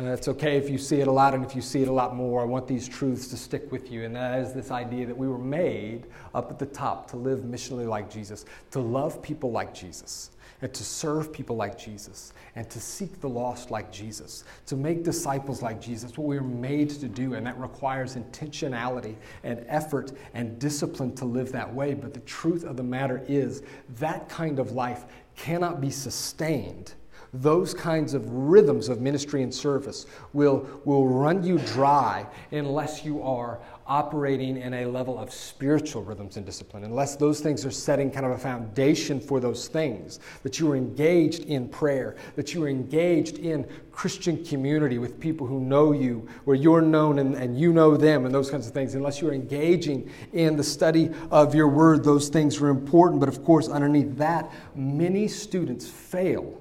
Uh, 0.00 0.06
it's 0.06 0.26
okay 0.26 0.56
if 0.56 0.68
you 0.68 0.76
see 0.76 1.00
it 1.00 1.06
a 1.06 1.12
lot 1.12 1.34
and 1.34 1.44
if 1.44 1.54
you 1.54 1.62
see 1.62 1.82
it 1.82 1.86
a 1.86 1.92
lot 1.92 2.16
more. 2.16 2.42
I 2.42 2.44
want 2.44 2.66
these 2.66 2.88
truths 2.88 3.28
to 3.28 3.36
stick 3.36 3.70
with 3.70 3.92
you. 3.92 4.04
And 4.04 4.16
that 4.16 4.40
is 4.40 4.52
this 4.52 4.72
idea 4.72 5.06
that 5.06 5.16
we 5.16 5.28
were 5.28 5.38
made 5.38 6.08
up 6.34 6.50
at 6.50 6.58
the 6.58 6.66
top 6.66 7.08
to 7.12 7.16
live 7.16 7.40
missionally 7.40 7.86
like 7.86 8.10
Jesus, 8.10 8.44
to 8.72 8.80
love 8.80 9.22
people 9.22 9.52
like 9.52 9.72
Jesus, 9.72 10.32
and 10.62 10.74
to 10.74 10.82
serve 10.82 11.32
people 11.32 11.54
like 11.54 11.78
Jesus, 11.78 12.32
and 12.56 12.68
to 12.70 12.80
seek 12.80 13.20
the 13.20 13.28
lost 13.28 13.70
like 13.70 13.92
Jesus, 13.92 14.42
to 14.66 14.74
make 14.74 15.04
disciples 15.04 15.62
like 15.62 15.80
Jesus, 15.80 16.18
what 16.18 16.26
we 16.26 16.40
were 16.40 16.44
made 16.44 16.90
to 16.90 17.06
do. 17.06 17.34
And 17.34 17.46
that 17.46 17.56
requires 17.56 18.16
intentionality 18.16 19.14
and 19.44 19.64
effort 19.68 20.10
and 20.34 20.58
discipline 20.58 21.14
to 21.14 21.24
live 21.24 21.52
that 21.52 21.72
way. 21.72 21.94
But 21.94 22.14
the 22.14 22.20
truth 22.20 22.64
of 22.64 22.76
the 22.76 22.82
matter 22.82 23.24
is 23.28 23.62
that 23.90 24.28
kind 24.28 24.58
of 24.58 24.72
life 24.72 25.04
cannot 25.36 25.80
be 25.80 25.90
sustained 25.90 26.94
those 27.32 27.74
kinds 27.74 28.14
of 28.14 28.28
rhythms 28.30 28.88
of 28.88 29.00
ministry 29.00 29.42
and 29.42 29.54
service 29.54 30.06
will, 30.32 30.66
will 30.84 31.06
run 31.06 31.42
you 31.44 31.58
dry 31.58 32.26
unless 32.52 33.04
you 33.04 33.22
are 33.22 33.60
operating 33.88 34.58
in 34.58 34.74
a 34.74 34.84
level 34.84 35.18
of 35.18 35.32
spiritual 35.32 36.02
rhythms 36.02 36.36
and 36.36 36.44
discipline, 36.44 36.84
unless 36.84 37.16
those 37.16 37.40
things 37.40 37.64
are 37.64 37.70
setting 37.70 38.10
kind 38.10 38.26
of 38.26 38.32
a 38.32 38.38
foundation 38.38 39.18
for 39.18 39.40
those 39.40 39.66
things, 39.66 40.20
that 40.42 40.60
you 40.60 40.70
are 40.70 40.76
engaged 40.76 41.44
in 41.44 41.66
prayer, 41.66 42.14
that 42.36 42.52
you 42.52 42.62
are 42.62 42.68
engaged 42.68 43.38
in 43.38 43.66
Christian 43.90 44.44
community 44.44 44.98
with 44.98 45.18
people 45.18 45.46
who 45.46 45.58
know 45.58 45.92
you, 45.92 46.28
where 46.44 46.54
you're 46.54 46.82
known 46.82 47.18
and, 47.18 47.34
and 47.34 47.58
you 47.58 47.72
know 47.72 47.96
them, 47.96 48.26
and 48.26 48.34
those 48.34 48.50
kinds 48.50 48.66
of 48.66 48.74
things. 48.74 48.94
Unless 48.94 49.22
you're 49.22 49.32
engaging 49.32 50.10
in 50.34 50.54
the 50.54 50.62
study 50.62 51.10
of 51.30 51.54
your 51.54 51.68
word, 51.68 52.04
those 52.04 52.28
things 52.28 52.60
are 52.60 52.68
important. 52.68 53.20
But 53.20 53.30
of 53.30 53.42
course, 53.42 53.68
underneath 53.68 54.18
that, 54.18 54.52
many 54.74 55.28
students 55.28 55.88
fail 55.88 56.57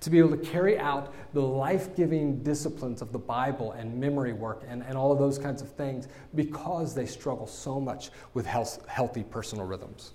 to 0.00 0.10
be 0.10 0.18
able 0.18 0.30
to 0.30 0.36
carry 0.36 0.78
out 0.78 1.12
the 1.34 1.40
life 1.40 1.94
giving 1.96 2.42
disciplines 2.42 3.02
of 3.02 3.12
the 3.12 3.18
Bible 3.18 3.72
and 3.72 3.98
memory 3.98 4.32
work 4.32 4.62
and, 4.68 4.82
and 4.82 4.96
all 4.96 5.12
of 5.12 5.18
those 5.18 5.38
kinds 5.38 5.60
of 5.62 5.70
things 5.72 6.08
because 6.34 6.94
they 6.94 7.06
struggle 7.06 7.46
so 7.46 7.80
much 7.80 8.10
with 8.34 8.46
health, 8.46 8.86
healthy 8.88 9.24
personal 9.24 9.64
rhythms. 9.64 10.12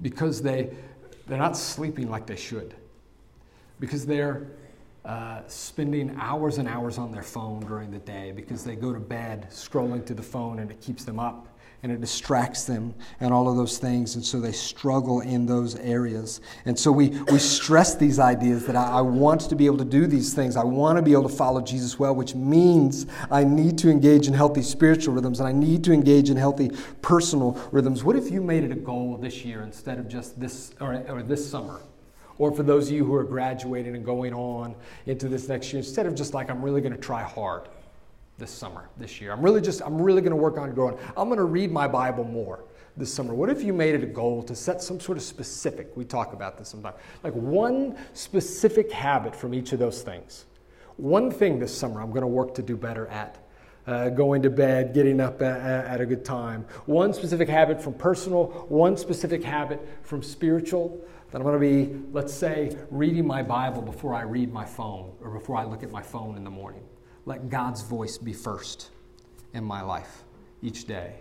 Because 0.00 0.42
they, 0.42 0.74
they're 1.26 1.38
not 1.38 1.56
sleeping 1.56 2.10
like 2.10 2.26
they 2.26 2.36
should. 2.36 2.74
Because 3.80 4.04
they're 4.04 4.48
uh, 5.04 5.40
spending 5.46 6.16
hours 6.20 6.58
and 6.58 6.68
hours 6.68 6.98
on 6.98 7.10
their 7.10 7.22
phone 7.22 7.60
during 7.60 7.90
the 7.90 7.98
day. 7.98 8.32
Because 8.32 8.64
they 8.64 8.76
go 8.76 8.92
to 8.92 9.00
bed 9.00 9.48
scrolling 9.50 10.04
through 10.04 10.16
the 10.16 10.22
phone 10.22 10.58
and 10.58 10.70
it 10.70 10.80
keeps 10.80 11.04
them 11.04 11.18
up 11.18 11.51
and 11.82 11.90
it 11.90 12.00
distracts 12.00 12.64
them 12.64 12.94
and 13.18 13.34
all 13.34 13.48
of 13.48 13.56
those 13.56 13.78
things. 13.78 14.14
And 14.14 14.24
so 14.24 14.38
they 14.38 14.52
struggle 14.52 15.20
in 15.20 15.46
those 15.46 15.74
areas. 15.76 16.40
And 16.64 16.78
so 16.78 16.92
we, 16.92 17.08
we 17.08 17.38
stress 17.38 17.96
these 17.96 18.20
ideas 18.20 18.66
that 18.66 18.76
I, 18.76 18.98
I, 18.98 19.00
want 19.00 19.40
to 19.48 19.56
be 19.56 19.66
able 19.66 19.78
to 19.78 19.84
do 19.84 20.06
these 20.06 20.32
things. 20.32 20.56
I 20.56 20.62
want 20.62 20.96
to 20.96 21.02
be 21.02 21.12
able 21.12 21.28
to 21.28 21.34
follow 21.34 21.60
Jesus 21.60 21.98
well, 21.98 22.14
which 22.14 22.36
means 22.36 23.06
I 23.32 23.42
need 23.42 23.78
to 23.78 23.90
engage 23.90 24.28
in 24.28 24.34
healthy 24.34 24.62
spiritual 24.62 25.14
rhythms 25.14 25.40
and 25.40 25.48
I 25.48 25.52
need 25.52 25.82
to 25.84 25.92
engage 25.92 26.30
in 26.30 26.36
healthy 26.36 26.70
personal 27.02 27.58
rhythms. 27.72 28.04
What 28.04 28.14
if 28.14 28.30
you 28.30 28.40
made 28.40 28.62
it 28.62 28.70
a 28.70 28.76
goal 28.76 29.16
this 29.16 29.44
year 29.44 29.62
instead 29.62 29.98
of 29.98 30.08
just 30.08 30.38
this 30.38 30.72
or, 30.80 30.94
or 31.08 31.22
this 31.22 31.48
summer? 31.48 31.80
Or 32.38 32.52
for 32.52 32.62
those 32.62 32.88
of 32.88 32.94
you 32.94 33.04
who 33.04 33.14
are 33.14 33.24
graduating 33.24 33.94
and 33.94 34.04
going 34.04 34.32
on 34.32 34.74
into 35.06 35.28
this 35.28 35.48
next 35.48 35.72
year, 35.72 35.78
instead 35.78 36.06
of 36.06 36.14
just 36.14 36.32
like, 36.32 36.48
I'm 36.48 36.62
really 36.62 36.80
going 36.80 36.94
to 36.94 36.98
try 36.98 37.22
hard 37.22 37.68
this 38.42 38.50
summer, 38.50 38.88
this 38.96 39.20
year. 39.20 39.32
I'm 39.32 39.40
really 39.40 39.60
just, 39.60 39.80
I'm 39.82 40.02
really 40.02 40.20
going 40.20 40.32
to 40.32 40.36
work 40.36 40.58
on 40.58 40.72
growing. 40.74 40.98
I'm 41.16 41.28
going 41.28 41.38
to 41.38 41.44
read 41.44 41.70
my 41.70 41.86
Bible 41.86 42.24
more 42.24 42.64
this 42.96 43.14
summer. 43.14 43.34
What 43.34 43.48
if 43.48 43.62
you 43.62 43.72
made 43.72 43.94
it 43.94 44.02
a 44.02 44.06
goal 44.06 44.42
to 44.42 44.56
set 44.56 44.82
some 44.82 44.98
sort 44.98 45.16
of 45.16 45.22
specific, 45.22 45.96
we 45.96 46.04
talk 46.04 46.32
about 46.32 46.58
this 46.58 46.68
sometimes, 46.68 46.96
like 47.22 47.34
one 47.34 47.96
specific 48.14 48.90
habit 48.90 49.36
from 49.36 49.54
each 49.54 49.72
of 49.72 49.78
those 49.78 50.02
things? 50.02 50.46
One 50.96 51.30
thing 51.30 51.60
this 51.60 51.72
summer 51.74 52.02
I'm 52.02 52.10
going 52.10 52.22
to 52.22 52.26
work 52.26 52.52
to 52.56 52.62
do 52.62 52.76
better 52.76 53.06
at. 53.06 53.38
Uh, 53.86 54.08
going 54.08 54.42
to 54.42 54.50
bed, 54.50 54.92
getting 54.92 55.20
up 55.20 55.40
at, 55.40 55.60
at 55.86 56.00
a 56.00 56.06
good 56.06 56.24
time. 56.24 56.64
One 56.86 57.12
specific 57.12 57.48
habit 57.48 57.80
from 57.80 57.94
personal, 57.94 58.46
one 58.68 58.96
specific 58.96 59.42
habit 59.42 59.80
from 60.02 60.22
spiritual. 60.22 61.00
That 61.30 61.38
I'm 61.38 61.44
going 61.44 61.54
to 61.54 61.60
be, 61.60 62.00
let's 62.12 62.34
say, 62.34 62.76
reading 62.90 63.26
my 63.26 63.42
Bible 63.42 63.82
before 63.82 64.14
I 64.14 64.22
read 64.22 64.52
my 64.52 64.64
phone 64.64 65.12
or 65.20 65.30
before 65.30 65.56
I 65.56 65.64
look 65.64 65.82
at 65.82 65.90
my 65.90 66.02
phone 66.02 66.36
in 66.36 66.44
the 66.44 66.50
morning 66.50 66.82
let 67.24 67.48
God's 67.48 67.82
voice 67.82 68.18
be 68.18 68.32
first 68.32 68.90
in 69.52 69.64
my 69.64 69.82
life 69.82 70.24
each 70.62 70.86
day. 70.86 71.20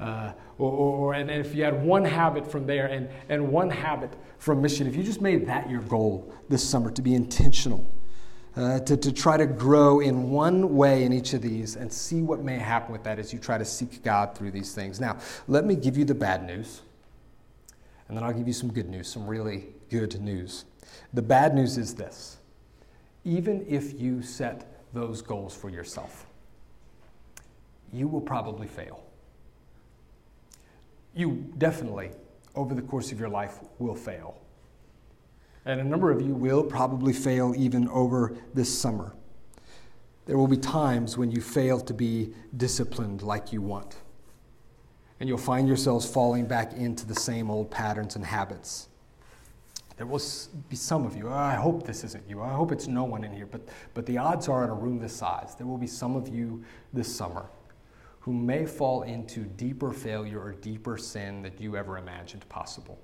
Uh, 0.00 0.32
or, 0.58 0.70
or, 0.70 1.14
and 1.14 1.30
if 1.30 1.54
you 1.54 1.62
had 1.62 1.82
one 1.82 2.04
habit 2.04 2.50
from 2.50 2.66
there 2.66 2.86
and, 2.86 3.08
and 3.28 3.48
one 3.52 3.70
habit 3.70 4.12
from 4.38 4.60
mission, 4.60 4.86
if 4.86 4.96
you 4.96 5.02
just 5.02 5.20
made 5.20 5.46
that 5.46 5.70
your 5.70 5.82
goal 5.82 6.32
this 6.48 6.68
summer 6.68 6.90
to 6.90 7.02
be 7.02 7.14
intentional, 7.14 7.88
uh, 8.56 8.80
to, 8.80 8.96
to 8.96 9.12
try 9.12 9.36
to 9.36 9.46
grow 9.46 10.00
in 10.00 10.30
one 10.30 10.76
way 10.76 11.04
in 11.04 11.12
each 11.12 11.32
of 11.32 11.42
these 11.42 11.76
and 11.76 11.92
see 11.92 12.22
what 12.22 12.40
may 12.40 12.56
happen 12.56 12.92
with 12.92 13.02
that 13.04 13.18
as 13.18 13.32
you 13.32 13.38
try 13.38 13.58
to 13.58 13.64
seek 13.64 14.02
God 14.02 14.36
through 14.36 14.50
these 14.50 14.74
things. 14.74 15.00
Now, 15.00 15.18
let 15.48 15.64
me 15.64 15.76
give 15.76 15.96
you 15.96 16.04
the 16.04 16.14
bad 16.14 16.44
news, 16.44 16.82
and 18.08 18.16
then 18.16 18.24
I'll 18.24 18.32
give 18.32 18.46
you 18.46 18.52
some 18.52 18.72
good 18.72 18.88
news, 18.88 19.08
some 19.08 19.26
really 19.26 19.68
good 19.90 20.20
news. 20.20 20.64
The 21.12 21.22
bad 21.22 21.54
news 21.54 21.78
is 21.78 21.94
this 21.94 22.38
even 23.24 23.64
if 23.66 23.98
you 23.98 24.22
set 24.22 24.73
those 24.94 25.20
goals 25.20 25.54
for 25.54 25.68
yourself. 25.68 26.26
You 27.92 28.08
will 28.08 28.20
probably 28.20 28.66
fail. 28.66 29.04
You 31.14 31.52
definitely, 31.58 32.10
over 32.54 32.74
the 32.74 32.82
course 32.82 33.12
of 33.12 33.20
your 33.20 33.28
life, 33.28 33.58
will 33.78 33.94
fail. 33.94 34.40
And 35.64 35.80
a 35.80 35.84
number 35.84 36.10
of 36.10 36.20
you 36.20 36.34
will 36.34 36.62
probably 36.62 37.12
fail 37.12 37.54
even 37.56 37.88
over 37.88 38.36
this 38.52 38.76
summer. 38.76 39.14
There 40.26 40.38
will 40.38 40.48
be 40.48 40.56
times 40.56 41.18
when 41.18 41.30
you 41.30 41.40
fail 41.40 41.80
to 41.80 41.94
be 41.94 42.32
disciplined 42.56 43.22
like 43.22 43.52
you 43.52 43.60
want. 43.60 43.96
And 45.20 45.28
you'll 45.28 45.38
find 45.38 45.68
yourselves 45.68 46.08
falling 46.08 46.46
back 46.46 46.72
into 46.72 47.06
the 47.06 47.14
same 47.14 47.50
old 47.50 47.70
patterns 47.70 48.16
and 48.16 48.24
habits. 48.24 48.88
There 49.96 50.06
will 50.06 50.20
be 50.68 50.76
some 50.76 51.06
of 51.06 51.16
you. 51.16 51.28
I 51.28 51.54
hope 51.54 51.86
this 51.86 52.02
isn't 52.02 52.28
you. 52.28 52.42
I 52.42 52.52
hope 52.52 52.72
it's 52.72 52.88
no 52.88 53.04
one 53.04 53.22
in 53.22 53.32
here. 53.32 53.46
But, 53.46 53.68
but 53.94 54.06
the 54.06 54.18
odds 54.18 54.48
are 54.48 54.64
in 54.64 54.70
a 54.70 54.74
room 54.74 54.98
this 54.98 55.14
size, 55.14 55.54
there 55.54 55.66
will 55.66 55.78
be 55.78 55.86
some 55.86 56.16
of 56.16 56.28
you 56.28 56.64
this 56.92 57.14
summer 57.14 57.46
who 58.20 58.32
may 58.32 58.64
fall 58.64 59.02
into 59.02 59.40
deeper 59.40 59.92
failure 59.92 60.40
or 60.40 60.52
deeper 60.52 60.96
sin 60.96 61.42
that 61.42 61.60
you 61.60 61.76
ever 61.76 61.98
imagined 61.98 62.48
possible. 62.48 62.98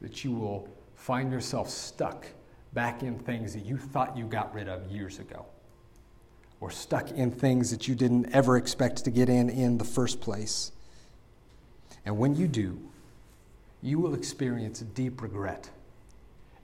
That 0.00 0.24
you 0.24 0.32
will 0.32 0.68
find 0.96 1.30
yourself 1.30 1.70
stuck 1.70 2.26
back 2.72 3.02
in 3.02 3.18
things 3.18 3.54
that 3.54 3.64
you 3.64 3.78
thought 3.78 4.16
you 4.16 4.24
got 4.26 4.52
rid 4.52 4.68
of 4.68 4.90
years 4.90 5.20
ago, 5.20 5.46
or 6.60 6.70
stuck 6.70 7.12
in 7.12 7.30
things 7.30 7.70
that 7.70 7.86
you 7.86 7.94
didn't 7.94 8.34
ever 8.34 8.56
expect 8.56 9.04
to 9.04 9.10
get 9.10 9.28
in 9.28 9.48
in 9.48 9.78
the 9.78 9.84
first 9.84 10.20
place. 10.20 10.72
And 12.04 12.18
when 12.18 12.34
you 12.34 12.48
do, 12.48 12.80
you 13.82 13.98
will 13.98 14.14
experience 14.14 14.80
deep 14.80 15.22
regret 15.22 15.70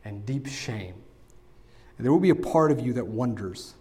and 0.05 0.25
deep 0.27 0.47
shame. 0.47 0.95
And 1.97 2.05
there 2.05 2.13
will 2.13 2.21
be 2.21 2.31
a 2.31 2.35
part 2.35 2.71
of 2.73 2.81
you 2.81 2.93
that 2.95 3.07
wonders 3.07 3.75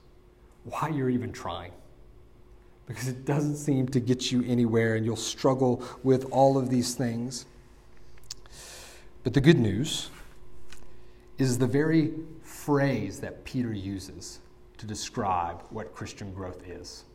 why 0.64 0.90
you're 0.90 1.10
even 1.10 1.32
trying. 1.32 1.72
Because 2.86 3.08
it 3.08 3.26
doesn't 3.26 3.56
seem 3.56 3.88
to 3.90 4.00
get 4.00 4.32
you 4.32 4.44
anywhere, 4.46 4.96
and 4.96 5.06
you'll 5.06 5.16
struggle 5.16 5.84
with 6.04 6.26
all 6.32 6.58
of 6.58 6.70
these 6.70 6.94
things. 6.94 7.46
But 9.24 9.34
the 9.34 9.42
good 9.42 9.60
news 9.60 10.10
is 11.38 11.58
the 11.58 11.68
very 11.68 12.12
phrase 12.44 13.20
that 13.22 13.44
Peter 13.46 13.74
uses 13.74 14.40
to 14.78 14.86
describe 14.86 15.64
what 15.70 15.96
Christian 15.96 16.34
growth 16.34 16.68
is. 16.68 17.06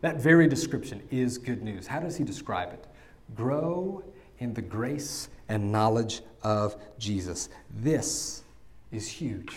That 0.00 0.20
very 0.20 0.48
description 0.48 1.02
is 1.10 1.38
good 1.38 1.62
news. 1.62 1.86
How 1.86 2.00
does 2.00 2.16
he 2.16 2.24
describe 2.24 2.72
it? 2.72 2.86
Grow 3.34 4.02
in 4.38 4.54
the 4.54 4.62
grace 4.62 5.28
and 5.50 5.70
knowledge 5.70 6.22
of 6.42 6.76
Jesus. 6.98 7.50
This 7.74 8.42
is 8.90 9.06
huge. 9.06 9.56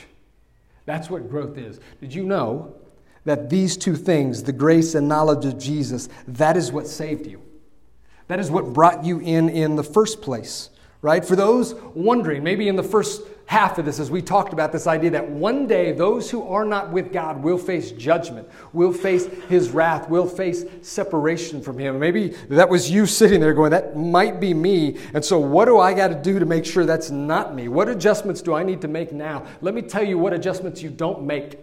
That's 0.86 1.10
what 1.10 1.30
growth 1.30 1.58
is. 1.58 1.80
Did 2.02 2.14
you 2.14 2.26
know 2.26 2.76
that 3.24 3.50
these 3.50 3.78
two 3.78 3.96
things, 3.96 4.44
the 4.44 4.52
grace 4.52 4.96
and 4.96 5.08
knowledge 5.08 5.46
of 5.46 5.58
Jesus, 5.58 6.10
that 6.28 6.58
is 6.58 6.74
what 6.74 6.88
saved 6.88 7.26
you? 7.26 7.42
That 8.28 8.40
is 8.40 8.52
what 8.52 8.74
brought 8.74 9.06
you 9.06 9.20
in 9.20 9.48
in 9.48 9.76
the 9.76 9.84
first 9.84 10.22
place, 10.22 10.70
right? 11.02 11.24
For 11.24 11.36
those 11.36 11.76
wondering, 11.94 12.44
maybe 12.44 12.68
in 12.68 12.76
the 12.76 12.84
first 12.84 13.22
half 13.46 13.78
of 13.78 13.86
this 13.86 14.00
as 14.00 14.10
we 14.10 14.22
talked 14.22 14.54
about 14.54 14.72
this 14.72 14.88
idea 14.88 15.12
that 15.12 15.30
one 15.30 15.68
day 15.68 15.92
those 15.92 16.32
who 16.32 16.48
are 16.48 16.66
not 16.66 16.92
with 16.92 17.12
God 17.12 17.44
will 17.44 17.58
face 17.58 17.92
judgment, 17.92 18.48
will 18.72 18.94
face 18.94 19.26
His 19.50 19.70
wrath, 19.70 20.10
will 20.10 20.28
face 20.28 20.66
separation 20.82 21.62
from 21.62 21.78
Him. 21.78 22.00
Maybe 22.00 22.30
that 22.50 22.70
was 22.70 22.90
you 22.90 23.06
sitting 23.06 23.40
there 23.40 23.54
going, 23.54 23.72
that 23.72 23.98
might 23.98 24.40
be 24.40 24.54
me. 24.54 24.98
And 25.14 25.24
so, 25.24 25.40
what 25.40 25.66
do 25.66 25.80
I 25.80 25.94
got 25.94 26.08
to 26.10 26.16
do 26.16 26.40
to 26.40 26.46
make 26.46 26.66
sure 26.66 26.86
that's 26.86 27.12
not 27.12 27.54
me? 27.54 27.68
What 27.68 27.90
adjustments 27.90 28.42
do 28.42 28.54
I 28.54 28.64
need 28.64 28.82
to 28.82 28.88
make 28.88 29.12
now? 29.12 29.46
Let 29.62 29.74
me 29.74 29.82
tell 29.82 30.04
you 30.04 30.18
what 30.18 30.34
adjustments 30.34 30.82
you 30.82 30.90
don't 30.90 31.24
make. 31.24 31.60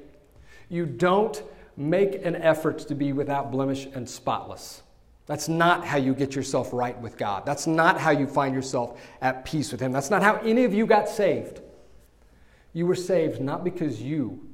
You 0.68 0.86
don't 0.86 1.42
make 1.76 2.24
an 2.24 2.36
effort 2.36 2.78
to 2.80 2.94
be 2.94 3.12
without 3.12 3.50
blemish 3.50 3.86
and 3.94 4.08
spotless. 4.08 4.82
That's 5.26 5.48
not 5.48 5.84
how 5.84 5.96
you 5.96 6.14
get 6.14 6.34
yourself 6.34 6.72
right 6.72 7.00
with 7.00 7.16
God. 7.16 7.46
That's 7.46 7.66
not 7.66 7.98
how 7.98 8.10
you 8.10 8.26
find 8.26 8.54
yourself 8.54 9.00
at 9.22 9.44
peace 9.44 9.72
with 9.72 9.80
Him. 9.80 9.92
That's 9.92 10.10
not 10.10 10.22
how 10.22 10.36
any 10.38 10.64
of 10.64 10.74
you 10.74 10.86
got 10.86 11.08
saved. 11.08 11.60
You 12.72 12.86
were 12.86 12.94
saved 12.94 13.40
not 13.40 13.64
because 13.64 14.00
you 14.00 14.48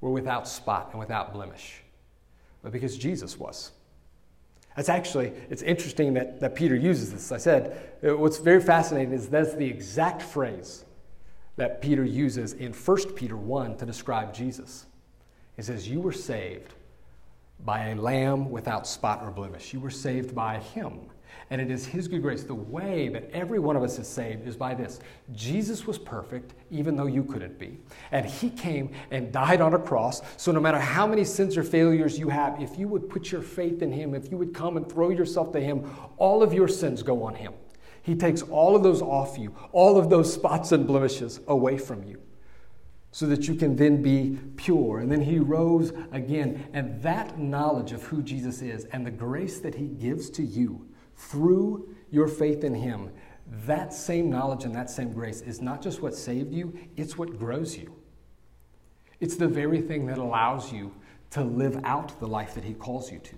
were 0.00 0.10
without 0.10 0.46
spot 0.46 0.88
and 0.90 1.00
without 1.00 1.32
blemish, 1.32 1.82
but 2.62 2.72
because 2.72 2.96
Jesus 2.96 3.38
was. 3.38 3.72
That's 4.76 4.88
actually, 4.90 5.32
it's 5.48 5.62
interesting 5.62 6.14
that, 6.14 6.40
that 6.40 6.54
Peter 6.54 6.76
uses 6.76 7.12
this. 7.12 7.32
I 7.32 7.38
said, 7.38 7.94
uh, 8.06 8.16
what's 8.16 8.36
very 8.36 8.60
fascinating 8.60 9.12
is 9.12 9.28
that's 9.28 9.54
the 9.54 9.66
exact 9.66 10.20
phrase 10.20 10.84
that 11.56 11.80
Peter 11.80 12.04
uses 12.04 12.52
in 12.52 12.72
1 12.72 13.12
Peter 13.14 13.36
1 13.36 13.78
to 13.78 13.86
describe 13.86 14.34
Jesus. 14.34 14.84
He 15.56 15.62
says, 15.62 15.88
You 15.88 16.00
were 16.00 16.12
saved 16.12 16.74
by 17.64 17.88
a 17.88 17.94
lamb 17.94 18.50
without 18.50 18.86
spot 18.86 19.22
or 19.22 19.30
blemish. 19.30 19.72
You 19.72 19.80
were 19.80 19.90
saved 19.90 20.34
by 20.34 20.58
him. 20.58 21.00
And 21.50 21.60
it 21.60 21.70
is 21.70 21.86
His 21.86 22.08
good 22.08 22.22
grace. 22.22 22.42
The 22.42 22.54
way 22.54 23.08
that 23.08 23.30
every 23.32 23.58
one 23.58 23.76
of 23.76 23.82
us 23.82 23.98
is 23.98 24.08
saved 24.08 24.46
is 24.46 24.56
by 24.56 24.74
this 24.74 25.00
Jesus 25.32 25.86
was 25.86 25.98
perfect, 25.98 26.54
even 26.70 26.96
though 26.96 27.06
you 27.06 27.24
couldn't 27.24 27.58
be. 27.58 27.78
And 28.12 28.26
He 28.26 28.50
came 28.50 28.90
and 29.10 29.32
died 29.32 29.60
on 29.60 29.74
a 29.74 29.78
cross. 29.78 30.22
So, 30.36 30.52
no 30.52 30.60
matter 30.60 30.78
how 30.78 31.06
many 31.06 31.24
sins 31.24 31.56
or 31.56 31.62
failures 31.62 32.18
you 32.18 32.28
have, 32.28 32.60
if 32.60 32.78
you 32.78 32.88
would 32.88 33.08
put 33.08 33.30
your 33.30 33.42
faith 33.42 33.82
in 33.82 33.92
Him, 33.92 34.14
if 34.14 34.30
you 34.30 34.36
would 34.36 34.54
come 34.54 34.76
and 34.76 34.90
throw 34.90 35.10
yourself 35.10 35.52
to 35.52 35.60
Him, 35.60 35.90
all 36.16 36.42
of 36.42 36.52
your 36.52 36.68
sins 36.68 37.02
go 37.02 37.22
on 37.22 37.34
Him. 37.34 37.52
He 38.02 38.14
takes 38.14 38.42
all 38.42 38.76
of 38.76 38.82
those 38.82 39.02
off 39.02 39.36
you, 39.36 39.54
all 39.72 39.98
of 39.98 40.10
those 40.10 40.32
spots 40.32 40.72
and 40.72 40.86
blemishes 40.86 41.40
away 41.48 41.76
from 41.76 42.04
you 42.04 42.20
so 43.16 43.24
that 43.26 43.48
you 43.48 43.54
can 43.54 43.74
then 43.76 44.02
be 44.02 44.38
pure. 44.56 44.98
And 44.98 45.10
then 45.10 45.22
he 45.22 45.38
rose 45.38 45.90
again. 46.12 46.68
And 46.74 47.02
that 47.02 47.38
knowledge 47.38 47.92
of 47.92 48.02
who 48.02 48.22
Jesus 48.22 48.60
is 48.60 48.84
and 48.92 49.06
the 49.06 49.10
grace 49.10 49.58
that 49.60 49.74
he 49.74 49.86
gives 49.86 50.28
to 50.30 50.42
you 50.42 50.86
through 51.16 51.94
your 52.10 52.28
faith 52.28 52.64
in 52.64 52.74
Him, 52.74 53.10
that 53.66 53.92
same 53.92 54.28
knowledge 54.28 54.64
and 54.64 54.74
that 54.74 54.90
same 54.90 55.12
grace 55.12 55.40
is 55.40 55.60
not 55.60 55.82
just 55.82 56.02
what 56.02 56.14
saved 56.14 56.52
you, 56.52 56.76
it's 56.96 57.16
what 57.16 57.38
grows 57.38 57.76
you. 57.76 57.94
It's 59.20 59.36
the 59.36 59.48
very 59.48 59.80
thing 59.80 60.06
that 60.06 60.18
allows 60.18 60.72
you 60.72 60.92
to 61.30 61.42
live 61.42 61.80
out 61.84 62.18
the 62.20 62.26
life 62.26 62.54
that 62.54 62.64
He 62.64 62.74
calls 62.74 63.10
you 63.10 63.18
to. 63.18 63.36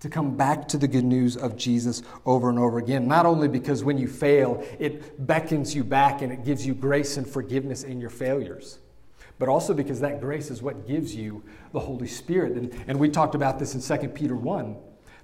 To 0.00 0.08
come 0.08 0.36
back 0.36 0.66
to 0.68 0.78
the 0.78 0.88
good 0.88 1.04
news 1.04 1.36
of 1.36 1.56
Jesus 1.56 2.02
over 2.26 2.50
and 2.50 2.58
over 2.58 2.78
again. 2.78 3.06
Not 3.06 3.24
only 3.24 3.46
because 3.46 3.84
when 3.84 3.98
you 3.98 4.08
fail, 4.08 4.64
it 4.80 5.26
beckons 5.26 5.74
you 5.74 5.84
back 5.84 6.22
and 6.22 6.32
it 6.32 6.44
gives 6.44 6.66
you 6.66 6.74
grace 6.74 7.16
and 7.16 7.26
forgiveness 7.26 7.84
in 7.84 8.00
your 8.00 8.10
failures, 8.10 8.80
but 9.38 9.48
also 9.48 9.72
because 9.72 10.00
that 10.00 10.20
grace 10.20 10.50
is 10.50 10.60
what 10.60 10.88
gives 10.88 11.14
you 11.14 11.44
the 11.72 11.78
Holy 11.78 12.08
Spirit. 12.08 12.54
And, 12.54 12.84
and 12.88 12.98
we 12.98 13.08
talked 13.08 13.36
about 13.36 13.60
this 13.60 13.74
in 13.74 13.98
2 13.98 14.08
Peter 14.08 14.34
1 14.34 14.76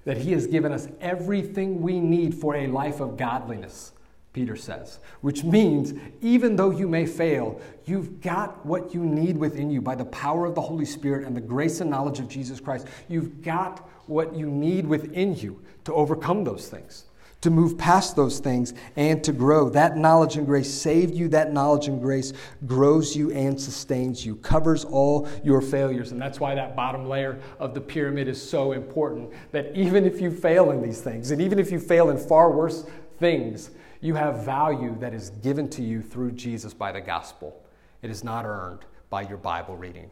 that 0.05 0.17
He 0.17 0.31
has 0.31 0.47
given 0.47 0.71
us 0.71 0.87
everything 1.01 1.81
we 1.81 1.99
need 1.99 2.33
for 2.33 2.55
a 2.55 2.67
life 2.67 2.99
of 2.99 3.17
godliness, 3.17 3.93
Peter 4.33 4.55
says, 4.55 4.99
which 5.21 5.43
means 5.43 5.93
even 6.21 6.55
though 6.55 6.69
you 6.69 6.87
may 6.87 7.05
fail, 7.05 7.59
you've 7.85 8.21
got 8.21 8.65
what 8.65 8.93
you 8.93 9.03
need 9.03 9.37
within 9.37 9.69
you 9.69 9.81
by 9.81 9.95
the 9.95 10.05
power 10.05 10.45
of 10.45 10.55
the 10.55 10.61
Holy 10.61 10.85
Spirit 10.85 11.25
and 11.25 11.35
the 11.35 11.41
grace 11.41 11.81
and 11.81 11.89
knowledge 11.89 12.19
of 12.19 12.29
Jesus 12.29 12.59
Christ. 12.59 12.87
You've 13.07 13.41
got 13.41 13.89
what 14.07 14.35
you 14.35 14.47
need 14.47 14.85
within 14.85 15.35
you 15.35 15.61
to 15.85 15.93
overcome 15.93 16.43
those 16.43 16.69
things 16.69 17.05
to 17.41 17.49
move 17.49 17.77
past 17.77 18.15
those 18.15 18.39
things 18.39 18.73
and 18.95 19.23
to 19.23 19.31
grow. 19.31 19.69
That 19.69 19.97
knowledge 19.97 20.35
and 20.35 20.45
grace 20.45 20.71
saved 20.73 21.13
you. 21.15 21.27
That 21.29 21.53
knowledge 21.53 21.87
and 21.87 22.01
grace 22.01 22.33
grows 22.65 23.15
you 23.15 23.31
and 23.31 23.59
sustains 23.59 24.25
you, 24.25 24.35
covers 24.37 24.83
all 24.83 25.27
your 25.43 25.61
failures. 25.61 26.11
And 26.11 26.21
that's 26.21 26.39
why 26.39 26.55
that 26.55 26.75
bottom 26.75 27.07
layer 27.07 27.39
of 27.59 27.73
the 27.73 27.81
pyramid 27.81 28.27
is 28.27 28.41
so 28.41 28.73
important. 28.73 29.31
That 29.51 29.75
even 29.75 30.05
if 30.05 30.19
you 30.19 30.31
fail 30.31 30.71
in 30.71 30.81
these 30.81 31.01
things, 31.01 31.31
and 31.31 31.41
even 31.41 31.59
if 31.59 31.71
you 31.71 31.79
fail 31.79 32.09
in 32.09 32.17
far 32.17 32.51
worse 32.51 32.85
things, 33.19 33.71
you 34.01 34.15
have 34.15 34.45
value 34.45 34.95
that 34.99 35.13
is 35.13 35.29
given 35.29 35.69
to 35.69 35.81
you 35.81 36.01
through 36.01 36.31
Jesus 36.31 36.73
by 36.73 36.91
the 36.91 37.01
gospel. 37.01 37.61
It 38.01 38.09
is 38.09 38.23
not 38.23 38.45
earned 38.45 38.85
by 39.09 39.21
your 39.23 39.37
Bible 39.37 39.75
reading. 39.75 40.09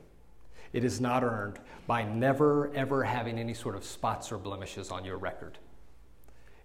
It 0.74 0.84
is 0.84 1.00
not 1.00 1.24
earned 1.24 1.60
by 1.88 2.04
never, 2.04 2.74
ever 2.74 3.04
having 3.04 3.40
any 3.40 3.54
sort 3.54 3.76
of 3.76 3.86
spots 3.86 4.32
or 4.32 4.38
blemishes 4.38 4.92
on 4.92 5.06
your 5.06 5.18
record. 5.18 5.58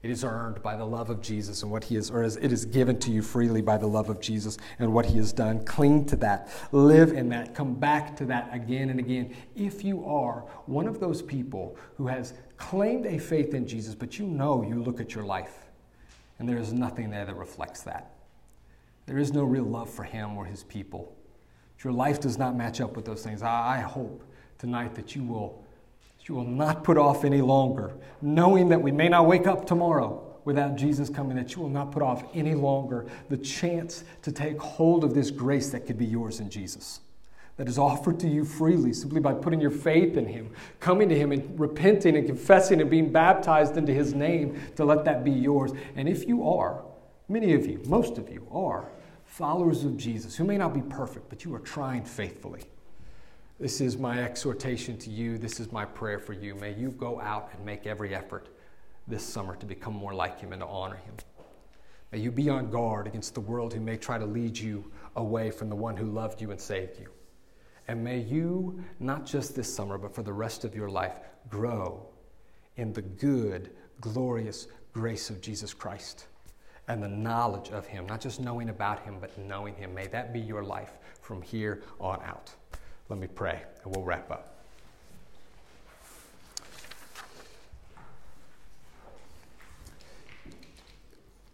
It 0.02 0.10
is 0.10 0.24
earned 0.24 0.62
by 0.62 0.74
the 0.74 0.84
love 0.84 1.10
of 1.10 1.20
Jesus 1.20 1.62
and 1.62 1.70
what 1.70 1.84
he 1.84 1.94
has, 1.94 2.10
or 2.10 2.24
it 2.24 2.52
is 2.52 2.64
given 2.64 2.98
to 3.00 3.12
you 3.12 3.22
freely 3.22 3.62
by 3.62 3.78
the 3.78 3.86
love 3.86 4.10
of 4.10 4.20
Jesus 4.20 4.58
and 4.80 4.92
what 4.92 5.06
he 5.06 5.16
has 5.18 5.32
done. 5.32 5.64
Cling 5.64 6.06
to 6.06 6.16
that. 6.16 6.48
Live 6.72 7.12
in 7.12 7.28
that. 7.28 7.54
Come 7.54 7.74
back 7.74 8.16
to 8.16 8.24
that 8.24 8.50
again 8.52 8.90
and 8.90 8.98
again. 8.98 9.32
If 9.54 9.84
you 9.84 10.04
are 10.04 10.40
one 10.66 10.88
of 10.88 10.98
those 10.98 11.22
people 11.22 11.76
who 11.96 12.08
has 12.08 12.34
claimed 12.56 13.06
a 13.06 13.16
faith 13.16 13.54
in 13.54 13.64
Jesus, 13.64 13.94
but 13.94 14.18
you 14.18 14.26
know 14.26 14.62
you 14.62 14.82
look 14.82 15.00
at 15.00 15.14
your 15.14 15.24
life 15.24 15.70
and 16.40 16.48
there 16.48 16.58
is 16.58 16.72
nothing 16.72 17.08
there 17.08 17.24
that 17.24 17.36
reflects 17.36 17.82
that. 17.82 18.16
There 19.06 19.18
is 19.18 19.32
no 19.32 19.44
real 19.44 19.64
love 19.64 19.88
for 19.88 20.02
him 20.02 20.36
or 20.36 20.44
his 20.44 20.64
people. 20.64 21.16
Your 21.84 21.92
life 21.92 22.18
does 22.18 22.38
not 22.38 22.56
match 22.56 22.80
up 22.80 22.96
with 22.96 23.04
those 23.04 23.22
things. 23.22 23.42
I 23.42 23.78
hope 23.78 24.24
tonight 24.58 24.96
that 24.96 25.14
you 25.14 25.22
will 25.22 25.64
you 26.28 26.34
will 26.34 26.44
not 26.44 26.84
put 26.84 26.96
off 26.96 27.24
any 27.24 27.40
longer, 27.40 27.92
knowing 28.20 28.68
that 28.68 28.80
we 28.80 28.92
may 28.92 29.08
not 29.08 29.26
wake 29.26 29.46
up 29.46 29.66
tomorrow 29.66 30.32
without 30.44 30.76
Jesus 30.76 31.08
coming, 31.08 31.36
that 31.36 31.54
you 31.54 31.62
will 31.62 31.68
not 31.68 31.92
put 31.92 32.02
off 32.02 32.24
any 32.34 32.54
longer 32.54 33.06
the 33.28 33.36
chance 33.36 34.04
to 34.22 34.32
take 34.32 34.58
hold 34.58 35.04
of 35.04 35.14
this 35.14 35.30
grace 35.30 35.70
that 35.70 35.86
could 35.86 35.98
be 35.98 36.06
yours 36.06 36.40
in 36.40 36.50
Jesus. 36.50 37.00
That 37.56 37.68
is 37.68 37.78
offered 37.78 38.18
to 38.20 38.28
you 38.28 38.44
freely 38.44 38.92
simply 38.92 39.20
by 39.20 39.34
putting 39.34 39.60
your 39.60 39.70
faith 39.70 40.16
in 40.16 40.26
Him, 40.26 40.50
coming 40.80 41.08
to 41.08 41.18
Him 41.18 41.32
and 41.32 41.58
repenting 41.60 42.16
and 42.16 42.26
confessing 42.26 42.80
and 42.80 42.90
being 42.90 43.12
baptized 43.12 43.76
into 43.76 43.92
His 43.92 44.14
name 44.14 44.60
to 44.76 44.84
let 44.84 45.04
that 45.04 45.22
be 45.22 45.30
yours. 45.30 45.72
And 45.96 46.08
if 46.08 46.26
you 46.26 46.48
are, 46.48 46.82
many 47.28 47.52
of 47.54 47.66
you, 47.66 47.80
most 47.86 48.16
of 48.16 48.30
you 48.30 48.46
are 48.50 48.88
followers 49.24 49.84
of 49.84 49.96
Jesus 49.96 50.36
who 50.36 50.44
may 50.44 50.56
not 50.56 50.72
be 50.72 50.82
perfect, 50.82 51.28
but 51.28 51.44
you 51.44 51.54
are 51.54 51.60
trying 51.60 52.04
faithfully 52.04 52.62
this 53.62 53.80
is 53.80 53.96
my 53.96 54.20
exhortation 54.20 54.98
to 54.98 55.08
you. 55.08 55.38
This 55.38 55.60
is 55.60 55.70
my 55.70 55.84
prayer 55.84 56.18
for 56.18 56.32
you. 56.32 56.56
May 56.56 56.74
you 56.74 56.90
go 56.90 57.20
out 57.20 57.50
and 57.54 57.64
make 57.64 57.86
every 57.86 58.12
effort 58.12 58.48
this 59.06 59.22
summer 59.22 59.54
to 59.54 59.64
become 59.64 59.94
more 59.94 60.12
like 60.12 60.40
Him 60.40 60.52
and 60.52 60.62
to 60.62 60.66
honor 60.66 60.96
Him. 60.96 61.14
May 62.10 62.18
you 62.18 62.32
be 62.32 62.50
on 62.50 62.72
guard 62.72 63.06
against 63.06 63.34
the 63.34 63.40
world 63.40 63.72
who 63.72 63.78
may 63.78 63.96
try 63.96 64.18
to 64.18 64.26
lead 64.26 64.58
you 64.58 64.90
away 65.14 65.52
from 65.52 65.68
the 65.68 65.76
one 65.76 65.96
who 65.96 66.06
loved 66.06 66.40
you 66.40 66.50
and 66.50 66.60
saved 66.60 66.98
you. 66.98 67.06
And 67.86 68.02
may 68.02 68.18
you, 68.18 68.82
not 68.98 69.26
just 69.26 69.54
this 69.54 69.72
summer, 69.72 69.96
but 69.96 70.12
for 70.12 70.24
the 70.24 70.32
rest 70.32 70.64
of 70.64 70.74
your 70.74 70.90
life, 70.90 71.14
grow 71.48 72.04
in 72.78 72.92
the 72.92 73.02
good, 73.02 73.70
glorious 74.00 74.66
grace 74.92 75.30
of 75.30 75.40
Jesus 75.40 75.72
Christ 75.72 76.26
and 76.88 77.00
the 77.00 77.06
knowledge 77.06 77.70
of 77.70 77.86
Him, 77.86 78.06
not 78.06 78.20
just 78.20 78.40
knowing 78.40 78.70
about 78.70 79.04
Him, 79.04 79.18
but 79.20 79.38
knowing 79.38 79.76
Him. 79.76 79.94
May 79.94 80.08
that 80.08 80.32
be 80.32 80.40
your 80.40 80.64
life 80.64 80.94
from 81.20 81.40
here 81.42 81.84
on 82.00 82.20
out. 82.24 82.50
Let 83.12 83.20
me 83.20 83.26
pray 83.26 83.60
and 83.84 83.94
we'll 83.94 84.06
wrap 84.06 84.30
up. 84.30 84.56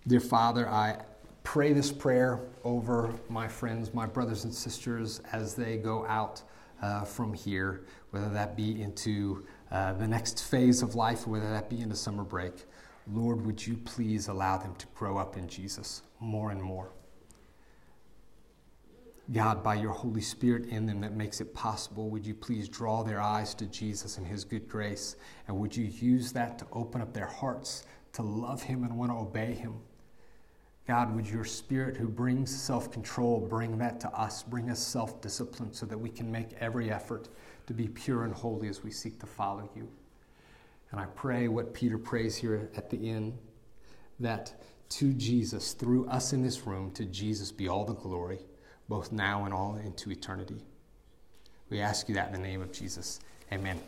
Dear 0.06 0.20
Father, 0.20 0.68
I 0.68 1.02
pray 1.42 1.72
this 1.72 1.90
prayer 1.90 2.38
over 2.62 3.12
my 3.28 3.48
friends, 3.48 3.92
my 3.92 4.06
brothers 4.06 4.44
and 4.44 4.54
sisters 4.54 5.20
as 5.32 5.56
they 5.56 5.78
go 5.78 6.06
out 6.06 6.42
uh, 6.80 7.02
from 7.02 7.34
here, 7.34 7.80
whether 8.12 8.28
that 8.28 8.56
be 8.56 8.80
into 8.80 9.44
uh, 9.72 9.94
the 9.94 10.06
next 10.06 10.44
phase 10.44 10.80
of 10.80 10.94
life 10.94 11.26
or 11.26 11.30
whether 11.30 11.50
that 11.50 11.68
be 11.68 11.80
into 11.80 11.96
summer 11.96 12.22
break. 12.22 12.66
Lord, 13.12 13.44
would 13.44 13.66
you 13.66 13.76
please 13.78 14.28
allow 14.28 14.58
them 14.58 14.76
to 14.76 14.86
grow 14.94 15.18
up 15.18 15.36
in 15.36 15.48
Jesus 15.48 16.02
more 16.20 16.52
and 16.52 16.62
more? 16.62 16.92
God, 19.30 19.62
by 19.62 19.74
your 19.74 19.92
Holy 19.92 20.22
Spirit 20.22 20.66
in 20.66 20.86
them 20.86 21.02
that 21.02 21.12
makes 21.12 21.42
it 21.42 21.52
possible, 21.52 22.08
would 22.08 22.24
you 22.24 22.34
please 22.34 22.66
draw 22.66 23.02
their 23.02 23.20
eyes 23.20 23.54
to 23.56 23.66
Jesus 23.66 24.16
and 24.16 24.26
his 24.26 24.42
good 24.42 24.66
grace? 24.68 25.16
And 25.46 25.58
would 25.58 25.76
you 25.76 25.84
use 25.84 26.32
that 26.32 26.58
to 26.58 26.66
open 26.72 27.02
up 27.02 27.12
their 27.12 27.26
hearts 27.26 27.84
to 28.14 28.22
love 28.22 28.62
him 28.62 28.84
and 28.84 28.96
want 28.96 29.10
to 29.10 29.16
obey 29.16 29.52
him? 29.52 29.74
God, 30.86 31.14
would 31.14 31.28
your 31.28 31.44
spirit 31.44 31.98
who 31.98 32.08
brings 32.08 32.50
self 32.58 32.90
control 32.90 33.38
bring 33.38 33.76
that 33.76 34.00
to 34.00 34.08
us, 34.12 34.42
bring 34.42 34.70
us 34.70 34.78
self 34.78 35.20
discipline 35.20 35.74
so 35.74 35.84
that 35.84 35.98
we 35.98 36.08
can 36.08 36.32
make 36.32 36.48
every 36.58 36.90
effort 36.90 37.28
to 37.66 37.74
be 37.74 37.86
pure 37.86 38.24
and 38.24 38.32
holy 38.32 38.68
as 38.68 38.82
we 38.82 38.90
seek 38.90 39.20
to 39.20 39.26
follow 39.26 39.68
you. 39.76 39.86
And 40.90 40.98
I 40.98 41.04
pray 41.04 41.48
what 41.48 41.74
Peter 41.74 41.98
prays 41.98 42.34
here 42.34 42.70
at 42.74 42.88
the 42.88 43.10
end 43.10 43.36
that 44.20 44.62
to 44.88 45.12
Jesus, 45.12 45.74
through 45.74 46.08
us 46.08 46.32
in 46.32 46.42
this 46.42 46.66
room, 46.66 46.90
to 46.92 47.04
Jesus 47.04 47.52
be 47.52 47.68
all 47.68 47.84
the 47.84 47.92
glory 47.92 48.38
both 48.88 49.12
now 49.12 49.44
and 49.44 49.54
all 49.54 49.76
into 49.76 50.10
eternity. 50.10 50.62
We 51.70 51.80
ask 51.80 52.08
you 52.08 52.14
that 52.14 52.28
in 52.28 52.32
the 52.32 52.48
name 52.48 52.62
of 52.62 52.72
Jesus. 52.72 53.20
Amen. 53.52 53.80